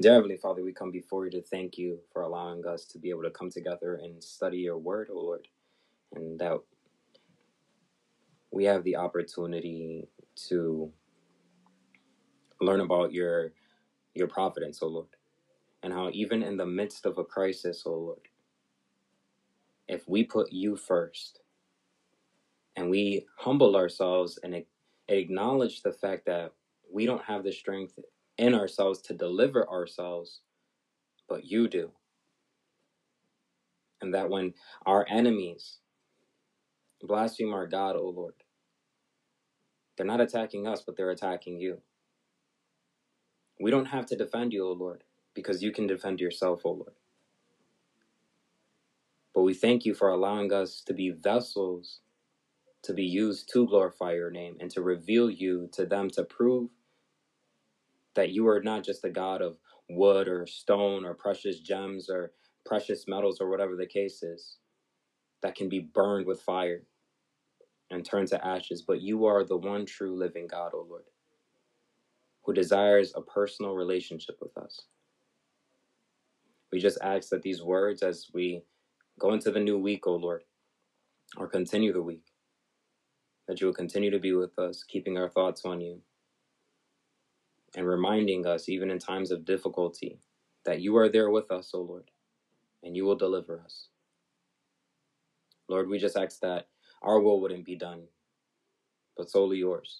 Dear 0.00 0.14
Heavenly 0.14 0.38
Father, 0.38 0.64
we 0.64 0.72
come 0.72 0.90
before 0.90 1.26
you 1.26 1.30
to 1.32 1.42
thank 1.42 1.76
you 1.78 2.00
for 2.12 2.22
allowing 2.22 2.66
us 2.66 2.84
to 2.86 2.98
be 2.98 3.10
able 3.10 3.24
to 3.24 3.30
come 3.30 3.50
together 3.50 3.96
and 4.02 4.22
study 4.24 4.58
your 4.58 4.78
word, 4.78 5.08
O 5.12 5.18
Lord. 5.18 5.48
And 6.14 6.38
that 6.40 6.60
we 8.50 8.64
have 8.64 8.84
the 8.84 8.96
opportunity 8.96 10.08
to 10.48 10.92
learn 12.60 12.80
about 12.80 13.12
your 13.12 13.52
your 14.14 14.28
providence, 14.28 14.82
O 14.82 14.88
Lord. 14.88 15.08
And 15.82 15.92
how 15.92 16.10
even 16.12 16.42
in 16.42 16.56
the 16.58 16.66
midst 16.66 17.06
of 17.06 17.18
a 17.18 17.24
crisis, 17.24 17.84
O 17.86 17.92
Lord, 17.92 18.28
if 19.88 20.08
we 20.08 20.24
put 20.24 20.52
you 20.52 20.76
first 20.76 21.40
and 22.76 22.90
we 22.90 23.26
humble 23.38 23.76
ourselves 23.76 24.38
and 24.44 24.64
acknowledge 25.08 25.82
the 25.82 25.92
fact 25.92 26.26
that 26.26 26.52
We 26.92 27.06
don't 27.06 27.24
have 27.24 27.44
the 27.44 27.52
strength 27.52 27.98
in 28.38 28.54
ourselves 28.54 29.00
to 29.02 29.14
deliver 29.14 29.68
ourselves, 29.70 30.40
but 31.28 31.44
you 31.44 31.68
do. 31.68 31.92
And 34.02 34.14
that 34.14 34.30
when 34.30 34.54
our 34.86 35.06
enemies 35.10 35.78
blaspheme 37.02 37.54
our 37.54 37.66
God, 37.66 37.96
O 37.96 38.08
Lord, 38.08 38.34
they're 39.96 40.06
not 40.06 40.20
attacking 40.20 40.66
us, 40.66 40.82
but 40.86 40.96
they're 40.96 41.10
attacking 41.10 41.60
you. 41.60 41.78
We 43.60 43.70
don't 43.70 43.86
have 43.86 44.06
to 44.06 44.16
defend 44.16 44.52
you, 44.52 44.66
O 44.66 44.72
Lord, 44.72 45.04
because 45.34 45.62
you 45.62 45.72
can 45.72 45.86
defend 45.86 46.20
yourself, 46.20 46.62
O 46.64 46.72
Lord. 46.72 46.94
But 49.34 49.42
we 49.42 49.54
thank 49.54 49.84
you 49.84 49.94
for 49.94 50.08
allowing 50.08 50.52
us 50.52 50.82
to 50.86 50.94
be 50.94 51.10
vessels 51.10 52.00
to 52.82 52.94
be 52.94 53.04
used 53.04 53.50
to 53.52 53.66
glorify 53.66 54.14
your 54.14 54.30
name 54.30 54.56
and 54.60 54.70
to 54.70 54.82
reveal 54.82 55.30
you 55.30 55.68
to 55.72 55.84
them 55.84 56.08
to 56.10 56.24
prove 56.24 56.70
that 58.14 58.30
you 58.30 58.48
are 58.48 58.62
not 58.62 58.84
just 58.84 59.04
a 59.04 59.10
God 59.10 59.42
of 59.42 59.58
wood 59.88 60.28
or 60.28 60.46
stone 60.46 61.04
or 61.04 61.14
precious 61.14 61.60
gems 61.60 62.08
or 62.08 62.32
precious 62.64 63.04
metals 63.06 63.40
or 63.40 63.50
whatever 63.50 63.76
the 63.76 63.86
case 63.86 64.22
is 64.22 64.56
that 65.42 65.54
can 65.54 65.68
be 65.68 65.80
burned 65.80 66.26
with 66.26 66.40
fire 66.40 66.82
and 67.90 68.04
turned 68.04 68.28
to 68.28 68.46
ashes, 68.46 68.82
but 68.82 69.00
you 69.00 69.26
are 69.26 69.44
the 69.44 69.56
one 69.56 69.84
true 69.84 70.16
living 70.16 70.46
God, 70.46 70.72
O 70.74 70.86
Lord, 70.88 71.04
who 72.44 72.52
desires 72.52 73.12
a 73.16 73.22
personal 73.22 73.74
relationship 73.74 74.38
with 74.40 74.56
us. 74.56 74.82
We 76.72 76.78
just 76.78 76.98
ask 77.02 77.30
that 77.30 77.42
these 77.42 77.62
words, 77.62 78.02
as 78.02 78.28
we 78.32 78.62
go 79.18 79.32
into 79.32 79.50
the 79.50 79.60
new 79.60 79.78
week, 79.78 80.06
O 80.06 80.14
Lord, 80.14 80.44
or 81.36 81.48
continue 81.48 81.92
the 81.92 82.02
week, 82.02 82.24
that 83.48 83.60
you 83.60 83.66
will 83.66 83.74
continue 83.74 84.10
to 84.10 84.18
be 84.18 84.32
with 84.32 84.56
us, 84.58 84.84
keeping 84.84 85.18
our 85.18 85.28
thoughts 85.28 85.64
on 85.64 85.80
you, 85.80 86.00
and 87.76 87.86
reminding 87.86 88.46
us, 88.46 88.68
even 88.68 88.90
in 88.90 88.98
times 88.98 89.30
of 89.30 89.44
difficulty, 89.44 90.20
that 90.64 90.80
you 90.80 90.96
are 90.96 91.08
there 91.08 91.30
with 91.30 91.50
us, 91.50 91.70
O 91.74 91.80
Lord, 91.80 92.10
and 92.84 92.96
you 92.96 93.04
will 93.04 93.16
deliver 93.16 93.60
us. 93.64 93.88
Lord, 95.68 95.88
we 95.88 95.98
just 95.98 96.16
ask 96.16 96.40
that 96.40 96.68
our 97.02 97.20
will 97.20 97.40
wouldn't 97.40 97.64
be 97.64 97.76
done, 97.76 98.02
but 99.16 99.30
solely 99.30 99.58
yours. 99.58 99.98